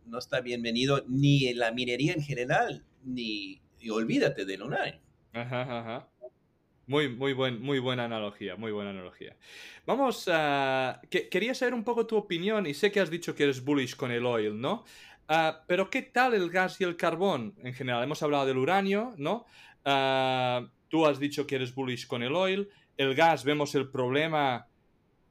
no 0.06 0.18
está 0.18 0.40
bienvenido 0.40 1.04
ni 1.06 1.46
en 1.46 1.58
la 1.60 1.70
minería 1.70 2.14
en 2.14 2.20
general, 2.20 2.84
ni 3.04 3.60
y 3.78 3.90
olvídate 3.90 4.44
del 4.44 4.64
uranio. 4.64 5.00
Ajá, 5.32 5.62
ajá. 5.62 6.08
Muy, 6.88 7.08
muy, 7.08 7.32
buen, 7.32 7.62
muy 7.62 7.78
buena 7.78 8.06
analogía, 8.06 8.56
muy 8.56 8.72
buena 8.72 8.90
analogía. 8.90 9.36
Vamos 9.86 10.28
a... 10.32 11.00
que- 11.10 11.28
quería 11.28 11.54
saber 11.54 11.74
un 11.74 11.84
poco 11.84 12.08
tu 12.08 12.16
opinión 12.16 12.66
y 12.66 12.74
sé 12.74 12.90
que 12.90 12.98
has 12.98 13.08
dicho 13.10 13.36
que 13.36 13.44
eres 13.44 13.62
bullish 13.62 13.94
con 13.94 14.10
el 14.10 14.26
oil, 14.26 14.60
¿no? 14.60 14.84
Ah, 15.28 15.62
pero 15.68 15.90
¿qué 15.90 16.02
tal 16.02 16.34
el 16.34 16.50
gas 16.50 16.80
y 16.80 16.84
el 16.84 16.96
carbón 16.96 17.54
en 17.62 17.72
general? 17.72 18.02
Hemos 18.02 18.20
hablado 18.24 18.46
del 18.46 18.58
uranio, 18.58 19.14
¿no? 19.16 19.46
Ah, 19.84 20.66
tú 20.88 21.06
has 21.06 21.20
dicho 21.20 21.46
que 21.46 21.54
eres 21.54 21.72
bullish 21.72 22.08
con 22.08 22.24
el 22.24 22.34
oil. 22.34 22.68
el 22.96 23.14
gas 23.14 23.44
vemos 23.44 23.76
el 23.76 23.88
problema 23.90 24.67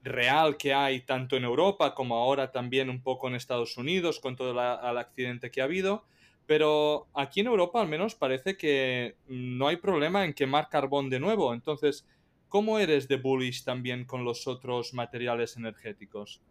real 0.04 0.58
que 0.58 0.74
hay 0.74 1.02
tanto 1.02 1.36
en 1.36 1.44
Europa 1.44 1.94
como 1.94 2.16
ahora 2.16 2.52
también 2.52 2.90
un 2.90 3.02
poco 3.02 3.28
en 3.28 3.36
Estados 3.36 3.78
Unidos 3.78 4.20
con 4.20 4.36
todo 4.36 4.52
el 4.52 4.98
accidente 4.98 5.52
que 5.52 5.62
ha 5.62 5.66
habido. 5.66 6.06
Pero 6.46 7.08
aquí 7.14 7.42
en 7.42 7.48
Europa 7.48 7.82
al 7.82 7.90
menos 7.90 8.16
parece 8.16 8.56
que 8.56 9.18
no 9.28 9.68
hay 9.68 9.78
problema 9.78 10.24
en 10.24 10.34
quemar 10.34 10.70
carbón 10.70 11.10
de 11.10 11.20
nuevo. 11.20 11.54
Entonces, 11.54 12.08
¿cómo 12.48 12.80
eres 12.80 13.08
de 13.08 13.18
bullish 13.18 13.64
también 13.66 14.06
con 14.06 14.24
los 14.24 14.48
otros 14.48 14.94
materiales 14.94 15.58
energéticos? 15.58 16.42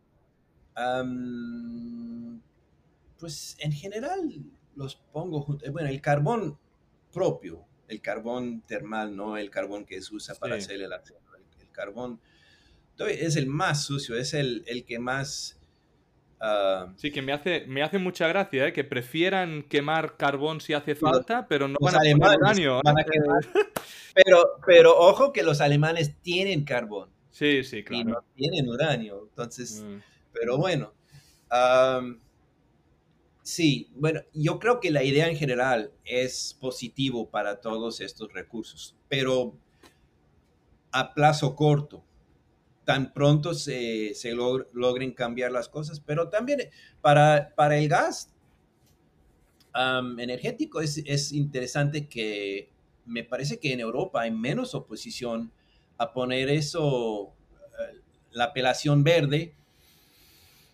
pues 3.18 3.56
en 3.60 3.72
general 3.72 4.30
los 4.74 4.96
pongo 4.96 5.40
juntos. 5.40 5.70
Bueno, 5.72 5.88
el 5.88 6.00
carbón 6.02 6.58
propio, 7.12 7.64
el 7.88 8.00
carbón 8.00 8.60
termal, 8.62 9.16
no 9.16 9.36
el 9.36 9.50
carbón 9.50 9.84
que 9.84 10.00
se 10.02 10.14
usa 10.14 10.34
para 10.34 10.56
hacer 10.56 10.82
el 10.82 10.92
acero. 10.92 11.20
El, 11.58 11.70
carbón 11.72 12.20
es 12.98 13.36
el 13.36 13.46
más 13.46 13.84
sucio, 13.84 14.16
es 14.16 14.34
el, 14.34 14.64
el 14.66 14.84
que 14.84 14.98
más... 14.98 15.60
Ah, 16.40 16.92
sí, 16.96 17.10
que 17.10 17.22
me 17.22 17.32
hace, 17.32 17.64
me 17.66 17.82
hace 17.82 17.98
mucha 17.98 18.28
gracia, 18.28 18.68
¿eh? 18.68 18.72
que 18.72 18.84
prefieran 18.84 19.62
quemar 19.62 20.16
carbón 20.16 20.60
si 20.60 20.74
hace 20.74 20.94
falta, 20.94 21.46
pero 21.48 21.66
no 21.66 21.76
van 21.80 21.96
a 21.96 22.00
quemar 22.00 22.36
uranio. 22.38 22.78
¿eh? 22.78 22.82
pero, 24.14 24.44
pero 24.66 24.98
ojo 24.98 25.32
que 25.32 25.42
los 25.42 25.60
alemanes 25.60 26.14
tienen 26.22 26.64
carbón. 26.64 27.10
Sí, 27.30 27.64
sí, 27.64 27.84
claro. 27.84 28.00
Y 28.00 28.04
no 28.04 28.24
tienen 28.34 28.68
uranio. 28.68 29.26
Entonces, 29.28 29.82
mm. 29.82 29.98
pero 30.32 30.58
bueno. 30.58 30.94
Sí, 33.46 33.88
bueno, 33.94 34.22
yo 34.34 34.58
creo 34.58 34.80
que 34.80 34.90
la 34.90 35.04
idea 35.04 35.28
en 35.28 35.36
general 35.36 35.92
es 36.04 36.56
positivo 36.60 37.30
para 37.30 37.60
todos 37.60 38.00
estos 38.00 38.32
recursos, 38.32 38.96
pero 39.08 39.56
a 40.90 41.14
plazo 41.14 41.54
corto, 41.54 42.04
tan 42.86 43.12
pronto 43.12 43.52
se, 43.52 44.14
logren 44.72 45.12
cambiar 45.12 45.50
las 45.50 45.68
cosas, 45.68 46.00
pero 46.00 46.30
también 46.30 46.60
para, 47.02 47.52
para 47.54 47.76
el 47.76 47.88
gas 47.88 48.32
energético 50.18 50.80
es, 50.80 51.02
es 51.04 51.32
interesante 51.32 52.08
que 52.08 52.70
me 53.04 53.24
parece 53.24 53.58
que 53.58 53.72
en 53.72 53.80
Europa 53.80 54.22
hay 54.22 54.30
menos 54.30 54.74
oposición 54.74 55.52
a 55.98 56.12
poner 56.12 56.48
eso, 56.48 57.34
eh, 57.78 58.00
la 58.30 58.44
apelación 58.44 59.02
verde, 59.02 59.54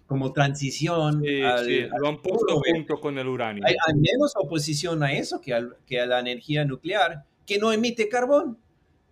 como 0.07 0.33
transición. 0.33 1.23
Sí, 1.25 1.41
sí, 1.65 1.81
lo 1.99 2.09
han 2.09 2.21
puesto 2.21 2.61
junto 2.61 3.01
con 3.01 3.19
el 3.19 3.27
uranio. 3.27 3.65
Hay, 3.67 3.75
menos 3.95 4.35
oposición 4.37 5.03
a 5.03 5.15
eso 5.15 5.41
que, 5.41 5.69
que, 5.87 6.01
a 6.01 6.07
la 6.07 6.21
energía 6.21 6.65
nuclear, 6.65 7.25
que 7.47 7.59
no 7.59 7.73
emite 7.73 8.09
carbón. 8.09 8.59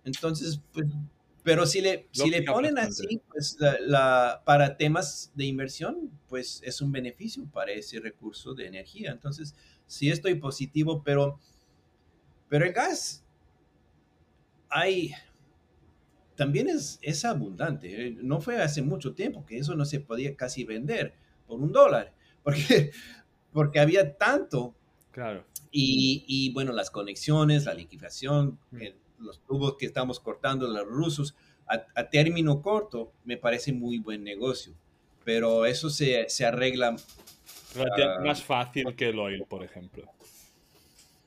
Entonces, 0.04 0.60
pues, 0.72 0.86
pero 1.42 1.66
si 1.66 1.80
le, 1.80 2.08
si 2.12 2.28
le 2.28 2.42
ponen 2.42 2.78
así, 2.78 3.22
pues 3.28 3.56
la, 3.80 4.42
para 4.44 4.76
temas 4.76 5.32
de 5.34 5.46
inversión, 5.46 6.10
pues 6.28 6.60
es 6.64 6.80
un 6.80 6.92
beneficio 6.92 7.44
para 7.46 7.72
ese 7.72 7.98
recurso 7.98 8.54
de 8.54 8.66
energía. 8.66 9.10
Entonces, 9.10 9.54
sí 9.86 10.10
estoy 10.10 10.34
positivo, 10.34 11.02
pero, 11.02 11.40
pero 12.48 12.66
el 12.66 12.72
gas, 12.72 13.24
hay, 14.68 15.12
también 16.36 16.68
es, 16.68 16.98
es 17.00 17.24
abundante. 17.24 18.08
¿eh? 18.08 18.18
No 18.20 18.40
fue 18.40 18.60
hace 18.60 18.82
mucho 18.82 19.14
tiempo 19.14 19.46
que 19.46 19.58
eso 19.58 19.74
no 19.74 19.86
se 19.86 20.00
podía 20.00 20.36
casi 20.36 20.64
vender 20.64 21.14
por 21.46 21.58
un 21.60 21.72
dólar, 21.72 22.14
porque, 22.42 22.90
porque 23.52 23.80
había 23.80 24.16
tanto. 24.16 24.74
Claro. 25.10 25.44
Y, 25.72 26.24
y 26.28 26.52
bueno, 26.52 26.72
las 26.72 26.90
conexiones, 26.90 27.64
la 27.64 27.74
liquidación, 27.74 28.58
mm. 28.70 28.78
Los 29.20 29.40
tubos 29.44 29.76
que 29.76 29.86
estamos 29.86 30.20
cortando 30.20 30.66
los 30.68 30.86
rusos, 30.86 31.34
a, 31.66 32.08
término 32.08 32.62
corto, 32.62 33.12
me 33.24 33.36
parece 33.36 33.72
muy 33.72 33.98
buen 33.98 34.24
negocio. 34.24 34.74
Pero 35.24 35.66
eso 35.66 35.88
se, 35.88 36.28
se 36.28 36.44
arregla. 36.44 36.96
Uh, 37.76 38.24
más 38.24 38.42
fácil 38.42 38.96
que 38.96 39.10
el 39.10 39.18
oil, 39.18 39.44
por 39.48 39.62
ejemplo. 39.62 40.04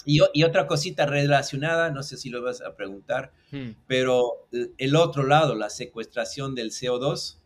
Y, 0.05 0.19
otra 0.43 0.67
cosita 0.67 1.05
relacionada, 1.05 1.89
no 1.89 2.03
sé 2.03 2.17
si 2.17 2.29
lo 2.29 2.41
vas 2.41 2.61
a 2.61 2.75
preguntar, 2.75 3.31
hmm. 3.51 3.69
pero 3.87 4.47
el 4.77 4.95
otro 4.97 5.23
lado, 5.23 5.55
la 5.55 5.69
secuestración 5.69 6.55
del 6.55 6.71
CO2, 6.71 7.37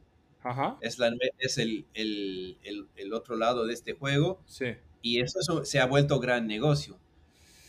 es, 0.81 0.97
la, 0.97 1.11
es 1.39 1.57
el, 1.57 1.85
el, 1.93 2.57
el, 2.95 3.13
otro 3.13 3.35
lado 3.35 3.67
de 3.67 3.73
este 3.73 3.93
juego. 3.93 4.41
Sí. 4.47 4.75
Y 5.01 5.21
eso, 5.21 5.65
se 5.65 5.79
ha 5.79 5.85
vuelto 5.85 6.19
gran 6.19 6.47
negocio. 6.47 6.97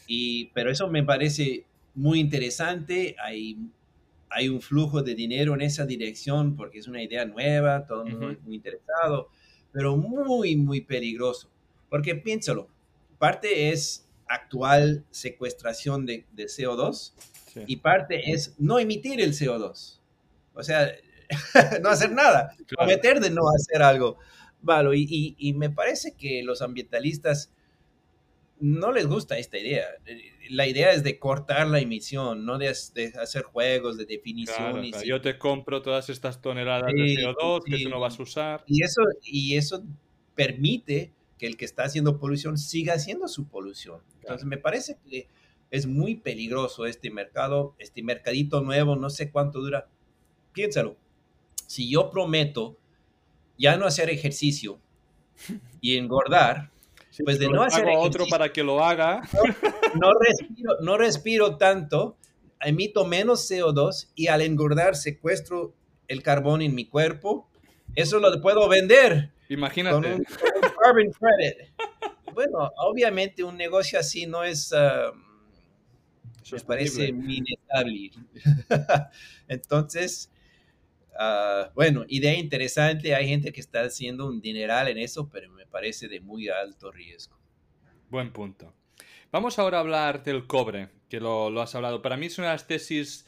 Y, 0.07 0.47
pero 0.55 0.71
eso 0.71 0.89
me 0.89 1.03
parece 1.05 1.67
muy 1.99 2.21
interesante. 2.21 3.17
Hay, 3.23 3.59
hay 4.31 4.49
un 4.49 4.61
flujo 4.61 5.03
de 5.03 5.15
dinero 5.15 5.55
en 5.55 5.63
esa 5.63 5.85
dirección 5.85 6.55
porque 6.55 6.79
es 6.79 6.87
una 6.87 7.03
idea 7.03 7.25
nueva, 7.25 7.87
todo 7.87 8.05
el 8.05 8.13
mundo 8.13 8.37
muy 8.45 8.57
interesado, 8.57 9.29
pero 9.73 9.97
muy, 9.97 10.57
muy 10.57 10.81
peligroso. 10.81 11.51
Porque 11.91 12.15
piénsalo, 12.15 12.69
parte 13.19 13.71
es 13.71 14.09
actual 14.29 15.05
secuestración 15.11 16.07
de, 16.07 16.25
CO2 16.37 17.15
y 17.67 17.77
parte 17.77 18.31
es 18.31 18.55
no 18.59 18.79
emitir 18.79 19.21
el 19.21 19.33
CO2. 19.33 19.99
O 20.55 20.63
sea, 20.63 20.93
no 21.83 21.89
hacer 21.89 22.13
nada, 22.13 22.55
prometer 22.69 23.21
de 23.21 23.31
no 23.31 23.43
hacer 23.49 23.83
algo. 23.83 24.19
Vale, 24.61 24.91
y, 24.97 25.53
me 25.55 25.71
parece 25.71 26.15
que 26.15 26.43
los 26.45 26.63
ambientalistas 26.63 27.53
no 28.61 28.93
les 28.93 29.07
gusta 29.07 29.39
esta 29.39 29.59
idea. 29.59 29.87
La 30.51 30.67
idea 30.67 30.93
es 30.93 31.03
de 31.03 31.19
cortar 31.19 31.67
la 31.69 31.81
emisión, 31.81 32.45
no 32.45 32.59
de, 32.59 32.69
hacer 32.69 33.43
juegos 33.43 33.97
de 33.99 34.07
definición. 34.07 34.83
Yo 35.05 35.21
te 35.21 35.39
compro 35.39 35.83
todas 35.83 36.09
estas 36.09 36.41
toneladas 36.41 36.93
de 36.93 37.17
CO2 37.17 37.65
que 37.65 37.85
tú 37.85 37.89
no 37.89 38.01
vas 38.01 38.19
a 38.19 38.23
usar. 38.23 38.65
Y 38.67 38.83
eso, 38.83 39.03
y 39.23 39.57
eso 39.57 39.85
permite 40.35 41.13
que 41.39 41.47
el 41.47 41.57
que 41.57 41.65
está 41.65 41.85
haciendo 41.85 42.19
polución 42.19 42.59
siga 42.59 42.95
haciendo 42.95 43.29
su 43.29 43.47
polución. 43.47 44.01
Entonces 44.21 44.47
me 44.47 44.59
parece 44.59 44.99
que 45.09 45.29
es 45.71 45.87
muy 45.87 46.17
peligroso 46.17 46.87
este 46.87 47.11
mercado, 47.11 47.75
este 47.79 48.03
mercadito 48.03 48.61
nuevo, 48.61 48.97
no 48.97 49.11
sé 49.11 49.31
cuánto 49.31 49.61
dura. 49.61 49.89
Piénsalo, 50.53 50.97
si 51.67 51.89
yo 51.91 52.11
prometo 52.11 52.77
ya 53.59 53.77
no 53.77 53.87
hacer 53.87 54.11
ejercicio 54.11 54.81
y 55.81 55.97
engordar, 55.97 56.71
pues 57.25 57.39
de 57.39 57.49
no 57.49 57.63
hacer 57.63 57.89
hago 57.89 58.01
otro 58.01 58.27
para 58.27 58.53
que 58.53 58.63
lo 58.63 58.83
haga. 58.85 59.23
No, 59.95 60.13
respiro, 60.13 60.77
no 60.83 60.99
respiro 60.99 61.57
tanto, 61.57 62.19
emito 62.61 63.07
menos 63.07 63.51
CO2 63.51 64.11
y 64.15 64.27
al 64.27 64.43
engordar 64.43 64.97
secuestro 64.97 65.75
el 66.09 66.23
carbón 66.23 66.61
en 66.61 66.75
mi 66.75 66.85
cuerpo, 66.85 67.49
eso 67.95 68.21
lo 68.21 68.39
puedo 68.43 68.69
vender. 68.69 69.31
Imagínate. 69.49 70.23
carbon 70.83 71.11
credit. 71.13 71.73
Bueno, 72.35 72.71
obviamente 72.77 73.43
un 73.43 73.57
negocio 73.57 73.99
así 73.99 74.27
no 74.27 74.45
es, 74.45 74.75
me 76.53 76.61
parece 76.61 77.11
minetable. 77.11 78.11
Entonces, 79.49 80.31
ah, 81.19 81.71
bueno, 81.75 82.05
idea 82.09 82.35
interesante. 82.35 83.15
Hay 83.15 83.29
gente 83.29 83.53
que 83.53 83.61
está 83.61 83.83
haciendo 83.83 84.27
un 84.27 84.41
dineral 84.41 84.89
en 84.89 84.99
eso, 84.99 85.29
pero 85.29 85.51
me 85.51 85.67
parece 85.67 86.09
de 86.09 86.21
muy 86.21 86.49
alto 86.49 86.91
riesgo. 86.91 87.39
Buen 88.09 88.33
punto. 88.33 88.73
Vamos 89.31 89.59
ahora 89.59 89.79
a 89.79 89.81
hablar 89.81 90.23
del 90.25 90.47
cobre, 90.47 90.89
que 91.11 91.21
lo, 91.21 91.51
lo 91.51 91.61
has 91.61 91.75
hablado. 91.75 92.01
Para 92.01 92.17
mí 92.17 92.27
es 92.27 92.39
una 92.39 92.49
de 92.49 92.55
las 92.55 92.67
tesis 92.67 93.27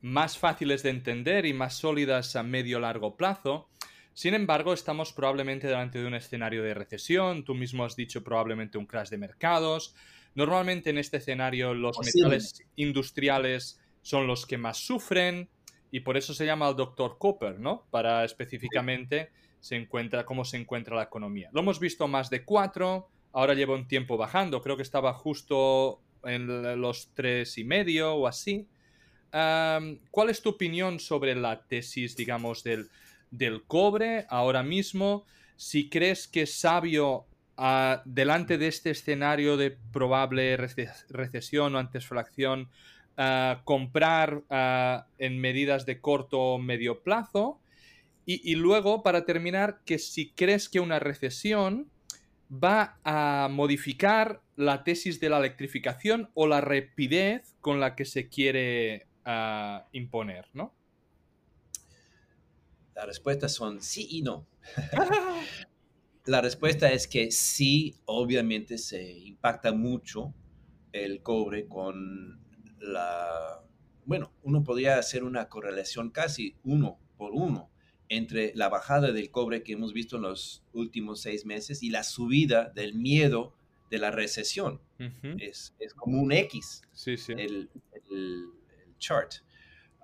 más 0.00 0.38
fáciles 0.38 0.82
de 0.82 0.90
entender 0.90 1.46
y 1.46 1.52
más 1.52 1.74
sólidas 1.74 2.34
a 2.36 2.42
medio 2.42 2.80
largo 2.80 3.16
plazo. 3.16 3.68
Sin 4.14 4.34
embargo, 4.34 4.74
estamos 4.74 5.12
probablemente 5.12 5.66
delante 5.66 5.98
de 5.98 6.06
un 6.06 6.14
escenario 6.14 6.62
de 6.62 6.74
recesión, 6.74 7.44
tú 7.44 7.54
mismo 7.54 7.84
has 7.84 7.96
dicho 7.96 8.22
probablemente 8.22 8.76
un 8.76 8.86
crash 8.86 9.08
de 9.08 9.16
mercados. 9.16 9.94
Normalmente 10.34 10.90
en 10.90 10.98
este 10.98 11.18
escenario 11.18 11.72
los 11.74 11.98
metales 11.98 12.62
industriales 12.76 13.80
son 14.02 14.26
los 14.26 14.44
que 14.44 14.58
más 14.58 14.78
sufren 14.78 15.48
y 15.92 16.00
por 16.00 16.16
eso 16.16 16.34
se 16.34 16.44
llama 16.44 16.68
el 16.68 16.74
doctor 16.74 17.18
Copper, 17.18 17.60
¿no? 17.60 17.84
Para 17.90 18.24
específicamente 18.24 19.30
se 19.60 19.76
encuentra 19.76 20.24
cómo 20.24 20.44
se 20.44 20.56
encuentra 20.56 20.96
la 20.96 21.04
economía. 21.04 21.48
Lo 21.52 21.60
hemos 21.60 21.78
visto 21.78 22.08
más 22.08 22.28
de 22.30 22.44
cuatro, 22.44 23.08
ahora 23.32 23.54
lleva 23.54 23.76
un 23.76 23.86
tiempo 23.86 24.16
bajando, 24.16 24.60
creo 24.60 24.76
que 24.76 24.82
estaba 24.82 25.12
justo 25.14 26.00
en 26.24 26.80
los 26.80 27.10
tres 27.14 27.56
y 27.58 27.62
medio 27.62 28.14
o 28.14 28.26
así. 28.26 28.66
¿Cuál 29.30 30.30
es 30.30 30.42
tu 30.42 30.50
opinión 30.50 30.98
sobre 30.98 31.36
la 31.36 31.62
tesis, 31.62 32.16
digamos, 32.16 32.64
del 32.64 32.90
del 33.32 33.64
cobre 33.64 34.26
ahora 34.28 34.62
mismo, 34.62 35.24
si 35.56 35.88
crees 35.88 36.28
que 36.28 36.42
es 36.42 36.54
sabio 36.54 37.26
ah, 37.56 38.02
delante 38.04 38.58
de 38.58 38.68
este 38.68 38.90
escenario 38.90 39.56
de 39.56 39.76
probable 39.92 40.56
recesión 40.56 41.74
o 41.74 41.78
antesflación 41.78 42.68
uh, 43.18 43.62
comprar 43.64 44.42
en 45.18 45.40
medidas 45.40 45.86
de 45.86 46.00
corto 46.00 46.40
o 46.40 46.58
medio 46.58 47.02
plazo. 47.02 47.60
Y, 48.24 48.54
luego, 48.54 49.02
para 49.02 49.24
terminar, 49.24 49.80
que 49.84 49.98
si 49.98 50.30
crees 50.30 50.68
que 50.68 50.78
una 50.78 51.00
recesión 51.00 51.90
va 52.52 52.98
a 53.02 53.48
modificar 53.50 54.42
la 54.56 54.84
tesis 54.84 55.18
de 55.18 55.28
la 55.28 55.38
electrificación 55.38 56.30
o 56.34 56.46
la 56.46 56.60
rapidez 56.60 57.56
con 57.60 57.80
la 57.80 57.96
que 57.96 58.04
se 58.04 58.28
quiere 58.28 59.06
imponer, 59.92 60.46
¿no? 60.52 60.72
La 62.94 63.06
respuesta 63.06 63.48
son 63.48 63.82
sí 63.82 64.06
y 64.10 64.22
no. 64.22 64.46
la 66.26 66.40
respuesta 66.40 66.92
es 66.92 67.08
que 67.08 67.30
sí, 67.30 67.96
obviamente 68.04 68.78
se 68.78 69.02
impacta 69.02 69.72
mucho 69.72 70.34
el 70.92 71.22
cobre 71.22 71.66
con 71.66 72.41
la... 72.82 73.62
Bueno, 74.04 74.32
uno 74.42 74.64
podría 74.64 74.98
hacer 74.98 75.24
una 75.24 75.48
correlación 75.48 76.10
casi 76.10 76.56
uno 76.64 76.98
por 77.16 77.32
uno 77.32 77.70
entre 78.08 78.52
la 78.54 78.68
bajada 78.68 79.12
del 79.12 79.30
cobre 79.30 79.62
que 79.62 79.72
hemos 79.72 79.92
visto 79.92 80.16
en 80.16 80.22
los 80.22 80.64
últimos 80.72 81.22
seis 81.22 81.46
meses 81.46 81.82
y 81.82 81.90
la 81.90 82.02
subida 82.02 82.70
del 82.70 82.94
miedo 82.94 83.54
de 83.90 83.98
la 83.98 84.10
recesión. 84.10 84.80
es, 85.38 85.74
como 85.96 86.20
un 86.20 86.32
X 86.32 86.82
sí, 86.92 87.16
sí. 87.16 87.32
El, 87.36 87.70
chart. 88.98 89.32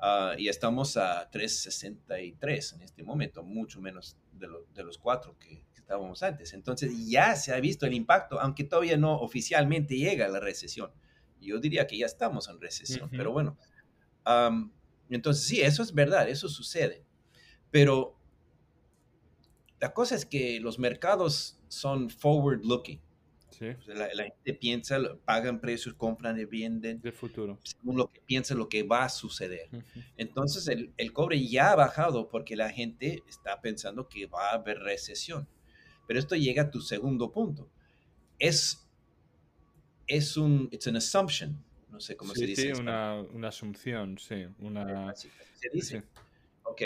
Ah, 0.01 0.35
y 0.37 0.49
estamos 0.49 0.97
a 0.97 1.29
363 1.31 2.73
en 2.73 2.83
este 2.83 3.03
momento, 3.03 3.43
mucho 3.45 3.81
menos 3.81 4.17
de, 4.33 4.49
de 4.75 4.83
los 4.83 4.99
cuatro 4.99 5.37
que, 5.38 5.64
estábamos 5.88 6.23
antes. 6.23 6.53
Entonces 6.53 7.09
ya 7.09 7.35
se 7.35 7.53
ha 7.55 7.61
visto 7.61 7.87
el 7.87 7.95
impacto, 7.95 8.38
aunque 8.38 8.64
todavía 8.64 8.99
no 8.99 9.19
oficialmente 9.21 9.97
llega 9.97 10.29
la 10.29 10.38
recesión. 10.38 10.91
Yo 11.40 11.59
diría 11.59 11.87
que 11.87 11.98
ya 11.98 12.07
estamos 12.07 12.48
en 12.48 12.61
recesión, 12.61 13.09
pero 13.11 13.33
bueno. 13.33 13.57
entonces 15.11 15.44
sí, 15.44 15.61
eso 15.61 15.83
es 15.83 15.92
verdad, 15.92 16.29
eso 16.29 16.48
sucede. 16.48 17.05
Pero 17.70 18.18
la 19.81 19.92
cosa 19.92 20.14
es 20.14 20.24
que 20.24 20.61
los 20.61 20.79
mercados 20.79 21.61
son 21.68 22.11
forward 22.11 22.64
looking. 22.64 23.01
La, 23.87 24.24
gente 24.24 24.55
piensa, 24.55 24.98
pagan 25.24 25.61
precios, 25.61 25.94
compran 25.94 26.38
y 26.38 26.44
venden. 26.44 27.01
De 27.01 27.11
futuro. 27.11 27.59
Según 27.64 27.96
lo 27.96 28.09
que 28.09 28.20
piensa, 28.20 28.55
lo 28.55 28.68
que 28.68 28.85
va 28.85 29.05
a 29.05 29.09
suceder. 29.09 29.68
Entonces, 30.16 30.68
el, 30.68 30.92
el, 30.96 31.12
cobre 31.12 31.44
ya 31.44 31.72
ha 31.72 31.77
bajado 31.77 32.29
porque 32.29 32.55
la 32.55 32.70
gente 32.70 33.22
está 33.29 33.61
pensando 33.61 34.09
que 34.09 34.27
va 34.27 34.51
a 34.51 34.55
haber 34.55 34.79
recesión. 34.79 35.48
Pero 36.07 36.20
esto 36.20 36.37
llega 36.37 36.62
a 36.62 36.70
tu 36.70 36.81
segundo 36.81 37.33
punto. 37.33 37.68
Es, 38.38 38.88
es 40.09 40.37
un, 40.37 40.68
it's 40.73 40.88
an 40.88 40.97
assumption. 40.97 41.62
No 41.90 42.01
sé 42.01 42.16
cómo 42.16 42.35
se 42.35 42.47
dice. 42.47 42.75
Sí, 42.75 42.81
una, 42.81 43.21
una, 43.21 43.49
asunción, 43.49 44.18
sí. 44.18 44.47
Una, 44.59 45.14
se 45.14 45.31
dice. 45.73 46.03
Ok, 46.64 46.83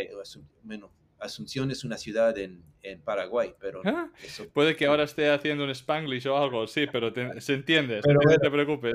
bueno, 0.62 0.90
Asunción 1.22 1.70
es 1.70 1.84
una 1.84 1.96
ciudad 1.96 2.36
en, 2.36 2.64
en 2.82 3.00
Paraguay, 3.00 3.54
pero... 3.60 3.80
Ah, 3.84 4.10
puede 4.52 4.74
que 4.74 4.86
ahora 4.86 5.04
esté 5.04 5.30
haciendo 5.30 5.62
un 5.62 5.70
spanglish 5.70 6.26
o 6.26 6.36
algo, 6.36 6.66
sí, 6.66 6.86
pero 6.90 7.12
se 7.40 7.54
entiende, 7.54 8.00
no 8.04 8.38
te 8.38 8.50
preocupes. 8.50 8.94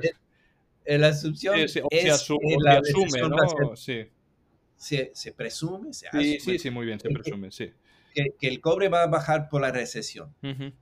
El, 0.84 1.04
Asunción 1.06 1.56
sí, 1.56 1.68
sí, 1.68 1.82
se, 1.90 2.10
asume, 2.10 3.22
¿no? 3.30 3.76
Sí. 3.76 4.08
Se, 4.76 5.12
se, 5.14 5.32
presume, 5.32 5.94
se 5.94 6.08
asume. 6.08 6.24
Sí, 6.24 6.40
sí, 6.40 6.60
sí, 6.60 6.70
muy 6.70 6.86
bien, 6.86 7.00
se 7.00 7.10
presume, 7.10 7.52
sí. 7.52 7.72
Que, 8.14 8.34
que 8.40 8.48
el 8.48 8.60
cobre 8.60 8.90
va 8.90 9.04
a 9.04 9.08
bajar 9.08 9.48
por 9.50 9.62
la 9.62 9.72
recesión. 9.72 10.34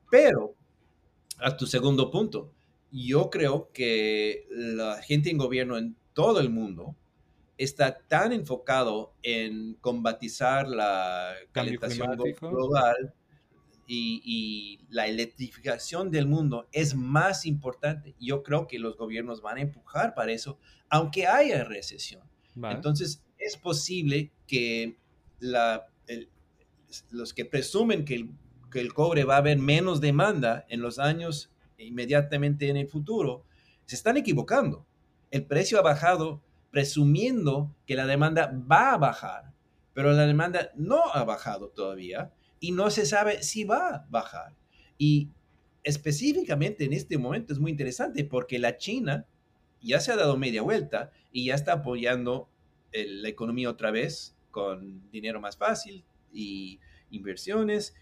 Pero, 0.09 0.55
a 1.39 1.55
tu 1.55 1.67
segundo 1.67 2.09
punto, 2.09 2.53
yo 2.91 3.29
creo 3.29 3.69
que 3.73 4.47
la 4.49 5.01
gente 5.01 5.29
en 5.29 5.37
gobierno 5.37 5.77
en 5.77 5.95
todo 6.13 6.39
el 6.39 6.49
mundo 6.49 6.95
está 7.57 7.97
tan 8.07 8.33
enfocado 8.33 9.13
en 9.23 9.75
combatizar 9.75 10.67
la 10.67 11.33
calentación 11.51 12.17
global 12.41 13.13
y, 13.87 14.79
la 14.89 15.07
electrificación 15.07 16.09
del 16.09 16.25
mundo 16.25 16.67
es 16.71 16.95
más 16.95 17.45
importante. 17.45 18.15
Yo 18.19 18.43
creo 18.43 18.65
que 18.65 18.79
los 18.79 18.97
gobiernos 18.97 19.41
van 19.41 19.57
a 19.57 19.61
empujar 19.61 20.15
para 20.15 20.31
eso, 20.31 20.57
aunque 20.89 21.27
haya 21.27 21.63
recesión. 21.65 22.23
Entonces, 22.55 23.21
es 23.37 23.57
posible 23.57 24.31
que 24.47 24.97
la, 25.39 25.87
los 27.11 27.33
que 27.33 27.45
presumen 27.45 28.05
que 28.05 28.15
el, 28.15 28.29
que 28.71 28.79
el 28.79 28.93
cobre 28.93 29.25
va 29.25 29.35
a 29.35 29.39
haber 29.39 29.57
menos 29.57 30.01
demanda 30.01 30.65
en 30.69 30.81
los 30.81 30.97
años 30.97 31.51
inmediatamente 31.77 32.69
en 32.69 32.77
el 32.77 32.87
futuro, 32.87 33.45
se 33.85 33.95
están 33.95 34.17
equivocando. 34.17 34.85
El 35.31 35.45
precio 35.45 35.79
ha 35.79 35.81
bajado 35.81 36.41
presumiendo 36.71 37.73
que 37.85 37.95
la 37.95 38.05
demanda 38.05 38.51
va 38.69 38.93
a 38.93 38.97
bajar, 38.97 39.53
pero 39.93 40.11
la 40.11 40.25
demanda 40.25 40.71
no 40.75 41.01
ha 41.13 41.23
bajado 41.23 41.69
todavía 41.69 42.33
y 42.59 42.71
no 42.71 42.89
se 42.89 43.05
sabe 43.05 43.43
si 43.43 43.63
va 43.63 43.87
a 43.87 44.05
bajar. 44.09 44.55
Y 44.97 45.29
específicamente 45.83 46.83
en 46.85 46.93
este 46.93 47.17
momento 47.17 47.53
es 47.53 47.59
muy 47.59 47.71
interesante 47.71 48.25
porque 48.25 48.59
la 48.59 48.77
China 48.77 49.25
ya 49.81 49.99
se 49.99 50.11
ha 50.11 50.15
dado 50.15 50.37
media 50.37 50.63
vuelta 50.63 51.11
y 51.31 51.45
ya 51.45 51.55
está 51.55 51.73
apoyando 51.73 52.49
la 52.91 53.29
economía 53.29 53.69
otra 53.69 53.91
vez 53.91 54.35
con 54.51 55.09
dinero 55.11 55.39
más 55.39 55.57
fácil 55.57 56.05
y 56.31 56.79
inversiones. 57.11 57.93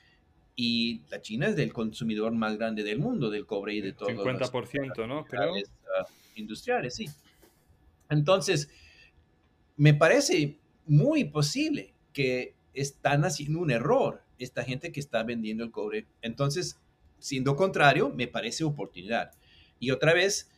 Y 0.56 1.02
la 1.10 1.22
China 1.22 1.48
es 1.48 1.58
el 1.58 1.74
consumidor 1.74 2.32
más 2.34 2.58
grande 2.58 2.84
del 2.84 3.00
mundo 3.00 3.30
del 3.30 3.46
cobre 3.46 3.74
y 3.74 3.82
de 3.82 3.94
todo. 3.94 4.10
50%, 4.10 5.08
¿no? 5.08 5.26
Creo. 5.26 5.54
Ah, 6.00 6.06
industriales, 6.36 6.96
sí. 6.96 7.10
Entonces, 8.10 8.70
me 9.78 9.94
parece 9.94 10.60
muy 10.86 11.24
posible 11.26 11.94
que 12.12 12.56
están 12.74 13.26
haciendo 13.26 13.60
un 13.60 13.72
error 13.72 14.22
esta 14.38 14.64
gente 14.64 14.92
que 14.92 15.00
está 15.00 15.24
vendiendo 15.24 15.64
el 15.64 15.72
cobre. 15.72 16.08
Entonces, 16.22 16.80
siendo 17.20 17.56
contrario, 17.56 18.10
me 18.10 18.28
parece 18.28 18.64
oportunidad. 18.64 19.32
Y 19.80 19.92
otra 19.92 20.14
vez, 20.14 20.52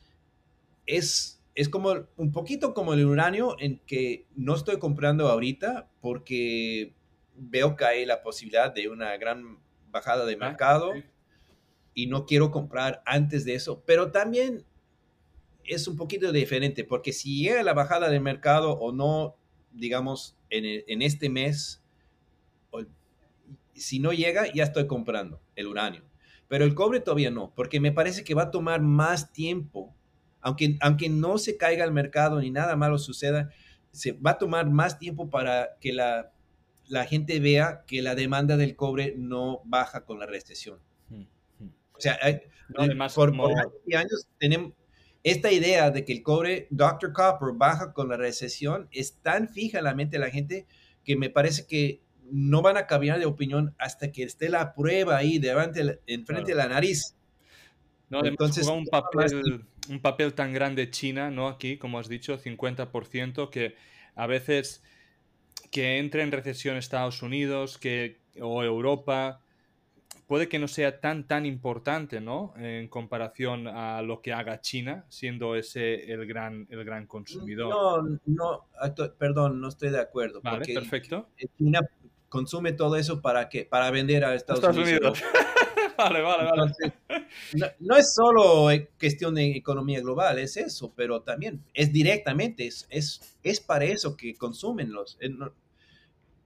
es, 0.85 1.41
es 1.55 1.69
como 1.69 2.07
un 2.17 2.31
poquito 2.31 2.73
como 2.73 2.93
el 2.93 3.05
uranio 3.05 3.55
en 3.59 3.79
que 3.85 4.25
no 4.35 4.55
estoy 4.55 4.77
comprando 4.79 5.27
ahorita 5.29 5.89
porque 6.01 6.93
veo 7.35 7.75
que 7.75 7.85
hay 7.85 8.05
la 8.05 8.21
posibilidad 8.21 8.73
de 8.73 8.89
una 8.89 9.15
gran 9.17 9.59
bajada 9.95 10.25
de 10.25 10.33
ah, 10.33 10.37
mercado 10.37 10.91
y 11.93 12.07
no 12.07 12.25
quiero 12.25 12.51
comprar 12.51 13.01
antes 13.05 13.45
de 13.45 13.55
eso. 13.55 13.81
Pero 13.85 14.11
también 14.11 14.65
es 15.63 15.87
un 15.87 15.95
poquito 15.95 16.33
diferente, 16.33 16.83
porque 16.83 17.13
si 17.13 17.41
llega 17.41 17.63
la 17.63 17.73
bajada 17.73 18.09
del 18.09 18.19
mercado 18.19 18.73
o 18.73 18.91
no, 18.91 19.37
digamos, 19.71 20.37
en, 20.49 21.01
este 21.01 21.29
mes, 21.29 21.81
si 23.73 23.99
no 23.99 24.11
llega, 24.11 24.51
ya 24.53 24.65
estoy 24.65 24.85
comprando 24.85 25.41
el 25.55 25.67
uranio. 25.67 26.03
Pero 26.49 26.65
el 26.65 26.75
cobre 26.75 26.99
todavía 26.99 27.31
no, 27.31 27.53
porque 27.55 27.79
me 27.79 27.93
parece 27.93 28.25
que 28.25 28.35
va 28.35 28.43
a 28.43 28.51
tomar 28.51 28.81
más 28.81 29.31
tiempo, 29.31 29.95
aunque, 30.41 30.77
aunque 30.81 31.07
no 31.07 31.37
se 31.37 31.55
caiga 31.55 31.85
el 31.85 31.91
mercado 31.91 32.41
ni 32.41 32.51
nada 32.51 32.75
malo 32.75 32.97
suceda, 32.97 33.49
se 33.91 34.11
va 34.11 34.31
a 34.31 34.37
tomar 34.37 34.69
más 34.69 34.99
tiempo 34.99 35.29
para 35.29 35.77
que 35.79 35.93
la, 35.93 36.34
la 36.87 37.05
gente 37.05 37.39
vea 37.39 37.83
que 37.87 38.01
la 38.01 38.15
demanda 38.15 38.57
del 38.57 38.75
cobre 38.75 39.15
no 39.17 39.61
baja 39.65 40.05
con 40.05 40.19
la 40.19 40.25
recesión. 40.25 40.79
O 41.93 42.01
sea, 42.01 42.19
por, 43.15 43.35
por 43.35 43.51
años 43.95 44.27
tenemos, 44.37 44.73
esta 45.23 45.51
idea 45.51 45.89
de 45.91 46.05
que 46.05 46.13
el 46.13 46.21
cobre 46.21 46.67
Dr. 46.69 47.13
Copper 47.13 47.53
baja 47.55 47.93
con 47.93 48.09
la 48.09 48.17
recesión 48.17 48.87
es 48.91 49.17
tan 49.21 49.49
fija 49.49 49.79
en 49.79 49.85
la 49.85 49.95
mente 49.95 50.17
de 50.17 50.25
la 50.25 50.29
gente 50.29 50.67
que 51.03 51.15
me 51.15 51.29
parece 51.29 51.65
que 51.65 52.01
no 52.31 52.61
van 52.61 52.77
a 52.77 52.85
cambiar 52.85 53.19
de 53.19 53.25
opinión 53.25 53.73
hasta 53.77 54.11
que 54.11 54.23
esté 54.23 54.49
la 54.49 54.73
prueba 54.73 55.17
ahí 55.17 55.39
delante, 55.39 55.99
enfrente 56.07 56.51
de 56.51 56.55
la 56.55 56.67
nariz. 56.67 57.15
No, 58.09 58.23
Entonces, 58.23 58.67
un 58.67 58.85
papel, 58.85 59.65
un 59.89 59.99
papel 59.99 60.33
tan 60.33 60.53
grande 60.53 60.91
China, 60.91 61.31
¿no? 61.31 61.47
Aquí, 61.47 61.77
como 61.77 61.97
has 61.97 62.07
dicho, 62.07 62.37
50%, 62.37 63.49
que 63.49 63.75
a 64.15 64.27
veces 64.27 64.83
que 65.75 65.97
entre 65.97 66.23
en 66.23 66.31
recesión 66.31 66.77
Estados 66.77 67.21
Unidos 67.21 67.77
que, 67.77 68.21
o 68.39 68.63
Europa, 68.63 69.41
puede 70.25 70.47
que 70.47 70.57
no 70.57 70.69
sea 70.69 71.01
tan 71.01 71.27
tan 71.27 71.45
importante, 71.45 72.21
¿no? 72.21 72.53
En 72.55 72.87
comparación 72.87 73.67
a 73.67 74.01
lo 74.01 74.21
que 74.21 74.31
haga 74.31 74.61
China, 74.61 75.03
siendo 75.09 75.57
ese 75.57 76.13
el 76.13 76.25
gran, 76.27 76.65
el 76.69 76.85
gran 76.85 77.07
consumidor. 77.07 77.67
No, 77.67 78.19
no, 78.25 78.67
perdón, 79.17 79.59
no 79.59 79.67
estoy 79.67 79.89
de 79.89 79.99
acuerdo. 79.99 80.39
Vale, 80.41 80.73
perfecto. 80.73 81.27
China 81.57 81.81
consume 82.29 82.71
todo 82.71 82.95
eso 82.95 83.21
para 83.21 83.49
qué? 83.49 83.65
Para 83.65 83.91
vender 83.91 84.23
a 84.23 84.33
Estados, 84.33 84.77
Unidos. 84.77 85.21
vale, 85.97 86.21
vale, 86.21 86.49
vale. 86.51 86.73
no, 87.81 87.97
es 87.97 88.15
solo 88.15 88.69
cuestión 88.97 89.35
de 89.35 89.57
economía 89.57 89.99
global, 89.99 90.39
es 90.39 90.55
eso, 90.55 90.93
pero 90.95 91.21
también 91.21 91.65
es 91.73 91.91
directamente, 91.91 92.65
es, 92.65 92.87
es, 92.89 93.37
es 93.43 93.59
para 93.59 93.83
eso 93.83 94.15
que 94.15 94.35
consumen 94.35 94.93
los, 94.93 95.17
eh, 95.19 95.29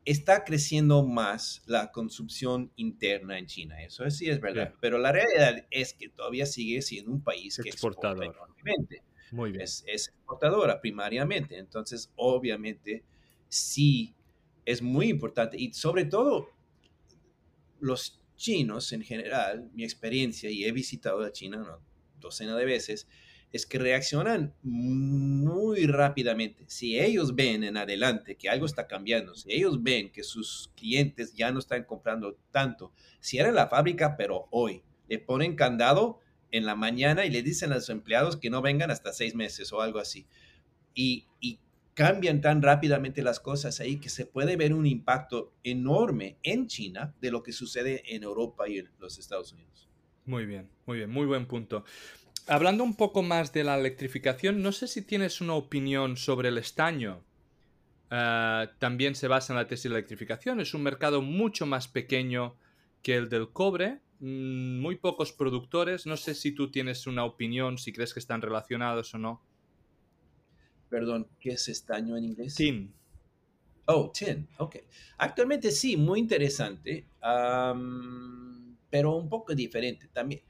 está 0.06 0.44
creciendo 0.44 1.06
más 1.06 1.62
la 1.66 1.92
consumpción 1.92 2.72
interna 2.76 3.38
en 3.38 3.46
China. 3.46 3.82
Eso 3.84 4.10
sí 4.10 4.30
es 4.30 4.40
verdad. 4.40 4.74
Pero 4.80 4.98
la 4.98 5.12
realidad 5.12 5.68
es 5.70 5.94
que 5.94 6.10
todavía 6.10 6.46
sigue 6.46 6.82
siendo 6.82 7.12
un 7.12 7.22
país 7.22 7.60
que 7.62 7.70
exporta 7.70 8.12
enormemente. 8.12 9.04
Muy 9.32 9.52
bien. 9.52 9.64
Es, 9.64 9.84
exportadora 9.88 10.82
primariamente. 10.82 11.58
Entonces, 11.58 12.12
obviamente, 12.16 13.04
sí 13.48 14.16
es 14.66 14.82
muy 14.82 15.10
importante. 15.10 15.58
Y 15.60 15.74
sobre 15.74 16.06
todo, 16.06 16.50
los 17.80 18.20
chinos 18.36 18.92
en 18.94 19.04
general, 19.04 19.70
mi 19.74 19.84
experiencia, 19.84 20.50
y 20.50 20.66
he 20.66 20.72
visitado 20.72 21.22
a 21.24 21.32
China 21.32 21.58
una 21.58 21.78
docena 22.20 22.56
de 22.56 22.66
veces, 22.66 23.08
es 23.52 23.66
que 23.66 23.80
reaccionan 23.80 24.54
muy 24.62 25.88
rápidamente. 25.88 26.66
Si 26.68 27.00
ellos 27.00 27.36
ven 27.36 27.64
en 27.64 27.78
adelante 27.78 28.36
que 28.36 28.50
algo 28.50 28.66
está 28.66 28.88
cambiando, 28.88 29.34
si 29.36 29.52
ellos 29.52 29.82
ven 29.82 30.12
que 30.12 30.24
sus 30.24 30.72
clientes 30.76 31.34
ya 31.34 31.52
no 31.52 31.60
están 31.60 31.84
comprando 31.84 32.38
tanto, 32.52 32.94
cierran 33.20 33.56
la 33.56 33.68
fábrica, 33.68 34.16
pero 34.18 34.48
hoy 34.52 34.84
le 35.08 35.20
ponen 35.20 35.56
candado 35.56 36.20
en 36.52 36.66
la 36.66 36.76
mañana 36.76 37.26
y 37.26 37.30
le 37.30 37.42
dicen 37.42 37.72
a 37.72 37.76
los 37.76 37.90
empleados 37.90 38.38
que 38.38 38.50
no 38.50 38.62
vengan 38.62 38.92
hasta 38.92 39.14
seis 39.14 39.34
meses 39.36 39.74
o 39.74 39.82
algo 39.82 40.00
así. 40.00 40.28
Y, 40.94 41.28
y 41.40 41.60
cambian 41.96 42.42
tan 42.42 42.62
rápidamente 42.62 43.24
las 43.24 43.40
cosas 43.40 43.80
ahí 43.80 44.00
que 44.00 44.10
se 44.10 44.26
puede 44.26 44.56
ver 44.58 44.74
un 44.74 44.86
impacto 44.86 45.54
enorme 45.64 46.38
en 46.44 46.68
China 46.68 47.16
de 47.20 47.32
lo 47.32 47.42
que 47.42 47.52
sucede 47.52 48.04
en 48.16 48.24
Europa 48.24 48.70
y 48.70 48.78
en 48.78 48.90
los 49.00 49.18
Estados 49.18 49.54
Unidos. 49.54 49.90
Muy 50.26 50.46
bien, 50.46 50.70
muy 50.86 50.98
bien, 50.98 51.10
muy 51.10 51.26
buen 51.26 51.48
punto. 51.48 51.84
Hablando 52.50 52.84
un 52.84 52.96
poco 52.96 53.22
más 53.22 53.54
de 53.54 53.64
la 53.64 53.78
electrificación, 53.78 54.64
no 54.64 54.72
sé 54.72 54.88
si 54.88 55.04
tienes 55.04 55.40
una 55.40 55.54
opinión 55.54 56.18
sobre 56.18 56.50
el 56.50 56.58
estaño. 56.58 57.24
Eh, 58.10 58.68
también 58.80 59.14
se 59.14 59.28
basa 59.28 59.54
en 59.54 59.58
la 59.58 59.68
tesis 59.68 59.84
de 59.84 59.90
electrificación. 59.90 60.60
Es 60.60 60.74
un 60.74 60.82
mercado 60.82 61.22
mucho 61.22 61.68
más 61.68 61.88
pequeño 61.88 62.56
que 63.04 63.18
el 63.18 63.30
del 63.30 63.50
cobre. 63.50 64.00
Mm, 64.20 64.80
muy 64.80 64.96
pocos 64.96 65.32
productores. 65.32 66.08
No 66.08 66.18
sé 66.18 66.34
si 66.34 66.52
tú 66.52 66.72
tienes 66.72 67.06
una 67.06 67.24
opinión, 67.24 67.78
si 67.78 67.94
crees 67.94 68.16
que 68.16 68.20
están 68.20 68.42
relacionados 68.42 69.14
o 69.14 69.20
no. 69.20 69.44
Perdón, 70.90 71.28
¿qué 71.40 71.52
es 71.52 71.70
estaño 71.70 72.18
en 72.18 72.24
inglés? 72.24 72.56
Tin. 72.56 72.92
Oh, 73.86 74.12
tin, 74.12 74.48
ok. 74.58 74.78
Actualmente 75.20 75.70
sí, 75.70 75.96
muy 75.98 76.20
interesante, 76.20 77.06
pero 78.90 79.16
un 79.18 79.30
poco 79.30 79.54
diferente 79.54 80.08
también 80.08 80.42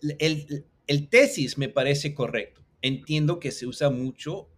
el, 0.00 1.08
tesis 1.08 1.58
me 1.58 1.68
parece 1.68 2.14
correcto. 2.14 2.62
Entiendo 2.82 3.38
que 3.40 3.50
se 3.50 3.66
usa 3.66 3.90
mucho. 3.90 4.48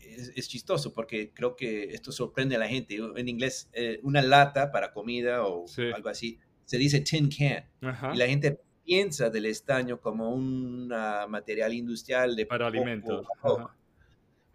es, 0.00 0.48
chistoso 0.48 0.92
porque 0.92 1.32
creo 1.32 1.56
que 1.56 1.84
esto 1.94 2.12
sorprende 2.12 2.56
a 2.56 2.58
la 2.58 2.68
gente. 2.68 2.98
En 3.16 3.28
inglés, 3.28 3.70
eh, 3.72 4.00
una 4.02 4.22
lata 4.22 4.70
para 4.70 4.92
comida 4.92 5.46
o 5.46 5.64
algo 5.94 6.08
así, 6.08 6.38
se 6.64 6.78
dice 6.78 7.00
tin 7.00 7.28
can. 7.28 7.64
Y 8.14 8.16
la 8.16 8.26
gente 8.26 8.60
piensa 8.84 9.30
del 9.30 9.46
estaño 9.46 10.00
como 10.00 10.30
un 10.30 10.88
material 10.88 11.72
industrial 11.72 12.36
de 12.36 12.46
para 12.46 12.66
alimentos. 12.66 13.26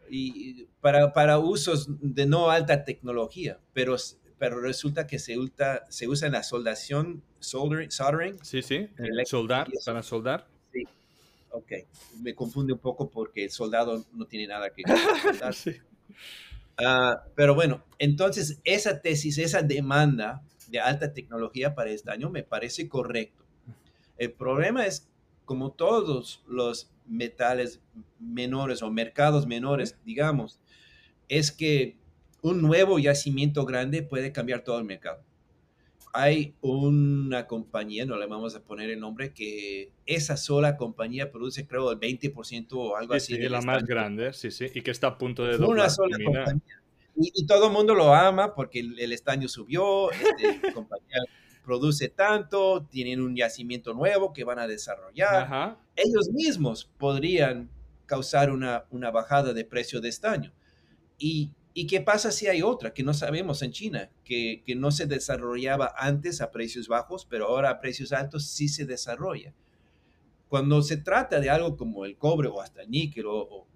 Y 0.10 0.66
para, 0.80 1.12
para 1.12 1.38
usos 1.38 1.88
de 2.00 2.26
no 2.26 2.50
alta 2.50 2.86
tecnología, 2.86 3.60
pero 3.74 3.98
pero 4.38 4.60
resulta 4.60 5.08
que 5.08 5.20
se, 5.20 5.38
usa, 5.38 5.86
se 5.90 6.08
usa 6.08 6.28
en 6.28 6.34
la 6.34 6.44
soldación, 6.44 7.24
soldering. 7.40 7.90
Sí, 8.44 8.62
sí, 8.62 8.90
soldar, 9.26 9.70
para 9.86 10.04
soldar. 10.04 10.48
Sí, 10.72 10.84
ok. 11.52 11.72
Me 12.22 12.36
confunde 12.36 12.74
un 12.74 12.80
poco 12.80 13.10
porque 13.10 13.46
el 13.46 13.52
soldado 13.52 14.06
no 14.14 14.26
tiene 14.26 14.48
nada 14.48 14.70
que 14.70 14.84
soldar. 15.22 15.54
sí. 15.54 15.72
Ah, 16.78 17.24
pero 17.36 17.56
bueno, 17.56 17.84
entonces 17.98 18.62
esa 18.64 19.02
tesis, 19.02 19.40
esa 19.40 19.64
demanda 19.64 20.44
de 20.68 20.80
alta 20.80 21.12
tecnología 21.14 21.74
para 21.74 21.90
este 21.90 22.12
año 22.12 22.30
me 22.30 22.44
parece 22.44 22.88
correcto. 22.88 23.44
El 24.18 24.32
problema 24.34 24.86
es, 24.86 25.10
como 25.46 25.72
todos 25.72 26.44
los 26.48 26.92
metales 27.08 27.82
menores 28.20 28.84
o 28.84 28.92
mercados 28.92 29.48
menores, 29.48 29.98
digamos, 30.06 30.60
es 31.30 31.52
que 31.52 31.98
un 32.48 32.62
nuevo 32.62 33.00
yacimiento 33.00 33.66
grande 33.66 34.04
puede 34.04 34.32
cambiar 34.32 34.64
todo 34.64 34.80
el 34.80 34.86
mercado. 34.86 35.24
Hay 36.14 36.56
una 36.62 37.46
compañía, 37.46 38.06
no 38.06 38.18
le 38.18 38.26
vamos 38.26 38.56
a 38.56 38.64
poner 38.64 38.90
el 38.90 39.00
nombre, 39.00 39.34
que 39.34 39.92
esa 40.06 40.38
sola 40.38 40.78
compañía 40.78 41.32
produce, 41.32 41.68
creo, 41.68 41.92
el 41.92 42.00
20% 42.00 42.68
o 42.72 42.96
algo 42.96 43.14
así. 43.14 43.36
Sí, 43.36 43.50
la 43.50 43.62
más 43.62 43.84
grande, 43.84 44.34
sí, 44.34 44.50
sí, 44.50 44.66
y 44.74 44.82
que 44.82 44.92
está 44.92 45.08
a 45.08 45.18
punto 45.18 45.44
de 45.46 45.54
doblar. 45.58 45.70
Una 45.70 45.90
sola 45.90 46.18
compañía. 46.24 46.82
Y, 47.20 47.46
todo 47.48 47.68
el 47.68 47.74
mundo 47.74 47.96
lo 47.96 48.14
ama 48.14 48.54
porque 48.54 48.80
el, 48.80 49.12
estaño 49.12 49.48
subió, 49.48 50.12
este, 50.12 50.72
compañía 50.74 51.22
produce 51.68 52.08
tanto, 52.08 52.88
tienen 52.90 53.22
un 53.22 53.36
yacimiento 53.36 53.94
nuevo 53.94 54.32
que 54.32 54.46
van 54.46 54.58
a 54.58 54.68
desarrollar. 54.68 55.78
Ellos 55.96 56.30
mismos 56.30 56.90
podrían 56.98 57.70
causar 58.06 58.52
una, 58.52 58.86
una 58.90 59.12
bajada 59.12 59.52
de 59.52 59.66
precio 59.66 60.00
de 60.00 60.08
estaño. 60.08 60.54
Y 61.18 61.52
¿Y 61.78 61.86
qué 61.86 62.02
pasa 62.02 62.32
si 62.32 62.48
hay 62.48 62.64
otra 62.64 62.92
que 62.92 63.04
no 63.04 63.14
sabemos 63.14 63.62
en 63.62 63.72
China, 63.72 64.10
que, 64.24 64.64
no 64.76 64.90
se 64.90 65.06
desarrollaba 65.06 65.94
antes 65.96 66.42
a 66.42 66.50
precios 66.50 66.88
bajos, 66.88 67.24
pero 67.30 67.46
ahora 67.46 67.70
a 67.70 67.80
precios 67.80 68.12
altos 68.14 68.48
sí 68.48 68.68
se 68.68 68.86
desarrolla? 68.86 69.54
Cuando 70.48 70.82
se 70.82 70.98
trata 70.98 71.40
de 71.40 71.52
algo 71.52 71.78
como 71.78 72.06
el 72.06 72.18
cobre 72.18 72.48
o 72.48 72.62
hasta 72.62 72.82
el 72.82 72.90
níquel 72.90 73.28
o, 73.28 73.68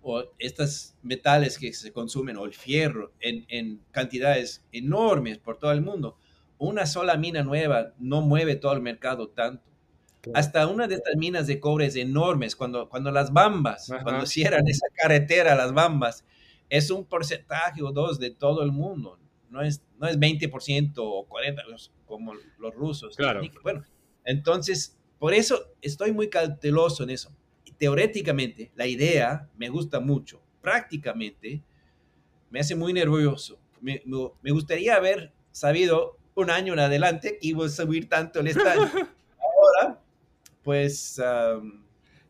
o, 0.00 0.24
estos 0.38 0.94
metales 1.02 1.58
que 1.58 1.70
se 1.74 1.92
consumen 1.92 2.38
o 2.38 2.46
el 2.46 2.54
fierro 2.54 3.12
en, 3.20 3.44
en, 3.48 3.82
cantidades 3.90 4.64
enormes 4.72 5.36
por 5.36 5.58
todo 5.58 5.72
el 5.72 5.82
mundo, 5.82 6.16
una 6.56 6.86
sola 6.86 7.18
mina 7.18 7.42
nueva 7.42 7.92
no 7.98 8.22
mueve 8.22 8.56
todo 8.56 8.72
el 8.72 8.80
mercado 8.80 9.28
tanto. 9.28 9.70
Hasta 10.32 10.66
una 10.66 10.88
de 10.88 10.94
estas 10.94 11.16
minas 11.16 11.46
de 11.46 11.60
cobre 11.60 11.84
es 11.84 11.96
enormes, 11.96 12.56
cuando, 12.56 12.88
cuando 12.88 13.10
las 13.10 13.34
bambas, 13.34 13.92
cuando 14.02 14.24
cierran 14.24 14.66
esa 14.66 14.86
carretera, 14.94 15.54
las 15.54 15.74
bambas, 15.74 16.24
es 16.68 16.90
un 16.90 17.04
porcentaje 17.04 17.82
o 17.82 17.92
dos 17.92 18.18
de 18.18 18.30
todo 18.30 18.62
el 18.62 18.72
mundo. 18.72 19.18
No 19.50 19.62
es, 19.62 19.82
no 19.98 20.06
es 20.06 20.18
20% 20.18 20.92
o 20.98 21.26
40% 21.28 21.90
como 22.04 22.34
los 22.58 22.74
rusos. 22.74 23.16
Claro. 23.16 23.42
Bueno, 23.62 23.84
entonces, 24.24 24.96
por 25.18 25.34
eso 25.34 25.72
estoy 25.80 26.12
muy 26.12 26.28
cauteloso 26.28 27.04
en 27.04 27.10
eso. 27.10 27.34
Teóricamente, 27.78 28.72
la 28.74 28.86
idea 28.86 29.48
me 29.56 29.68
gusta 29.68 30.00
mucho. 30.00 30.42
Prácticamente, 30.60 31.62
me 32.50 32.60
hace 32.60 32.74
muy 32.74 32.92
nervioso. 32.92 33.58
Me, 33.80 34.02
me, 34.42 34.50
gustaría 34.50 34.96
haber 34.96 35.32
sabido 35.52 36.16
un 36.34 36.50
año 36.50 36.72
en 36.72 36.80
adelante 36.80 37.38
que 37.40 37.48
iba 37.48 37.66
a 37.66 37.68
subir 37.68 38.08
tanto 38.08 38.40
el 38.40 38.48
estadio. 38.48 38.82
Ahora, 39.82 40.00
pues... 40.62 41.20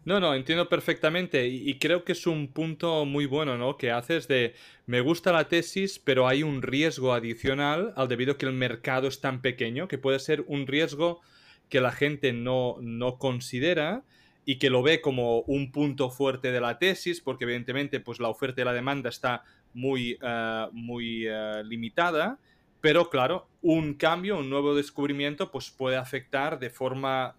No, 0.07 0.21
no, 0.21 0.37
entiendo 0.37 0.69
perfectamente 0.69 1.49
y, 1.49 1.81
creo 1.81 2.05
que 2.05 2.12
es 2.12 2.29
un 2.29 2.47
punto 2.47 3.05
muy 3.05 3.27
bueno, 3.27 3.59
¿no? 3.59 3.77
Que 3.77 3.90
haces 3.90 4.29
de, 4.29 4.55
me 4.87 5.01
gusta 5.01 5.33
la 5.33 5.49
tesis, 5.49 5.99
pero 5.99 6.29
hay 6.29 6.45
un 6.45 6.62
riesgo 6.62 7.12
adicional 7.12 7.92
al 7.97 8.07
debido 8.07 8.35
a 8.35 8.38
que 8.38 8.47
el 8.47 8.53
mercado 8.53 9.09
es 9.09 9.21
tan 9.21 9.42
pequeño, 9.42 9.88
que 9.88 9.99
puede 9.99 10.21
ser 10.21 10.45
un 10.47 10.69
riesgo 10.69 11.23
que 11.69 11.81
la 11.81 11.90
gente 11.90 12.33
no, 12.33 12.77
no 12.81 13.19
considera 13.19 14.05
y 14.45 14.59
que 14.61 14.71
lo 14.71 14.81
ve 14.85 15.01
como 15.01 15.40
un 15.40 15.73
punto 15.73 16.09
fuerte 16.09 16.53
de 16.53 16.61
la 16.61 16.79
tesis, 16.79 17.21
porque 17.21 17.42
evidentemente 17.42 17.99
pues 17.99 18.21
la 18.21 18.29
oferta 18.29 18.62
y 18.62 18.64
la 18.64 18.73
demanda 18.73 19.09
está 19.09 19.42
muy, 19.75 20.19
eh, 20.23 20.66
muy 20.71 21.27
eh, 21.27 21.64
limitada, 21.64 22.38
pero 22.81 23.11
claro, 23.11 23.49
un 23.61 23.95
cambio, 23.95 24.38
un 24.38 24.51
nuevo 24.51 24.77
descubrimiento 24.77 25.51
pues 25.51 25.69
puede 25.71 25.97
afectar 25.97 26.61
de 26.61 26.71
forma 26.71 27.35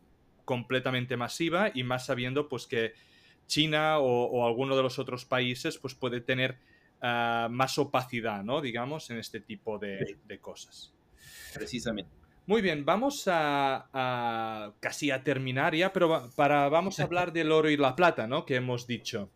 completamente 0.47 1.17
masiva 1.17 1.71
y 1.73 1.83
más 1.83 2.05
sabiendo 2.05 2.47
pues 2.47 2.65
que 2.67 2.93
China 3.47 3.99
o, 3.99 4.47
alguno 4.47 4.77
de 4.77 4.81
los 4.81 4.97
otros 4.97 5.25
países 5.25 5.77
pues 5.77 5.93
puede 5.93 6.21
tener 6.21 6.57
ah, 7.01 7.49
más 7.51 7.77
opacidad, 7.77 8.43
¿no? 8.43 8.61
Digamos, 8.61 9.09
en 9.09 9.17
este 9.17 9.41
tipo 9.41 9.77
de, 9.77 10.17
cosas. 10.41 10.93
Precisamente. 11.53 12.09
Muy 12.45 12.61
bien, 12.61 12.85
vamos 12.85 13.25
a, 13.27 14.73
casi 14.79 15.11
a 15.11 15.21
terminar 15.21 15.75
ya, 15.75 15.91
pero 15.91 16.31
para, 16.37 16.69
vamos 16.69 16.99
a 16.99 17.03
hablar 17.03 17.33
del 17.33 17.51
oro 17.51 17.69
y 17.69 17.75
la 17.75 17.93
plata, 17.93 18.25
¿no? 18.25 18.45
Que 18.45 18.55
hemos 18.55 18.87
dicho. 18.87 19.29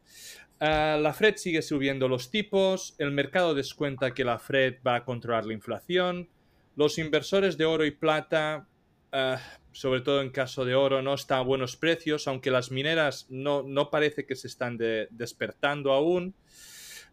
Ah, 0.62 0.98
la 1.00 1.12
Fed 1.12 1.36
sigue 1.36 1.62
subiendo 1.62 2.08
los 2.08 2.32
tipos, 2.32 2.96
el 3.00 3.12
mercado 3.12 3.54
descuenta 3.54 4.14
que 4.14 4.24
la 4.24 4.40
Fed 4.40 4.76
va 4.88 4.96
a 4.96 5.04
controlar 5.04 5.46
la 5.46 5.54
inflación, 5.54 6.30
los 6.78 6.98
inversores 6.98 7.58
de 7.58 7.66
oro 7.66 7.86
y 7.86 7.92
plata 7.92 8.70
Ah, 9.12 9.42
sobre 9.74 10.02
todo 10.02 10.22
en 10.22 10.30
caso 10.30 10.64
de 10.66 10.76
oro, 10.76 11.02
no 11.02 11.14
está 11.14 11.38
a 11.38 11.42
buenos 11.42 11.76
precios, 11.76 12.28
aunque 12.28 12.52
las 12.52 12.72
mineras 12.72 13.26
no, 13.30 13.64
no 13.64 13.90
parece 13.90 14.26
que 14.26 14.36
se 14.36 14.48
están 14.48 14.78
despertando 14.78 15.92
aún. 15.94 16.36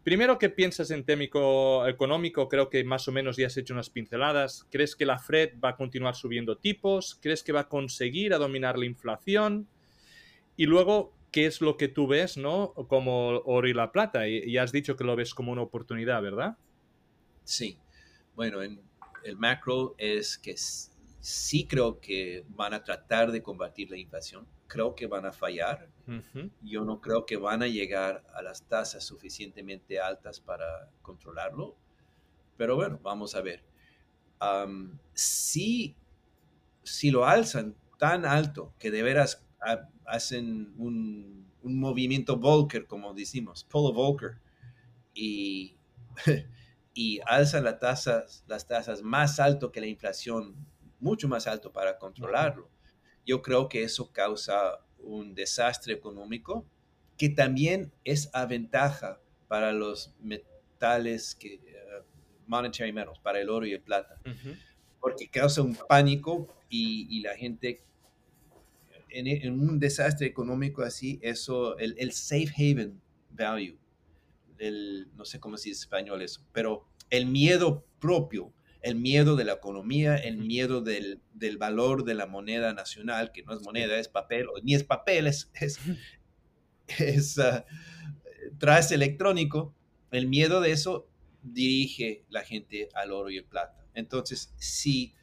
Primero, 0.03 0.39
¿qué 0.39 0.49
piensas 0.49 0.91
en 0.91 1.03
témico 1.03 1.85
económico? 1.87 2.47
Creo 2.47 2.69
que 2.69 2.83
más 2.83 3.07
o 3.07 3.11
menos 3.11 3.35
ya 3.35 3.47
has 3.47 3.57
hecho 3.57 3.73
unas 3.73 3.89
pinceladas. 3.89 4.65
¿Crees 4.71 4.95
que 4.95 5.05
la 5.05 5.19
Fed 5.19 5.59
va 5.63 5.69
a 5.69 5.75
continuar 5.75 6.15
subiendo 6.15 6.57
tipos? 6.57 7.17
¿Crees 7.21 7.43
que 7.43 7.51
va 7.51 7.61
a 7.61 7.67
conseguir 7.69 8.33
a 8.33 8.37
dominar 8.37 8.77
la 8.77 8.85
inflación? 8.85 9.67
Y 10.55 10.65
luego, 10.65 11.13
¿qué 11.31 11.45
es 11.45 11.59
lo 11.59 11.75
que 11.75 11.89
tú 11.89 12.07
ves, 12.07 12.37
no? 12.37 12.73
Como 12.87 13.27
oro 13.45 13.67
y 13.67 13.73
la 13.73 13.91
plata. 13.91 14.27
Y, 14.27 14.57
has 14.57 14.71
dicho 14.71 14.95
que 14.95 15.03
lo 15.03 15.17
ves 15.17 15.33
como 15.33 15.51
una 15.51 15.61
oportunidad, 15.61 16.21
¿verdad? 16.21 16.57
Sí. 17.43 17.77
Bueno, 18.35 18.63
en 18.63 18.81
el 19.25 19.35
macro 19.35 19.95
es 19.97 20.37
que 20.37 20.55
sí 21.19 21.67
creo 21.67 21.99
que 21.99 22.45
van 22.49 22.73
a 22.73 22.83
tratar 22.83 23.31
de 23.31 23.41
combatir 23.41 23.89
la 23.91 23.97
inflación. 23.97 24.47
Creo 24.67 24.95
que 24.95 25.07
van 25.07 25.25
a 25.25 25.31
fallar. 25.31 25.89
Yo 26.61 26.85
no 26.85 27.01
creo 27.01 27.25
que 27.25 27.37
van 27.37 27.61
a 27.61 27.67
llegar 27.67 28.23
a 28.33 28.41
las 28.41 28.63
tasas 28.63 29.03
suficientemente 29.03 29.99
altas 29.99 30.39
para 30.39 30.89
controlarlo. 31.01 31.75
Pero 32.57 32.75
bueno, 32.75 32.99
vamos 33.01 33.35
a 33.35 33.41
ver. 33.41 33.63
si, 35.13 35.95
si 36.83 37.11
lo 37.11 37.25
alzan 37.25 37.75
tan 37.97 38.25
alto 38.25 38.73
que 38.79 38.91
de 38.91 39.03
veras 39.03 39.45
hacen 40.05 40.73
un, 40.77 41.47
movimiento 41.61 42.37
Volcker, 42.37 42.87
como 42.87 43.13
decimos, 43.13 43.65
Polo 43.65 43.93
Volcker, 43.93 44.39
y, 45.13 45.77
y 46.93 47.19
alzan 47.25 47.65
las 47.65 47.79
tasas, 47.79 48.43
las 48.47 48.65
tasas 48.65 49.01
más 49.01 49.39
alto 49.39 49.71
que 49.71 49.81
la 49.81 49.87
inflación, 49.87 50.55
mucho 50.99 51.27
más 51.27 51.47
alto 51.47 51.71
para 51.71 51.97
controlarlo. 51.97 52.69
Yo 53.25 53.41
creo 53.41 53.69
que 53.69 53.83
eso 53.83 54.11
causa 54.11 54.79
un 54.97 55.33
desastre 55.33 55.93
económico 55.93 56.65
que 57.17 57.29
también 57.29 57.91
es 58.05 58.29
a 58.33 58.45
ventaja 58.45 59.19
para 59.47 59.73
los 59.73 60.13
metales 60.21 61.35
que, 61.35 61.55
uh, 61.57 62.03
monetary 62.47 62.93
metals, 62.93 63.19
para 63.19 63.41
el 63.41 63.49
oro 63.49 63.65
y 63.65 63.73
el 63.73 63.81
plata, 63.81 64.21
porque 65.01 65.29
causa 65.29 65.61
un 65.61 65.77
pánico 65.87 66.47
y, 66.69 67.21
la 67.21 67.35
gente 67.35 67.83
en, 69.09 69.59
un 69.59 69.79
desastre 69.79 70.27
económico 70.27 70.81
así, 70.81 71.19
eso, 71.21 71.77
el, 71.77 72.11
safe 72.13 72.53
haven 72.57 73.01
value, 73.31 73.77
el, 74.57 75.09
no 75.15 75.25
sé 75.25 75.39
cómo 75.39 75.57
se 75.57 75.69
dice 75.69 75.79
en 75.79 75.83
español 75.83 76.21
eso, 76.21 76.41
pero 76.53 76.87
el 77.09 77.25
miedo 77.25 77.83
propio, 77.99 78.53
el 78.81 78.95
miedo 78.95 79.35
de 79.35 79.45
la 79.45 79.53
economía, 79.53 80.15
el 80.15 80.37
miedo 80.37 80.81
del, 80.81 81.21
del, 81.33 81.57
valor 81.57 82.03
de 82.05 82.13
la 82.13 82.25
moneda 82.25 82.73
nacional, 82.73 83.31
que 83.31 83.43
no 83.43 83.53
es 83.53 83.61
moneda, 83.61 83.97
es 83.97 84.07
papel, 84.07 84.47
ni 84.63 84.75
es 84.75 84.83
papel, 84.83 85.27
es, 85.27 85.51
es, 85.53 85.79
es 86.97 87.37
uh, 87.37 88.93
electrónico, 88.93 89.75
el 90.11 90.27
miedo 90.27 90.61
de 90.61 90.71
eso 90.71 91.07
dirige 91.43 92.25
la 92.29 92.43
gente 92.43 92.89
al 92.93 93.11
oro 93.11 93.29
y 93.29 93.37
el 93.37 93.45
plata. 93.45 93.85
Entonces, 93.93 94.53
si, 94.57 95.13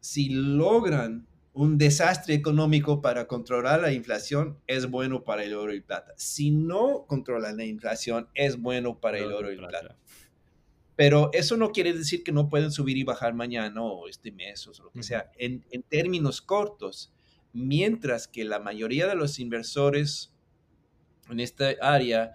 si 0.00 0.28
logran 0.28 1.26
un 1.54 1.76
desastre 1.76 2.34
económico 2.34 3.02
para 3.02 3.26
controlar 3.26 3.80
la 3.80 3.92
inflación, 3.92 4.58
es 4.66 4.88
bueno 4.88 5.22
para 5.22 5.44
el 5.44 5.54
oro 5.54 5.74
y 5.74 5.80
plata. 5.80 6.14
Si 6.16 6.50
no 6.50 7.04
controlan 7.06 7.58
la 7.58 7.64
inflación, 7.64 8.28
es 8.34 8.60
bueno 8.60 8.98
para 8.98 9.18
el 9.18 9.32
oro 9.32 9.52
y 9.52 9.56
plata. 9.56 9.80
plata. 9.80 10.01
Pero 10.94 11.30
eso 11.32 11.56
no 11.56 11.72
quiere 11.72 11.92
decir 11.92 12.22
que 12.22 12.32
no 12.32 12.48
pueden 12.48 12.70
subir 12.70 12.96
y 12.96 13.04
bajar 13.04 13.34
mañana 13.34 13.82
o 13.82 14.08
este 14.08 14.30
mes 14.30 14.66
o 14.66 14.82
lo 14.82 14.90
que 14.90 15.02
sea. 15.02 15.30
En, 15.38 15.64
en 15.70 15.82
términos 15.82 16.42
cortos, 16.42 17.12
mientras 17.52 18.28
que 18.28 18.44
la 18.44 18.58
mayoría 18.58 19.06
de 19.06 19.14
los 19.14 19.38
inversores 19.38 20.32
en 21.30 21.40
esta 21.40 21.70
área 21.80 22.34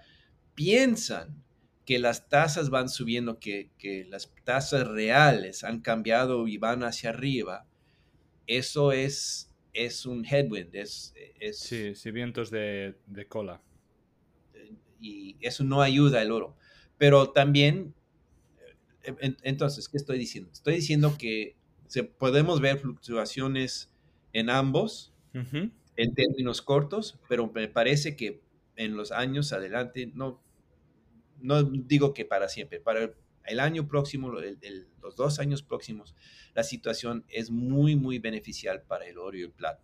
piensan 0.55 1.43
que 1.87 1.99
las 1.99 2.27
tasas 2.27 2.69
van 2.69 2.89
subiendo, 2.89 3.39
que, 3.39 3.71
las 4.09 4.33
tasas 4.43 4.85
reales 4.87 5.63
han 5.63 5.79
cambiado 5.79 6.45
y 6.45 6.57
van 6.57 6.83
hacia 6.83 7.11
arriba, 7.11 7.65
eso 8.45 8.91
es, 8.91 9.49
es 9.73 10.05
un 10.05 10.25
headwind. 10.25 10.75
Es, 10.75 11.13
es 11.39 11.59
sí, 11.59 11.95
sí, 11.95 12.11
vientos 12.11 12.51
de, 12.51 12.97
cola. 13.29 13.61
Y 14.99 15.37
eso 15.39 15.63
no 15.63 15.81
ayuda 15.81 16.19
al 16.19 16.31
oro. 16.33 16.57
Pero 16.97 17.29
también, 17.29 17.93
eh, 17.93 17.95
entonces, 19.43 19.87
¿qué 19.89 19.97
estoy 19.97 20.17
diciendo? 20.17 20.49
Estoy 20.51 20.75
diciendo 20.75 21.15
que 21.17 21.55
se, 21.87 22.03
podemos 22.03 22.61
ver 22.61 22.79
fluctuaciones 22.79 23.91
en 24.33 24.49
ambos, 24.49 25.13
en 25.33 26.13
términos 26.15 26.61
cortos, 26.61 27.19
pero 27.29 27.51
me 27.53 27.67
parece 27.67 28.15
que 28.15 28.41
en 28.75 28.95
los 28.95 29.11
años 29.11 29.53
adelante 29.53 30.11
no, 30.13 30.41
no 31.39 31.63
digo 31.63 32.13
que 32.13 32.25
para 32.25 32.49
siempre, 32.49 32.79
para 32.79 33.11
el 33.45 33.59
año 33.59 33.87
próximo, 33.87 34.31
los 35.01 35.15
dos 35.15 35.39
años 35.39 35.63
próximos, 35.63 36.15
la 36.53 36.63
situación 36.63 37.25
es 37.29 37.49
muy, 37.49 37.95
muy 37.95 38.19
beneficial 38.19 38.83
para 38.83 39.05
el 39.05 39.17
oro 39.17 39.37
y 39.37 39.41
el 39.41 39.51
plata. 39.51 39.83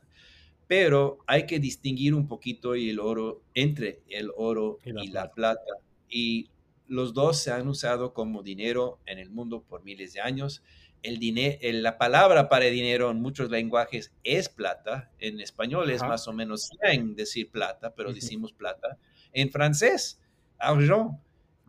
Pero 0.68 1.20
hay 1.28 1.46
que 1.46 1.60
distinguir 1.60 2.14
un 2.14 2.28
poquito 2.28 2.74
el 2.74 3.00
oro 3.00 3.42
entre 3.54 4.02
el 4.10 4.32
oro 4.36 4.80
y 4.84 5.08
la, 5.08 5.32
plata. 5.32 5.72
Y 6.10 6.50
los 6.94 7.14
dos 7.14 7.40
se 7.40 7.52
han 7.52 7.68
usado 7.68 8.14
como 8.14 8.44
dinero 8.44 9.00
en 9.06 9.20
el 9.20 9.30
mundo 9.30 9.64
por 9.64 9.84
miles 9.84 10.14
de 10.14 10.22
años. 10.22 10.64
El 11.02 11.20
dinero, 11.20 11.58
la 11.62 11.98
palabra 11.98 12.48
para 12.48 12.66
dinero 12.66 13.12
en 13.12 13.22
muchos 13.22 13.50
lenguajes 13.50 14.14
es 14.24 14.48
plata. 14.48 15.12
En 15.20 15.42
español 15.42 15.90
es 15.90 16.02
más 16.02 16.28
o 16.28 16.34
menos 16.34 16.70
en 16.82 17.16
decir 17.16 17.50
plata, 17.50 17.94
pero 17.94 18.14
decimos 18.14 18.54
plata. 18.54 18.98
En 19.34 19.52
francés, 19.52 20.22
argent 20.58 21.20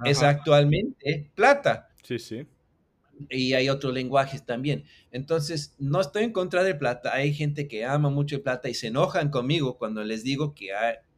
es 0.04 0.22
actualmente 0.22 1.30
plata. 1.34 1.88
Sí, 2.02 2.18
sí. 2.18 2.46
Y 3.30 3.54
hay 3.54 3.68
otros 3.68 3.94
lenguajes 3.94 4.44
también. 4.44 4.84
Entonces, 5.10 5.74
no 5.78 6.00
estoy 6.00 6.24
en 6.24 6.32
contra 6.32 6.62
de 6.62 6.74
plata. 6.74 7.14
Hay 7.14 7.32
gente 7.32 7.66
que 7.66 7.84
ama 7.84 8.10
mucho 8.10 8.36
el 8.36 8.42
plata 8.42 8.68
y 8.68 8.74
se 8.74 8.88
enojan 8.88 9.30
conmigo 9.30 9.78
cuando 9.78 10.04
les 10.04 10.22
digo 10.22 10.54
que, 10.54 10.72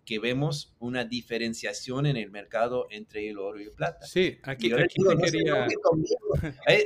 que 0.06 0.18
vemos 0.20 0.74
una 0.78 1.04
diferenciación 1.04 2.06
en 2.06 2.16
el 2.16 2.30
mercado 2.30 2.86
entre 2.90 3.28
el 3.28 3.38
oro 3.38 3.60
y 3.60 3.64
el 3.64 3.72
plata. 3.72 4.06
Sí, 4.06 4.38
aquí, 4.44 4.72
aquí 4.72 5.02
te 5.02 5.16
quería... 5.16 5.66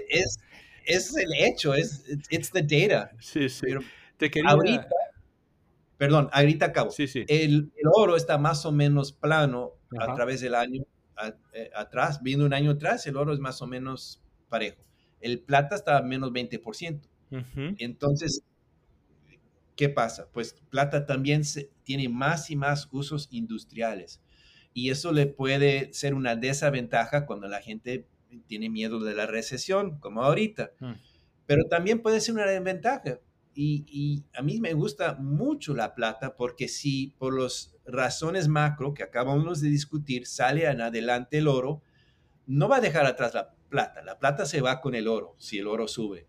es, 0.09 0.41
es 0.85 1.17
el 1.17 1.33
hecho, 1.35 1.75
es 1.75 2.05
it's 2.31 2.51
the 2.51 2.63
data. 2.63 3.13
Sí, 3.21 3.49
sí. 3.49 3.67
te 4.17 4.31
quería... 4.31 4.51
Ahorita, 4.51 4.89
perdón, 5.99 6.31
ahorita 6.33 6.67
acabo. 6.67 6.91
Sí, 6.91 7.07
sí. 7.07 7.25
El, 7.29 7.71
el 7.77 7.91
oro 7.95 8.17
está 8.17 8.39
más 8.39 8.65
o 8.65 8.73
menos 8.73 9.13
plano 9.13 9.75
a 9.99 10.15
través 10.15 10.41
del 10.41 10.55
año 10.55 10.85
eh, 11.53 11.71
atrás, 11.75 12.23
viendo 12.23 12.47
un 12.47 12.55
año 12.55 12.71
atrás, 12.71 13.07
el 13.07 13.19
oro 13.19 13.35
es 13.35 13.39
más 13.39 13.61
o 13.61 13.67
menos 13.67 14.23
parejo. 14.49 14.83
El 15.21 15.41
plata 15.41 15.77
está 15.77 15.99
a 15.99 16.03
menos 16.03 16.33
20%. 16.33 17.03
Entonces, 17.79 18.43
¿qué 19.81 19.89
pasa? 19.89 20.29
Pues 20.31 20.53
plata 20.69 21.07
también 21.07 21.41
tiene 21.85 22.11
más 22.11 22.51
y 22.51 22.57
más 22.57 22.87
usos 22.93 23.29
industriales. 23.31 24.21
Y 24.75 24.91
eso 24.91 25.11
le 25.11 25.25
puede 25.25 25.91
ser 25.95 26.13
una 26.13 26.37
desventaja 26.37 27.25
cuando 27.25 27.49
la 27.49 27.63
gente 27.63 28.07
tiene 28.47 28.69
miedo 28.69 29.01
de 29.01 29.15
la 29.15 29.25
recesión, 29.25 29.99
como 29.99 30.23
ahorita. 30.23 30.73
Mm. 30.81 30.93
Pero 31.47 31.65
también 31.71 32.03
puede 32.03 32.21
ser 32.21 32.35
una 32.35 32.45
desventaja. 32.45 33.21
Y, 33.55 33.87
y, 33.89 34.27
a 34.35 34.43
mí 34.43 34.61
me 34.61 34.75
gusta 34.75 35.15
mucho 35.15 35.75
la 35.75 35.95
plata 35.95 36.37
porque 36.37 36.69
si 36.69 37.15
por 37.19 37.41
las 37.41 37.75
razones 37.87 38.49
macro 38.49 38.93
que 38.93 39.03
acabamos 39.03 39.63
de 39.63 39.71
discutir 39.71 40.27
sale 40.27 40.67
en 40.67 40.83
adelante 40.83 41.39
el 41.39 41.49
oro, 41.49 41.81
no 42.47 42.69
va 42.69 42.77
a 42.77 42.81
dejar 42.83 43.07
atrás 43.07 43.33
la 43.33 43.55
plata. 43.71 44.03
La 44.03 44.19
plata 44.19 44.45
se 44.45 44.61
va 44.61 44.83
con 44.83 44.95
el 44.95 45.09
oro 45.09 45.37
si 45.39 45.59
el 45.59 45.69
oro 45.69 45.89
sube. 45.89 46.27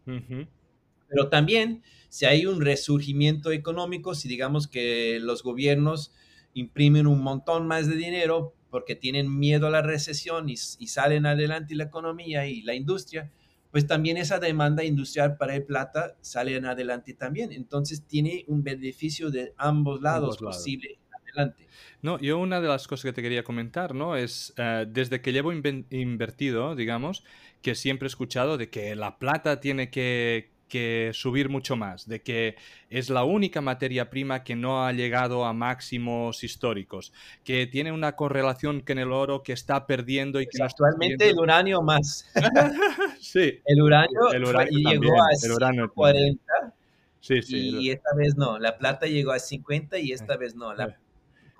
Pero 1.11 1.29
también 1.29 1.83
si 2.09 2.25
hay 2.25 2.45
un 2.45 2.61
resurgimiento 2.61 3.51
económico, 3.51 4.15
si 4.15 4.27
digamos 4.27 4.67
que 4.67 5.19
los 5.21 5.43
gobiernos 5.43 6.13
imprimen 6.53 7.05
un 7.05 7.21
montón 7.21 7.67
más 7.67 7.87
de 7.87 7.95
dinero 7.95 8.55
porque 8.69 8.95
tienen 8.95 9.37
miedo 9.37 9.67
a 9.67 9.69
la 9.69 9.81
recesión 9.81 10.49
y, 10.49 10.53
y 10.53 10.87
salen 10.87 11.25
adelante 11.25 11.75
la 11.75 11.83
economía 11.83 12.47
y 12.47 12.61
la 12.61 12.73
industria, 12.73 13.31
pues 13.71 13.87
también 13.87 14.17
esa 14.17 14.39
demanda 14.39 14.83
industrial 14.83 15.37
para 15.37 15.55
el 15.55 15.63
plata 15.63 16.17
sale 16.21 16.55
en 16.55 16.65
adelante 16.65 17.13
también. 17.13 17.51
Entonces 17.51 18.05
tiene 18.05 18.43
un 18.47 18.63
beneficio 18.63 19.31
de 19.31 19.53
ambos 19.57 20.01
lados, 20.01 20.37
posible. 20.37 20.99
Adelante. 21.23 21.67
No, 22.01 22.19
yo 22.19 22.37
una 22.39 22.59
de 22.59 22.67
las 22.67 22.87
cosas 22.87 23.05
que 23.05 23.13
te 23.13 23.21
quería 23.21 23.43
comentar, 23.43 23.95
¿no? 23.95 24.17
Es 24.17 24.53
eh, 24.57 24.85
desde 24.89 25.21
que 25.21 25.31
llevo 25.31 25.53
invertido, 25.53 26.75
digamos, 26.75 27.23
que 27.61 27.75
siempre 27.75 28.07
he 28.07 28.09
escuchado 28.09 28.57
de 28.57 28.69
que 28.69 28.95
la 28.95 29.17
plata 29.17 29.61
tiene 29.61 29.89
que, 29.89 30.50
que 30.71 31.11
subir 31.13 31.49
mucho 31.49 31.75
más, 31.75 32.07
de 32.07 32.21
que 32.21 32.55
es 32.89 33.09
la 33.09 33.25
única 33.25 33.59
materia 33.59 34.09
prima 34.09 34.41
que 34.45 34.55
no 34.55 34.85
ha 34.85 34.93
llegado 34.93 35.43
a 35.43 35.51
máximos 35.51 36.45
históricos, 36.45 37.11
que 37.43 37.67
tiene 37.67 37.91
una 37.91 38.15
correlación 38.15 38.79
con 38.79 38.97
el 38.97 39.11
oro 39.11 39.43
que 39.43 39.51
está 39.51 39.85
perdiendo 39.85 40.39
y 40.39 40.47
que 40.47 40.63
actualmente 40.63 41.29
el 41.29 41.37
uranio 41.37 41.81
más. 41.81 42.25
sí. 43.19 43.59
El 43.65 43.81
uranio, 43.81 44.31
el 44.31 44.43
llegó 44.69 45.13
a 45.21 45.87
40. 45.89 46.73
Sí, 47.19 47.41
sí. 47.41 47.57
Y 47.77 47.91
esta 47.91 48.15
vez 48.15 48.37
no, 48.37 48.57
la 48.57 48.77
plata 48.77 49.07
llegó 49.07 49.33
a 49.33 49.39
50 49.39 49.99
y 49.99 50.13
esta 50.13 50.37
vez 50.37 50.55
no. 50.55 50.73
La 50.73 50.97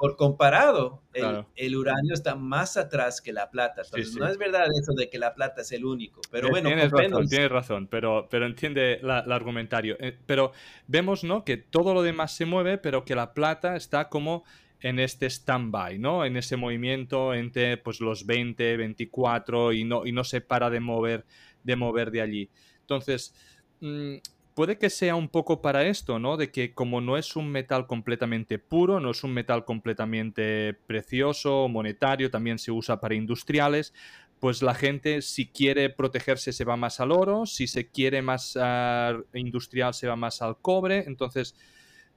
por 0.01 0.15
comparado, 0.15 1.03
el, 1.13 1.75
uranio 1.75 2.15
está 2.15 2.33
más 2.33 2.75
atrás 2.75 3.21
que 3.21 3.31
la 3.31 3.51
plata. 3.51 3.83
Entonces, 3.83 4.15
no 4.15 4.27
es 4.27 4.39
verdad 4.39 4.65
eso 4.65 4.93
de 4.93 5.11
que 5.11 5.19
la 5.19 5.35
plata 5.35 5.61
es 5.61 5.71
el 5.73 5.85
único. 5.85 6.21
Pero 6.31 6.49
bueno, 6.49 6.69
tienes 6.69 6.89
razón, 6.89 7.27
tienes 7.27 7.51
razón, 7.51 7.85
pero, 7.85 8.27
pero 8.27 8.47
entiende 8.47 8.93
el 8.93 9.11
argumentario. 9.11 9.97
Eh, 9.99 10.17
pero 10.25 10.53
vemos, 10.87 11.23
¿no? 11.23 11.45
Que 11.45 11.57
todo 11.57 11.93
lo 11.93 12.01
demás 12.01 12.35
se 12.35 12.45
mueve, 12.45 12.79
pero 12.79 13.05
que 13.05 13.13
la 13.13 13.35
plata 13.35 13.75
está 13.75 14.09
como 14.09 14.43
en 14.79 14.97
este 14.97 15.27
stand-by, 15.29 15.99
¿no? 15.99 16.25
En 16.25 16.35
ese 16.35 16.57
movimiento 16.57 17.35
entre 17.35 17.77
pues, 17.77 18.01
los 18.01 18.25
20, 18.25 18.77
24 18.77 19.71
y 19.71 19.83
no, 19.83 20.07
y 20.07 20.13
no 20.13 20.23
se 20.23 20.41
para 20.41 20.71
de 20.71 20.79
mover, 20.79 21.25
de 21.63 21.75
mover 21.75 22.09
de 22.09 22.21
allí. 22.21 22.49
Entonces, 22.79 23.35
mm, 23.81 24.15
puede 24.61 24.77
que 24.77 24.91
sea 24.91 25.15
un 25.15 25.27
poco 25.27 25.59
para 25.59 25.87
esto, 25.87 26.19
¿no? 26.19 26.37
De 26.37 26.51
que 26.51 26.75
como 26.75 27.01
no 27.01 27.17
es 27.17 27.35
un 27.35 27.49
metal 27.49 27.87
completamente 27.87 28.59
puro, 28.59 28.99
no 28.99 29.09
es 29.09 29.23
un 29.23 29.33
metal 29.33 29.65
completamente 29.65 30.75
precioso, 30.85 31.67
monetario, 31.67 32.29
también 32.29 32.59
se 32.59 32.71
usa 32.71 33.01
para 33.01 33.15
industriales, 33.15 33.91
pues 34.39 34.61
la 34.61 34.75
gente 34.75 35.23
si 35.23 35.47
quiere 35.47 35.89
protegerse 35.89 36.53
se 36.53 36.63
va 36.63 36.77
más 36.77 36.99
al 36.99 37.11
oro, 37.11 37.47
si 37.47 37.65
se 37.65 37.89
quiere 37.89 38.21
más 38.21 38.55
ah, 38.55 39.17
industrial 39.33 39.95
se 39.95 40.07
va 40.07 40.15
más 40.15 40.43
al 40.43 40.59
cobre, 40.59 41.05
entonces 41.07 41.55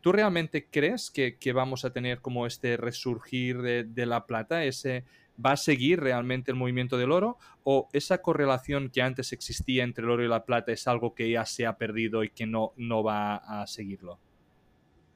¿Tú 0.02 0.12
realmente 0.12 0.68
crees 0.70 1.10
que, 1.10 1.52
vamos 1.54 1.86
a 1.86 1.94
tener 1.94 2.20
como 2.20 2.46
este 2.46 2.76
resurgir 2.76 3.62
de, 3.62 4.04
la 4.04 4.26
plata? 4.26 4.66
Ese, 4.66 5.06
¿Va 5.44 5.52
a 5.52 5.56
seguir 5.56 6.00
realmente 6.00 6.52
el 6.52 6.56
movimiento 6.56 6.96
del 6.96 7.10
oro? 7.10 7.38
¿O 7.64 7.88
esa 7.92 8.18
correlación 8.18 8.90
que 8.90 9.02
antes 9.02 9.32
existía 9.32 9.82
entre 9.82 10.04
el 10.04 10.10
oro 10.10 10.24
y 10.24 10.28
la 10.28 10.44
plata 10.44 10.72
es 10.72 10.86
algo 10.86 11.14
que 11.14 11.30
ya 11.30 11.44
se 11.44 11.66
ha 11.66 11.76
perdido 11.76 12.22
y 12.22 12.30
que 12.30 12.46
no, 12.46 12.72
no 12.76 13.02
va 13.02 13.36
a 13.36 13.66
seguirlo? 13.66 14.20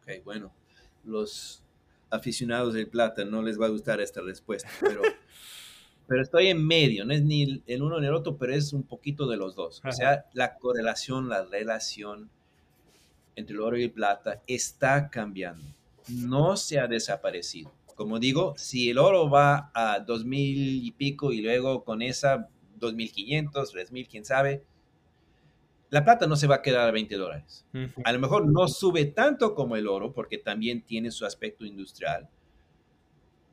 Ok, 0.03 0.25
bueno, 0.25 0.53
los 1.05 1.63
aficionados 2.11 2.75
del 2.75 2.89
plata 2.89 3.25
no 3.25 3.43
les 3.43 3.61
va 3.61 3.67
a 3.67 3.71
gustar 3.71 4.01
esta 4.01 4.21
respuesta, 4.21 4.69
pero, 4.81 5.03
pero 6.07 6.23
estoy 6.23 6.49
en 6.49 6.67
medio, 6.67 7.05
no 7.05 7.13
es 7.13 7.23
ni 7.23 7.63
el 7.67 7.83
uno 7.83 8.01
ni 8.01 8.07
el 8.07 8.15
otro, 8.15 8.37
pero 8.37 8.55
es 8.55 8.73
un 8.73 8.83
poquito 8.83 9.29
de 9.29 9.37
los 9.37 9.55
dos. 9.55 9.83
O 9.85 9.93
sea, 9.93 10.27
la 10.33 10.57
correlación, 10.57 11.29
la 11.29 11.45
relación 11.45 12.31
entre 13.37 13.55
el 13.55 13.61
oro 13.61 13.77
y 13.77 13.85
el 13.85 13.93
plata 13.93 14.43
está 14.47 15.11
cambiando, 15.11 15.65
no 16.09 16.57
se 16.57 16.81
ha 16.81 16.89
desaparecido. 16.89 17.71
Como 17.99 18.21
digo, 18.21 18.55
si 18.57 18.91
el 18.91 18.99
oro 18.99 19.29
va 19.29 19.73
a 19.75 19.99
2000 19.99 20.85
y 20.85 20.93
pico 20.93 21.33
y 21.33 21.41
luego 21.43 21.83
con 21.83 22.01
esa 22.01 22.49
2500, 22.77 23.73
3000, 23.73 24.07
quién 24.07 24.25
sabe, 24.25 24.63
la 25.91 26.05
plata 26.05 26.29
no 26.29 26.37
se 26.37 26.47
va 26.47 26.55
a 26.55 26.63
quedar 26.63 26.89
a 26.89 26.93
20 26.93 27.17
dólares. 27.17 27.67
A 28.05 28.13
lo 28.13 28.21
mejor 28.21 28.47
no 28.47 28.69
sube 28.69 29.07
tanto 29.07 29.53
como 29.57 29.75
el 29.75 29.89
oro, 29.89 30.13
porque 30.13 30.39
también 30.39 30.83
tiene 30.83 31.11
su 31.11 31.27
aspecto 31.27 31.67
industrial, 31.67 32.29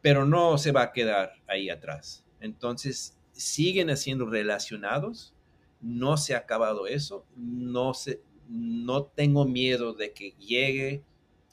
pero 0.04 0.28
no 0.28 0.60
se 0.60 0.72
va 0.72 0.84
a 0.84 0.91
quedar 0.91 1.32
ahí 1.48 1.72
atrás. 1.72 2.24
Entonces, 2.39 3.18
siguen 3.32 3.98
siendo 3.98 4.28
relacionados, 4.28 5.34
no 5.82 6.18
se 6.18 6.36
ha 6.36 6.38
acabado 6.38 6.86
eso, 6.86 7.26
no, 7.36 7.96
se, 7.96 8.22
no 8.48 9.06
tengo 9.06 9.46
miedo 9.46 9.93
de 9.93 10.14
que 10.14 10.36
llegue 10.38 11.04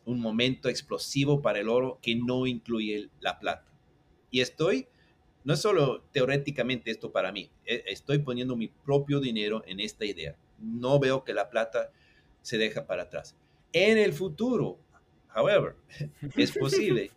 un 0.05 0.21
momento 0.21 0.69
explosivo 0.69 1.43
para 1.43 1.61
el 1.61 1.69
oro 1.69 1.99
que 2.03 2.15
no 2.17 2.47
incluye 2.47 3.09
la 3.21 3.39
plata. 3.39 3.71
Y 4.31 4.41
estoy, 4.41 4.89
no 5.45 5.57
solo 5.57 6.03
teóricamente 6.13 6.91
esto 6.91 7.13
para 7.13 7.33
mí, 7.33 7.51
e, 7.65 7.85
estoy 7.87 8.19
poniendo 8.19 8.57
mi 8.57 8.69
propio 8.69 9.21
dinero 9.21 9.63
en 9.67 9.81
esta 9.81 10.05
idea 10.05 10.37
no 10.63 10.99
veo 10.99 11.25
que 11.25 11.35
la 11.35 11.51
plata 11.51 11.91
se 12.41 12.59
deja 12.59 12.87
para 12.87 13.05
atrás. 13.05 13.37
En 13.73 13.99
el 13.99 14.13
futuro, 14.13 14.79
however, 15.35 15.75
es 16.37 16.53
posible 16.53 17.11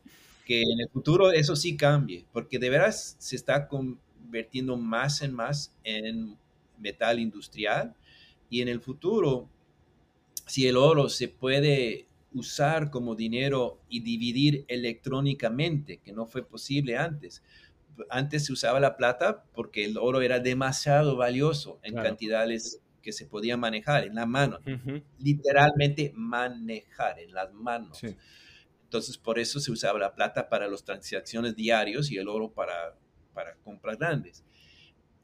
que 0.45 0.61
en 0.61 0.81
el 0.81 0.89
futuro 0.89 1.31
eso 1.31 1.55
sí 1.55 1.77
cambie, 1.77 2.25
porque 2.33 2.59
de 2.59 2.69
veras 2.69 3.15
se 3.19 3.35
está 3.35 3.67
convirtiendo 3.67 4.77
más 4.77 5.21
en 5.21 5.33
más 5.33 5.73
en 5.83 6.37
metal 6.77 7.19
industrial 7.19 7.95
y 8.49 8.61
en 8.61 8.67
el 8.67 8.79
futuro, 8.79 9.49
si 10.45 10.67
el 10.67 10.77
oro 10.77 11.09
se 11.09 11.27
puede 11.27 12.05
usar 12.35 12.91
como 12.91 13.15
dinero 13.15 13.81
y 13.87 14.01
dividir 14.01 14.65
electrónicamente, 14.67 15.97
que 15.97 16.11
no 16.11 16.25
fue 16.25 16.45
posible 16.45 16.97
antes. 16.97 17.41
Antes 18.09 18.45
se 18.45 18.53
usaba 18.53 18.79
la 18.81 18.97
plata 18.97 19.45
porque 19.53 19.85
el 19.85 19.97
oro 19.97 20.21
era 20.21 20.39
demasiado 20.39 21.15
valioso 21.15 21.79
en 21.81 21.95
cantidades 21.95 22.81
que 23.01 23.13
se 23.13 23.25
podía 23.25 23.55
manejar 23.55 24.03
en 24.03 24.15
la 24.15 24.25
mano, 24.25 24.59
literalmente 25.17 26.11
manejar 26.15 27.19
en 27.19 27.33
las 27.33 27.53
manos. 27.53 28.01
Entonces, 28.83 29.17
por 29.17 29.39
eso 29.39 29.59
se 29.59 29.71
usaba 29.71 29.97
la 29.97 30.13
plata 30.13 30.49
para 30.49 30.67
las 30.67 30.83
transacciones 30.83 31.55
diarios 31.55 32.11
y 32.11 32.17
el 32.17 32.27
oro 32.27 32.51
para, 32.51 32.97
para 33.33 33.55
compras 33.63 33.97
grandes. 33.97 34.43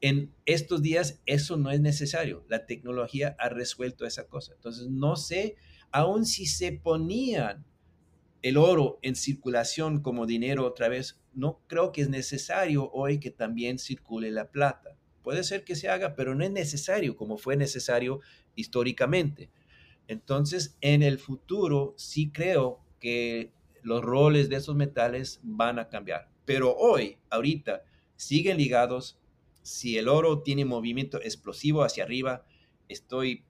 En 0.00 0.32
estos 0.46 0.80
días 0.80 1.20
eso 1.26 1.56
no 1.56 1.70
es 1.70 1.80
necesario. 1.80 2.44
La 2.48 2.66
tecnología 2.66 3.36
ha 3.38 3.50
resuelto 3.50 4.06
esa 4.06 4.26
cosa. 4.26 4.54
Entonces, 4.54 4.88
no 4.88 5.16
sé, 5.16 5.56
aun 5.92 6.26
si 6.26 6.46
se 6.46 6.72
ponían 6.72 7.64
el 8.42 8.56
oro 8.56 8.98
en 9.02 9.14
circulación 9.14 10.02
como 10.02 10.26
dinero 10.26 10.66
otra 10.66 10.88
vez, 10.88 11.20
no 11.32 11.60
creo 11.68 11.92
que 11.92 12.02
es 12.02 12.08
necesario 12.08 12.90
hoy 12.92 13.20
que 13.20 13.30
también 13.30 13.78
circule 13.78 14.30
la 14.30 14.50
plata. 14.50 14.96
Puede 15.22 15.44
ser 15.44 15.64
que 15.64 15.76
se 15.76 15.88
haga, 15.88 16.16
pero 16.16 16.34
no 16.34 16.44
es 16.44 16.50
necesario 16.50 17.16
como 17.16 17.38
fue 17.38 17.56
necesario 17.56 18.20
históricamente. 18.56 19.50
Entonces, 20.08 20.76
en 20.80 21.02
el 21.02 21.18
futuro 21.18 21.94
sí 21.96 22.32
creo 22.32 22.80
que 22.98 23.52
los 23.82 24.02
roles 24.02 24.48
de 24.48 24.56
esos 24.56 24.74
metales 24.74 25.40
van 25.42 25.78
a 25.78 25.88
cambiar. 25.88 26.28
Pero 26.44 26.74
hoy, 26.76 27.18
ahorita, 27.30 27.84
siguen 28.16 28.56
ligados. 28.56 29.18
Si 29.62 29.96
el 29.96 30.08
oro 30.08 30.42
tiene 30.42 30.64
movimiento 30.64 31.20
explosivo 31.22 31.84
hacia 31.84 32.04
arriba, 32.04 32.44
estoy... 32.88 33.44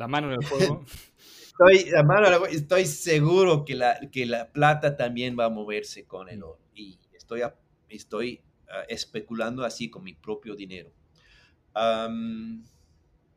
La 0.00 0.08
mano 0.08 0.32
en 0.32 0.40
el 0.40 0.42
fuego. 0.42 0.84
estoy, 1.46 1.90
la 1.90 2.02
mano, 2.02 2.46
estoy 2.46 2.86
seguro 2.86 3.64
que 3.64 3.76
la, 3.76 4.00
que 4.10 4.26
la 4.26 4.50
plata 4.50 4.96
también 4.96 5.36
va 5.38 5.44
a 5.44 5.50
moverse 5.50 6.06
con 6.06 6.28
el 6.28 6.40
mm. 6.40 6.42
oro. 6.42 6.58
Y 6.74 6.98
estoy, 7.14 7.42
estoy 7.88 8.42
Ah, 8.72 8.84
especulando 8.88 9.64
así 9.64 9.90
con 9.90 10.04
mi 10.04 10.14
propio 10.14 10.54
dinero. 10.54 10.92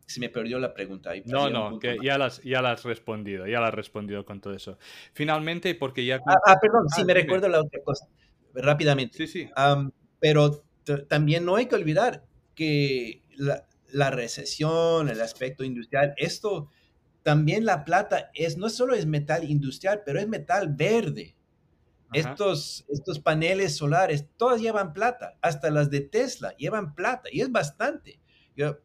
se 0.06 0.20
me 0.20 0.30
perdió 0.30 0.60
la 0.60 0.74
pregunta. 0.74 1.12
No, 1.26 1.50
no, 1.50 1.80
que 1.80 1.98
ya 2.04 2.20
las, 2.20 2.42
ya 2.44 2.60
has 2.60 2.84
respondido, 2.84 3.48
ya 3.48 3.60
la 3.60 3.70
has 3.70 3.74
respondido 3.74 4.26
con 4.26 4.40
todo 4.40 4.54
eso. 4.54 4.78
Finalmente, 5.14 5.74
porque 5.74 6.06
ya... 6.06 6.20
Ah, 6.28 6.36
ah 6.46 6.60
perdón, 6.62 6.88
sí, 6.90 7.02
ah, 7.02 7.06
me 7.06 7.16
recuerdo 7.16 7.48
la 7.48 7.62
otra 7.62 7.82
cosa, 7.84 8.08
rápidamente. 8.54 9.18
Sí, 9.18 9.28
sí. 9.28 9.50
pero 10.20 10.64
también 11.08 11.46
no 11.46 11.56
hay 11.56 11.66
que 11.66 11.76
olvidar 11.76 12.24
que 12.54 13.24
la, 13.36 13.66
la, 13.94 14.10
recesión, 14.10 15.10
el 15.10 15.22
aspecto 15.22 15.64
industrial, 15.64 16.14
esto, 16.18 16.70
también 17.24 17.66
la 17.66 17.86
plata 17.86 18.32
es, 18.34 18.58
no 18.58 18.70
solo 18.70 18.94
es 18.96 19.06
metal 19.06 19.50
industrial, 19.50 20.02
pero 20.06 20.20
es 20.20 20.28
metal 20.28 20.74
verde. 20.74 21.36
Estos, 22.12 22.86
estos 22.90 23.20
paneles 23.20 23.76
solares, 23.76 24.28
todas 24.38 24.62
llevan 24.62 24.94
plata, 24.94 25.36
hasta 25.42 25.72
las 25.72 25.90
de 25.90 26.02
Tesla 26.02 26.56
llevan 26.58 26.94
plata 26.94 27.28
y 27.32 27.42
es 27.42 27.52
bastante. 27.52 28.20
Yo, 28.56 28.78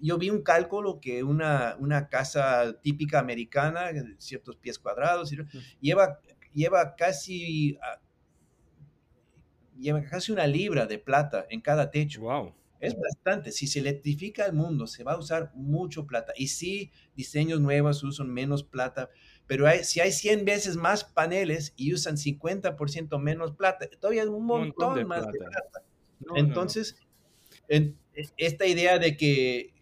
yo 0.00 0.18
vi 0.18 0.30
un 0.30 0.42
cálculo 0.42 0.98
que 1.00 1.22
una, 1.22 1.76
una 1.78 2.08
casa 2.08 2.76
típica 2.82 3.20
americana, 3.20 3.90
ciertos 4.18 4.56
pies 4.56 4.80
cuadrados, 4.80 5.32
lleva, 5.80 6.18
lleva, 6.52 6.96
casi, 6.96 7.78
ah, 7.80 8.00
lleva 9.78 10.02
casi 10.02 10.32
una 10.32 10.48
libra 10.48 10.86
de 10.86 10.98
plata 10.98 11.46
en 11.50 11.60
cada 11.60 11.88
techo. 11.88 12.22
Wow. 12.22 12.52
Es 12.82 12.98
bastante. 12.98 13.52
Si 13.52 13.68
se 13.68 13.78
electrifica 13.78 14.44
el 14.44 14.54
mundo, 14.54 14.88
se 14.88 15.04
va 15.04 15.12
a 15.12 15.16
usar 15.16 15.52
mucho 15.54 16.04
plata. 16.04 16.32
Y 16.36 16.48
si 16.48 16.90
diseños 17.14 17.60
nuevos 17.60 18.02
usan 18.02 18.28
menos 18.28 18.64
plata, 18.64 19.08
pero 19.46 19.66
si 19.84 20.00
hay 20.00 20.10
100 20.10 20.44
veces 20.44 20.76
más 20.76 21.04
paneles 21.04 21.74
y 21.76 21.94
usan 21.94 22.16
50% 22.16 23.20
menos 23.20 23.52
plata, 23.52 23.88
todavía 24.00 24.24
es 24.24 24.28
un 24.28 24.44
montón, 24.44 25.06
más 25.06 25.24
de 25.28 25.38
plata. 25.38 25.84
Entonces, 26.34 26.96
e, 27.68 27.94
esta 28.36 28.66
idea 28.66 28.98
de 28.98 29.16
que 29.16 29.72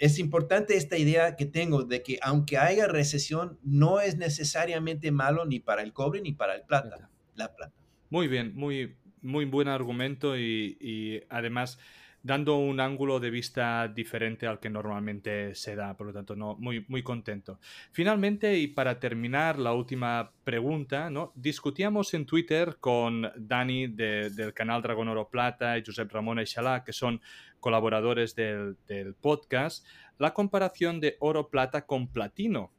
es 0.00 0.18
importante 0.18 0.76
esta 0.76 0.98
idea 0.98 1.36
que 1.36 1.46
tengo 1.46 1.84
de 1.84 2.02
que 2.02 2.18
aunque 2.20 2.58
haya 2.58 2.88
recesión, 2.88 3.60
no 3.62 4.00
es 4.00 4.16
necesariamente 4.16 5.12
malo 5.12 5.46
ni 5.46 5.60
para 5.60 5.82
el 5.82 5.92
cobre 5.92 6.20
ni 6.20 6.32
para 6.32 6.56
el 6.56 6.62
plata, 6.62 7.10
la 7.36 7.54
plata. 7.54 7.72
Muy 8.10 8.26
bien, 8.26 8.56
muy, 8.56 8.96
muy 9.26 9.44
buen 9.44 9.68
argumento 9.68 10.38
y, 10.38 11.22
además 11.28 11.78
dando 12.22 12.56
un 12.56 12.80
ángulo 12.80 13.20
de 13.20 13.30
vista 13.30 13.86
diferente 13.86 14.48
al 14.48 14.58
que 14.58 14.68
normalmente 14.68 15.54
se 15.54 15.76
da, 15.76 15.96
por 15.96 16.08
lo 16.08 16.12
tanto, 16.12 16.34
no, 16.34 16.56
muy, 16.56 16.84
muy 16.88 17.04
contento. 17.04 17.60
Finalmente, 17.92 18.58
y 18.58 18.66
para 18.66 18.98
terminar, 18.98 19.60
la 19.60 19.72
última 19.72 20.32
pregunta, 20.42 21.08
¿no? 21.08 21.32
Discutíamos 21.36 22.14
en 22.14 22.26
Twitter 22.26 22.78
con 22.80 23.30
Dani 23.36 23.86
del 23.86 24.52
canal 24.54 24.82
Dragón 24.82 25.06
Oro 25.06 25.28
Plata 25.28 25.78
y 25.78 25.84
Josep 25.86 26.10
Ramón 26.10 26.40
Eixalá, 26.40 26.82
que 26.82 26.92
son 26.92 27.20
colaboradores 27.60 28.34
del 28.34 29.14
podcast, 29.20 29.86
la 30.18 30.32
comparación 30.34 31.00
de 31.00 31.16
oro 31.20 31.48
plata 31.48 31.86
con 31.86 32.08
platino, 32.08 32.72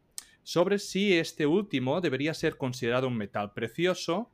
sobre 0.43 0.79
si 0.79 1.13
este 1.13 1.45
último 1.45 2.01
debería 2.01 2.33
ser 2.33 2.57
considerado 2.57 3.07
un 3.07 3.17
metal 3.17 3.53
precioso 3.53 4.31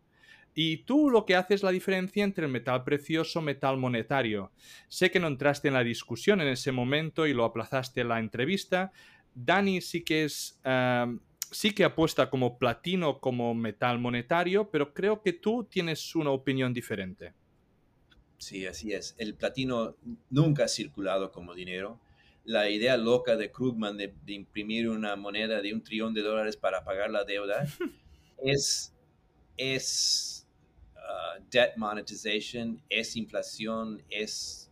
y 0.56 0.78
tú 0.78 1.10
lo 1.10 1.26
que 1.26 1.36
haces 1.36 1.56
es 1.56 1.64
la 1.64 1.72
diferencia 1.72 2.24
entre 2.24 2.46
el 2.46 2.52
metal 2.52 2.84
precioso 2.84 3.40
y 3.40 3.44
metal 3.44 3.78
monetario. 3.78 4.52
Sé 4.88 5.10
que 5.10 5.20
no 5.20 5.28
entraste 5.28 5.68
en 5.68 5.74
la 5.74 5.84
discusión 5.84 6.42
en 6.42 6.48
ese 6.48 6.72
momento 6.72 7.26
y 7.26 7.34
lo 7.34 7.44
aplazaste 7.44 8.02
en 8.02 8.10
la 8.10 8.20
entrevista. 8.20 8.92
Dani 9.34 9.82
sí 9.82 10.04
que 10.04 10.26
es. 10.26 10.60
sí 11.52 11.74
que 11.74 11.84
apuesta 11.84 12.30
como 12.30 12.60
platino 12.60 13.20
como 13.20 13.54
metal 13.56 13.98
monetario, 14.00 14.70
pero 14.70 14.94
creo 14.94 15.22
que 15.22 15.34
tú 15.34 15.64
tienes 15.64 16.16
una 16.16 16.30
opinión 16.30 16.74
diferente. 16.74 17.34
Sí, 18.38 18.68
así 18.68 18.94
es. 18.94 19.16
El 19.18 19.36
platino 19.36 19.96
nunca 20.30 20.66
ha 20.66 20.68
circulado 20.68 21.32
como 21.32 21.56
dinero. 21.56 22.00
La 22.46 22.70
idea 22.70 22.98
loca 22.98 23.38
de 23.38 23.52
Krugman 23.52 23.98
de, 23.98 24.14
de 24.26 24.34
imprimir 24.34 24.90
una 24.90 25.16
moneda 25.16 25.62
de 25.62 25.74
un 25.74 25.82
trillón 25.82 26.14
de 26.14 26.22
dólares 26.22 26.58
para 26.58 26.84
pagar 26.84 27.10
la 27.10 27.24
deuda 27.24 27.66
es, 28.44 28.94
es 29.56 30.43
Uh, 31.04 31.44
debt 31.52 31.76
monetization, 31.76 32.82
es 32.90 33.18
inflación, 33.18 34.02
es, 34.10 34.72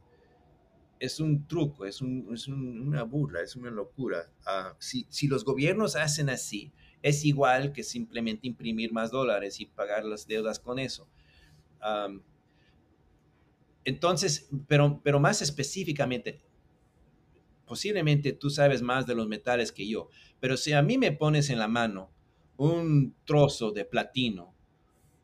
es 0.98 1.20
un 1.20 1.46
truco, 1.46 1.86
es, 1.86 2.02
un, 2.02 2.30
es 2.34 2.48
una 2.48 3.04
burla, 3.04 3.42
es 3.42 3.58
una 3.58 3.70
locura. 3.70 4.32
Uh, 4.46 4.74
si, 4.80 5.06
si, 5.10 5.28
los 5.28 5.44
gobiernos 5.44 5.98
hacen 5.98 6.30
así 6.30 6.72
es 7.02 7.26
igual 7.26 7.74
que 7.74 7.84
simplemente 7.84 8.48
imprimir 8.48 8.94
más 8.94 9.12
dólares 9.12 9.60
y 9.60 9.66
pagar 9.66 10.06
las 10.06 10.26
deudas 10.26 10.60
con 10.60 10.80
eso. 10.80 11.08
entonces, 13.84 14.48
pero, 14.68 15.02
pero 15.04 15.20
más 15.20 15.42
específicamente, 15.42 16.42
posiblemente 17.66 18.32
tú 18.34 18.50
sabes 18.50 18.82
más 18.82 19.06
de 19.06 19.16
los 19.16 19.28
metales 19.28 19.72
que 19.72 19.88
yo, 19.88 20.10
pero 20.40 20.56
si 20.56 20.72
a 20.72 20.82
mí 20.82 20.98
me 20.98 21.12
pones 21.12 21.50
en 21.50 21.60
la 21.60 21.68
mano 21.68 22.12
un 22.56 23.16
trozo 23.26 23.72
de 23.72 23.84
platino 23.84 24.54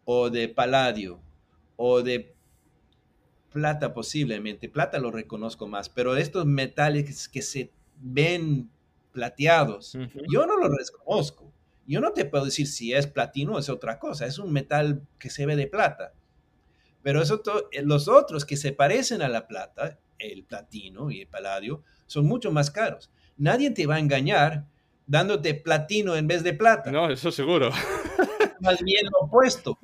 o 0.10 0.30
de 0.30 0.48
paladio 0.48 1.20
o 1.76 2.02
de 2.02 2.34
plata 3.52 3.94
posiblemente, 3.94 4.70
plata 4.70 5.00
lo 5.00 5.12
reconozco 5.12 5.68
más, 5.68 5.90
pero 5.90 6.16
estos 6.16 6.46
metales 6.46 7.28
que 7.28 7.42
se 7.42 7.74
ven 7.98 8.70
plateados, 9.12 9.98
yo 10.32 10.48
no 10.48 10.56
los 10.58 10.72
reconozco. 10.74 11.52
Yo 11.86 12.00
no 12.00 12.14
te 12.14 12.24
puedo 12.24 12.46
decir 12.46 12.68
si 12.68 12.94
es 12.94 13.06
platino 13.06 13.54
o 13.54 13.60
es 13.60 13.68
otra 13.70 14.00
cosa, 14.00 14.26
es 14.26 14.40
un 14.40 14.54
metal 14.54 15.06
que 15.20 15.30
se 15.30 15.46
ve 15.46 15.58
de 15.58 15.68
plata. 15.68 16.14
Pero 17.04 17.22
eso 17.22 17.42
eh, 17.72 17.82
los 17.84 18.08
otros 18.08 18.46
que 18.46 18.56
se 18.56 18.72
parecen 18.72 19.22
a 19.22 19.28
la 19.28 19.46
plata, 19.46 20.00
el 20.20 20.44
platino 20.46 21.12
y 21.12 21.22
el 21.22 21.28
paladio, 21.28 21.84
son 22.06 22.26
mucho 22.26 22.52
más 22.52 22.72
caros. 22.72 23.12
Nadie 23.36 23.72
te 23.72 23.86
va 23.86 23.96
a 23.96 24.00
engañar 24.00 24.68
dándote 25.06 25.54
platino 25.54 26.16
en 26.16 26.28
vez 26.28 26.44
de 26.44 26.54
plata. 26.54 26.92
No, 26.92 27.10
eso 27.10 27.30
seguro. 27.32 27.72
Más 28.62 28.82
bien 28.84 29.06
lo 29.06 29.28
opuesto. 29.28 29.78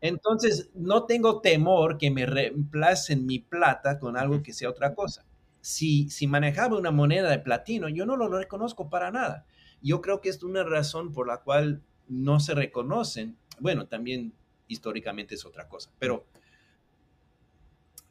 Entonces, 0.00 0.70
no 0.74 1.04
tengo 1.04 1.40
temor 1.40 1.98
que 1.98 2.10
me 2.10 2.26
reemplacen 2.26 3.24
mi 3.26 3.38
plata 3.38 3.98
con 3.98 4.16
algo 4.16 4.42
que 4.42 4.52
sea 4.52 4.70
otra 4.70 4.94
cosa. 4.94 5.24
Si, 5.60 6.08
si 6.10 6.26
manejaba 6.26 6.76
una 6.76 6.90
moneda 6.90 7.30
de 7.30 7.38
platino, 7.38 7.88
yo 7.88 8.04
no 8.04 8.16
lo 8.16 8.28
reconozco 8.28 8.90
para 8.90 9.10
nada. 9.10 9.46
Yo 9.80 10.00
creo 10.00 10.20
que 10.20 10.28
es 10.28 10.42
una 10.42 10.64
razón 10.64 11.12
por 11.12 11.28
la 11.28 11.38
cual 11.38 11.82
no 12.08 12.40
se 12.40 12.54
reconocen. 12.54 13.36
Bueno, 13.60 13.86
también 13.86 14.32
históricamente 14.66 15.34
es 15.36 15.44
otra 15.44 15.68
cosa, 15.68 15.90
pero 15.98 16.26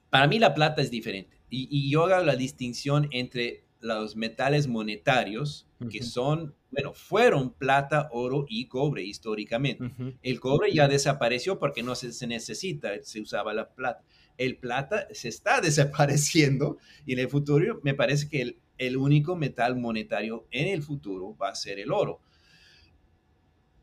para 0.09 0.27
mí 0.27 0.39
la 0.39 0.53
plata 0.53 0.81
es 0.81 0.91
diferente. 0.91 1.37
Y, 1.49 1.67
y 1.69 1.91
yo 1.91 2.05
hago 2.05 2.23
la 2.23 2.35
distinción 2.35 3.09
entre 3.11 3.65
los 3.81 4.15
metales 4.15 4.67
monetarios, 4.67 5.67
que 5.89 6.03
son, 6.03 6.53
bueno, 6.71 6.93
fueron 6.93 7.53
plata, 7.53 8.09
oro 8.11 8.45
y 8.47 8.67
cobre 8.67 9.03
históricamente. 9.03 9.91
El 10.23 10.39
cobre 10.39 10.73
ya 10.73 10.87
desapareció 10.87 11.59
porque 11.59 11.83
no 11.83 11.95
se, 11.95 12.13
se, 12.13 12.27
necesita, 12.27 12.91
se 13.03 13.19
usaba 13.19 13.53
la 13.53 13.69
plata. 13.69 14.03
El 14.37 14.57
plata 14.57 15.07
se 15.11 15.27
está 15.27 15.61
desapareciendo 15.61 16.77
y 17.05 17.13
en 17.13 17.19
el 17.19 17.29
futuro 17.29 17.81
me 17.83 17.93
parece 17.93 18.29
que 18.29 18.41
el, 18.41 18.59
el 18.77 18.97
único 18.97 19.35
metal 19.35 19.75
monetario 19.75 20.47
en 20.49 20.67
el 20.67 20.81
futuro 20.81 21.35
va 21.37 21.49
a 21.49 21.55
ser 21.55 21.79
el 21.79 21.91
oro. 21.91 22.21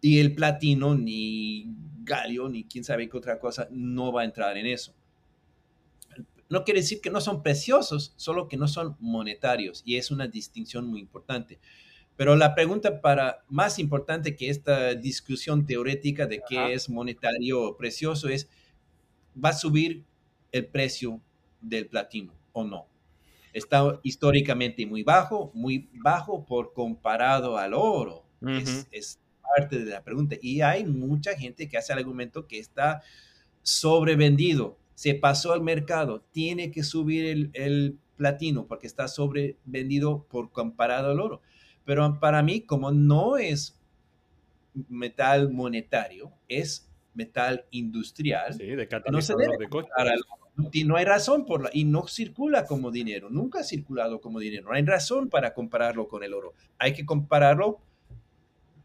Y 0.01 0.21
el 0.21 0.35
platino, 0.35 0.95
ni 0.95 1.67
galio, 2.03 2.49
ni 2.49 2.65
quién 2.65 2.85
sabe 2.85 3.09
qué 3.09 3.17
otra 3.17 3.39
cosa, 3.39 3.69
no 3.71 4.13
va 4.13 4.23
a 4.23 4.25
entrar 4.25 4.57
en 4.57 4.67
eso 4.67 4.95
no 6.51 6.65
quiere 6.65 6.81
decir 6.81 7.01
que 7.01 7.11
no 7.11 7.21
son 7.21 7.43
preciosos, 7.43 8.15
solo 8.17 8.49
que 8.49 8.57
no 8.57 8.69
son 8.69 8.97
monetarios 9.01 9.83
y 9.85 9.97
es 9.97 10.11
una 10.11 10.27
distinción 10.27 10.87
muy 10.87 11.01
importante. 11.01 11.59
Pero 12.19 12.37
la 12.37 12.55
pregunta 12.55 13.01
para 13.01 13.43
más 13.49 13.79
importante 13.79 14.37
que 14.37 14.51
esta 14.51 14.95
discusión 14.95 15.65
teórica 15.65 16.27
de 16.27 16.43
qué 16.47 16.75
es 16.75 16.91
monetario 16.91 17.75
precioso 17.79 18.29
es, 18.29 18.51
¿va 19.43 19.51
a 19.51 19.55
subir 19.55 20.05
el 20.53 20.67
precio 20.67 21.23
del 21.63 21.87
platino 21.87 22.35
o 22.53 22.65
no? 22.65 22.87
Está 23.55 23.99
históricamente 24.03 24.85
muy 24.85 25.03
bajo, 25.03 25.51
muy 25.55 25.89
bajo 25.95 26.45
por 26.45 26.75
comparado 26.75 27.57
al 27.57 27.73
oro. 27.73 28.27
es, 28.47 28.87
es 28.93 29.19
parte 29.57 29.79
de 29.79 29.91
la 29.91 30.03
pregunta. 30.03 30.37
Y 30.43 30.61
hay 30.61 30.85
mucha 30.85 31.35
gente 31.35 31.67
que 31.67 31.79
hace 31.79 31.95
el 31.95 32.01
argumento 32.01 32.47
que 32.47 32.59
está 32.59 33.01
sobrevendido 33.63 34.77
se 34.99 35.15
pasó 35.15 35.53
al 35.53 35.61
mercado, 35.61 36.25
tiene 36.33 36.73
que 36.73 36.83
subir 36.83 37.53
el, 37.55 37.99
platino 38.17 38.67
porque 38.67 38.89
está 38.89 39.07
sobrevendido 39.07 40.25
por 40.25 40.51
comparado 40.51 41.13
al 41.13 41.21
oro. 41.21 41.41
Pero 41.89 42.21
para 42.21 42.43
mí, 42.43 42.61
como 42.61 42.93
no 42.93 43.39
es 43.39 43.81
metal 44.91 45.51
monetario, 45.51 46.31
es 46.47 46.87
metal 47.15 47.65
industrial, 47.71 48.53
sí, 48.53 48.67
de 48.67 48.87
no 49.11 49.23
se 49.23 49.35
debe 49.35 49.57
de 49.57 49.69
y 50.71 50.85
no 50.85 50.97
hay 50.97 51.07
razón 51.07 51.47
por 51.47 51.63
la, 51.63 51.71
y 51.73 51.87
no 51.87 52.07
circula 52.07 52.67
como 52.67 52.91
dinero, 52.91 53.31
nunca 53.31 53.61
ha 53.61 53.65
circulado 53.65 54.21
como 54.21 54.39
dinero, 54.39 54.69
no 54.69 54.75
hay 54.75 54.85
razón 54.85 55.31
para 55.31 55.55
compararlo 55.55 56.09
con 56.09 56.23
el 56.23 56.35
oro. 56.35 56.53
Hay 56.77 56.93
que 56.93 57.07
compararlo 57.07 57.81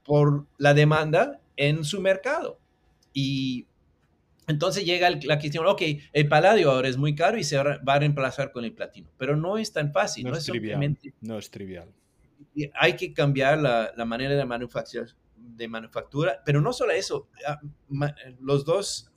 por 0.06 0.46
la 0.58 0.74
demanda 0.74 1.42
en 1.58 1.84
su 1.84 2.00
mercado. 2.00 2.58
Y 3.12 3.68
entonces 4.48 4.86
llega 4.86 5.10
la 5.10 5.40
cuestión, 5.40 5.68
ok, 5.68 5.82
el 6.14 6.30
paladio 6.30 6.72
ahora 6.72 6.88
es 6.88 6.96
muy 6.96 7.16
caro 7.16 7.38
y 7.38 7.44
se 7.44 7.58
va 7.58 7.82
a 7.86 8.00
reemplazar 8.00 8.54
con 8.54 8.64
el 8.64 8.72
platino, 8.72 9.10
pero 9.18 9.36
no 9.36 9.58
es 9.58 9.74
tan 9.74 9.92
fácil, 9.92 10.24
no, 10.24 10.38
es, 10.38 10.46
trivial. 10.46 10.98
No 11.20 11.38
es 11.38 11.52
trivial. 11.52 11.90
Hay 12.76 12.96
que 12.96 13.14
cambiar 13.14 13.60
la, 13.60 14.06
manera 14.06 14.36
de 14.36 14.46
manufactura, 14.46 15.08
de 15.36 15.68
manufactura, 15.68 16.42
pero 16.46 16.62
no 16.62 16.74
solo 16.74 16.92
eso, 16.92 17.30
ah, 17.48 17.60
los 18.40 18.66
dos 18.66 19.12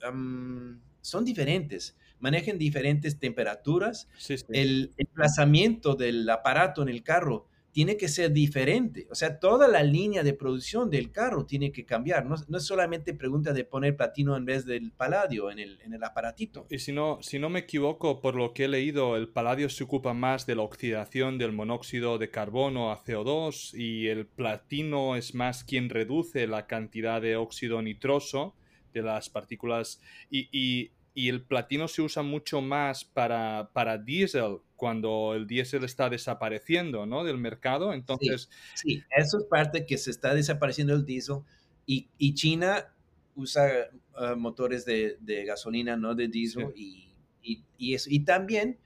son 1.01 1.25
diferentes, 1.25 1.97
manejan 2.19 2.57
diferentes 2.57 3.19
temperaturas, 3.19 4.07
el 4.49 4.93
emplazamiento 4.97 5.95
del 5.95 6.29
aparato 6.29 6.81
en 6.81 6.89
el 6.89 7.03
carro 7.03 7.47
tiene 7.77 7.95
que 7.95 8.07
ser 8.07 8.31
diferente. 8.31 9.05
O 9.11 9.13
sea, 9.13 9.39
toda 9.39 9.67
la 9.67 9.83
línea 9.83 10.23
de 10.23 10.33
producción 10.33 10.89
del 10.89 11.11
carro 11.11 11.45
tiene 11.45 11.71
que 11.71 11.85
cambiar. 11.85 12.25
No, 12.25 12.57
es 12.57 12.63
solamente 12.65 13.13
pregunta 13.13 13.53
de 13.53 13.65
poner 13.65 13.95
platino 13.95 14.35
en 14.35 14.45
vez 14.45 14.65
del 14.65 14.91
paladio 14.93 15.51
en 15.51 15.59
el, 15.59 15.79
en 15.81 15.93
el 15.93 16.03
aparatito. 16.03 16.65
Y 16.71 16.79
si 16.79 16.91
no, 16.91 17.19
si 17.21 17.37
no 17.37 17.49
me 17.49 17.59
equivoco, 17.59 18.19
por 18.19 18.33
lo 18.33 18.51
que 18.55 18.63
he 18.63 18.67
leído, 18.67 19.15
el 19.15 19.29
paladio 19.29 19.69
se 19.69 19.83
ocupa 19.83 20.15
más 20.15 20.47
de 20.47 20.55
la 20.55 20.63
oxidación 20.63 21.37
del 21.37 21.51
monóxido 21.51 22.17
de 22.17 22.31
carbono 22.31 22.91
a 22.91 23.03
CO2 23.03 23.77
y 23.77 24.07
el 24.07 24.25
platino 24.25 25.15
es 25.15 25.35
más 25.35 25.63
quien 25.63 25.91
reduce 25.91 26.47
la 26.47 26.65
cantidad 26.65 27.21
de 27.21 27.35
óxido 27.35 27.83
nitroso 27.83 28.55
de 28.91 29.03
las 29.03 29.29
partículas 29.29 30.01
y, 30.31 30.49
y, 30.51 30.93
y 31.13 31.29
el 31.29 31.43
platino 31.43 31.87
se 31.87 32.01
usa 32.01 32.23
mucho 32.23 32.59
más 32.59 33.05
para, 33.05 33.69
para 33.71 33.99
diésel 33.99 34.61
cuando 34.77 35.33
el 35.33 35.47
diésel 35.47 35.83
está 35.83 36.09
desapareciendo, 36.09 37.05
¿no? 37.05 37.25
Del 37.25 37.37
mercado, 37.37 37.93
entonces... 37.93 38.49
Sí, 38.75 39.03
eso 39.17 39.39
es 39.39 39.43
parte 39.45 39.85
que 39.85 39.97
se 39.97 40.11
está 40.11 40.33
desapareciendo 40.33 40.93
el 40.93 41.03
diésel 41.03 41.39
y, 41.85 42.07
y 42.17 42.35
China 42.35 42.93
usa 43.35 43.69
ah, 44.15 44.35
motores 44.35 44.85
de, 44.85 45.17
de, 45.19 45.43
gasolina, 45.43 45.97
no 45.97 46.15
de 46.15 46.27
diésel 46.27 46.71
y, 46.75 47.09
y, 47.41 47.63
y, 47.77 47.95
eso. 47.95 48.09
y 48.09 48.21
también 48.21 48.79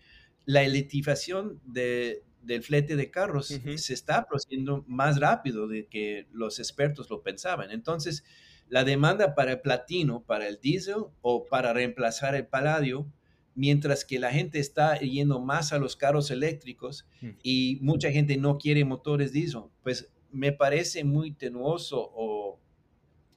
la 0.45 0.63
electrificación 0.63 1.59
de, 1.65 2.23
del 2.41 2.63
flete 2.63 2.95
de 2.95 3.11
carros 3.11 3.47
se 3.47 3.93
está 3.93 4.25
produciendo 4.25 4.83
más 4.87 5.19
rápido 5.19 5.67
de 5.67 5.87
que 5.87 6.27
los 6.31 6.59
expertos 6.59 7.09
lo 7.09 7.21
pensaban. 7.21 7.71
Entonces, 7.71 8.23
la 8.69 8.83
demanda 8.83 9.35
para 9.35 9.51
el 9.51 9.61
platino, 9.61 10.23
para 10.23 10.47
el 10.47 10.59
diésel 10.59 11.05
o 11.21 11.45
para 11.45 11.73
reemplazar 11.73 12.35
el 12.35 12.47
paladio 12.47 13.07
mientras 13.56 14.06
que 14.06 14.20
la 14.20 14.32
gente 14.32 14.60
está 14.60 14.99
yendo 14.99 15.39
más 15.39 15.74
a 15.74 15.80
los 15.80 15.95
carros 15.95 16.32
eléctricos 16.32 17.08
mm. 17.22 17.30
y 17.43 17.78
mucha 17.82 18.12
gente 18.12 18.38
no 18.38 18.58
quiere 18.58 18.86
motores 18.86 19.32
diesel, 19.32 19.64
pues 19.84 20.12
me 20.32 20.52
parece 20.52 21.04
muy 21.04 21.32
tenuoso 21.32 22.12
o 22.14 22.60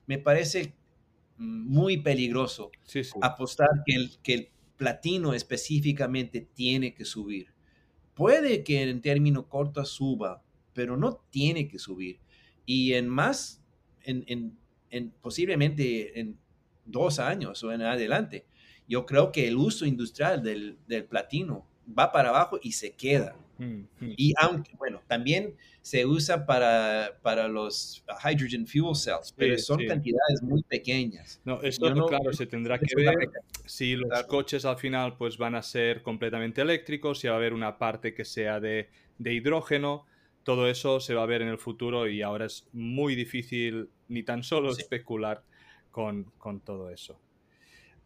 me 0.06 0.18
parece 0.18 0.74
muy 1.36 1.96
peligroso 1.96 2.70
apostar 3.20 3.68
que 3.84 3.94
el, 3.96 4.10
que 4.22 4.34
el 4.34 4.48
platino 4.76 5.34
específicamente 5.34 6.40
tiene 6.54 6.94
que 6.94 7.04
subir. 7.04 7.48
Puede 8.14 8.62
que 8.62 8.82
en 8.82 9.00
término 9.00 9.48
corto 9.48 9.84
suba, 9.84 10.44
pero 10.72 10.96
no 10.96 11.24
tiene 11.30 11.66
que 11.66 11.80
subir. 11.80 12.20
Y 12.64 12.92
en 12.92 13.08
más, 13.08 13.62
en, 14.04 14.24
en 14.90 15.10
posiblemente 15.20 16.20
en 16.20 16.38
dos 16.84 17.18
años 17.18 17.64
o 17.64 17.72
en 17.72 17.82
adelante, 17.82 18.46
yo 18.88 19.06
creo 19.06 19.32
que 19.32 19.48
el 19.48 19.56
uso 19.56 19.86
industrial 19.86 20.42
del, 20.42 20.78
del 20.86 21.04
platino 21.04 21.66
va 21.86 22.12
para 22.12 22.30
abajo 22.30 22.58
y 22.62 22.72
se 22.72 22.94
queda. 22.94 23.36
Mm, 23.58 23.82
mm. 24.00 24.14
Y 24.16 24.32
aunque, 24.40 24.74
bueno, 24.76 25.00
también 25.06 25.54
se 25.80 26.06
usa 26.06 26.46
para, 26.46 27.18
para 27.22 27.46
los 27.46 28.04
hydrogen 28.24 28.66
fuel 28.66 28.96
cells, 28.96 29.32
pero 29.36 29.58
son 29.58 29.84
cantidades 29.86 30.42
muy 30.42 30.62
pequeñas. 30.62 31.40
No, 31.44 31.60
esto 31.62 31.92
claro, 32.06 32.32
se 32.32 32.46
tendrá 32.46 32.78
que 32.78 32.94
ver 32.96 33.30
si 33.66 33.96
los 33.96 34.24
coches 34.24 34.64
al 34.64 34.78
final 34.78 35.16
pues 35.16 35.38
van 35.38 35.54
a 35.54 35.62
ser 35.62 36.02
completamente 36.02 36.62
eléctricos, 36.62 37.20
si 37.20 37.28
va 37.28 37.34
a 37.34 37.36
haber 37.36 37.52
una 37.52 37.78
parte 37.78 38.14
que 38.14 38.24
sea 38.24 38.60
de, 38.60 38.88
de 39.18 39.34
hidrógeno, 39.34 40.06
todo 40.42 40.68
eso 40.68 41.00
se 41.00 41.14
va 41.14 41.22
a 41.22 41.26
ver 41.26 41.42
en 41.42 41.48
el 41.48 41.58
futuro 41.58 42.08
y 42.08 42.22
ahora 42.22 42.46
es 42.46 42.66
muy 42.72 43.14
difícil 43.14 43.88
ni 44.08 44.22
tan 44.22 44.42
solo 44.42 44.72
especular 44.72 45.42
con, 45.90 46.24
con 46.38 46.60
todo 46.60 46.90
eso. 46.90 47.18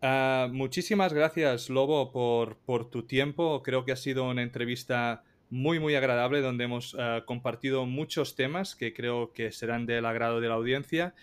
Ah, 0.00 0.48
muchísimas 0.52 1.12
gracias, 1.12 1.70
Lobo, 1.70 2.12
por, 2.12 2.56
por, 2.56 2.88
tu 2.88 3.02
tiempo. 3.02 3.62
Creo 3.62 3.84
que 3.84 3.92
ha 3.92 3.96
sido 3.96 4.28
una 4.28 4.42
entrevista 4.42 5.24
muy, 5.50 5.80
muy 5.80 5.96
agradable 5.96 6.40
donde 6.40 6.64
hemos 6.64 6.94
eh, 6.98 7.22
compartido 7.26 7.84
muchos 7.86 8.36
temas 8.36 8.76
que 8.76 8.94
creo 8.94 9.32
que 9.32 9.50
serán 9.50 9.86
del 9.86 10.06
agrado 10.06 10.40
de 10.40 10.48
la 10.48 10.54
audiencia. 10.54 11.14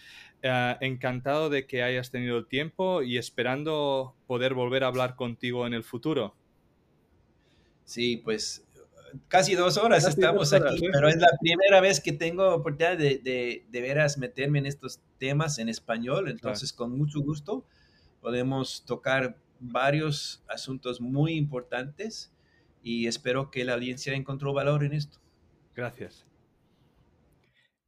Eh, 0.41 0.76
encantado 0.82 1.49
de 1.49 1.65
que 1.65 1.84
hayas 1.84 2.11
tenido 2.11 2.38
el 2.38 2.47
tiempo 2.47 3.01
y 3.01 3.17
esperando 3.17 4.13
poder 4.28 4.53
volver 4.53 4.84
a 4.84 4.88
hablar 4.88 5.15
contigo 5.15 5.65
en 5.65 5.73
el 5.73 5.84
futuro. 5.84 6.36
Sí, 7.86 8.17
pues 8.17 8.65
casi 9.30 9.55
dos 9.55 9.78
horas 9.78 10.05
estamos 10.05 10.51
aquí, 10.51 10.88
pero 10.91 11.07
es 11.07 11.17
la 11.17 11.30
primera 11.39 11.80
vez 11.80 12.01
que 12.01 12.11
tengo 12.11 12.53
oportunidad 12.53 12.97
de, 12.97 13.19
de, 13.19 13.63
de, 13.69 13.82
veras 13.82 14.17
meterme 14.17 14.59
en 14.59 14.65
estos 14.65 14.99
temas 15.17 15.57
en 15.59 15.69
español, 15.69 16.28
entonces 16.28 16.73
con 16.73 16.97
mucho 16.97 17.21
gusto 17.21 17.63
podemos 18.26 18.84
tocar 18.86 19.38
varios 19.59 20.43
asuntos 20.47 20.99
muy 20.99 21.34
importantes 21.34 22.34
y 22.82 23.05
espero 23.05 23.51
que 23.51 23.63
la 23.63 23.76
audiencia 23.76 24.15
encontró 24.15 24.51
valor 24.51 24.84
en 24.84 24.93
esto. 24.93 25.19
Gracias. 25.76 26.26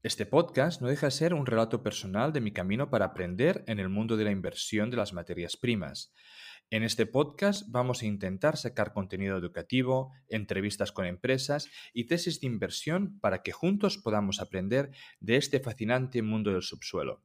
Este 0.04 0.28
podcast 0.28 0.80
no 0.80 0.90
deja 0.90 1.08
de 1.08 1.12
ser 1.12 1.34
un 1.34 1.48
relato 1.48 1.82
personal 1.82 2.34
de 2.34 2.42
mi 2.42 2.52
camino 2.52 2.92
para 2.92 3.06
aprender 3.06 3.64
en 3.66 3.80
el 3.80 3.90
mundo 3.90 4.16
de 4.16 4.26
la 4.26 4.32
inversión 4.32 4.92
de 4.92 4.98
las 4.98 5.12
materias 5.12 5.58
primas. 5.58 6.14
En 6.70 6.84
este 6.84 7.08
podcast 7.08 7.64
vamos 7.70 8.04
a 8.04 8.06
intentar 8.06 8.58
sacar 8.58 8.94
contenido 8.94 9.40
educativo, 9.40 10.12
entrevistas 10.30 10.92
con 10.92 11.08
empresas 11.08 11.68
y 11.96 12.04
tesis 12.04 12.42
de 12.42 12.46
inversión 12.46 13.20
para 13.22 13.42
que 13.42 13.54
juntos 13.54 13.98
podamos 13.98 14.40
aprender 14.40 14.92
de 15.20 15.38
este 15.38 15.60
fascinante 15.60 16.22
mundo 16.22 16.52
del 16.52 16.62
subsuelo. 16.62 17.24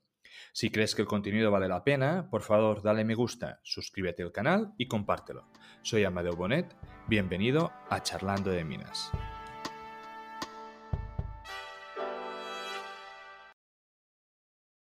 Si 0.55 0.70
crees 0.70 0.94
que 0.94 1.00
el 1.00 1.09
contenido 1.09 1.50
vale 1.50 1.66
la 1.66 1.82
pena, 1.82 2.28
por 2.30 2.42
favor 2.42 2.82
dale 2.82 3.05
me 3.05 3.14
gusta, 3.14 3.59
suscríbete 3.62 4.22
al 4.22 4.32
canal 4.32 4.74
y 4.76 4.86
compártelo. 4.86 5.48
Soy 5.80 6.05
Amadeo 6.05 6.36
Bonet, 6.36 6.76
bienvenido 7.09 7.72
a 7.88 8.03
Charlando 8.03 8.50
de 8.50 8.62
Minas. 8.62 9.11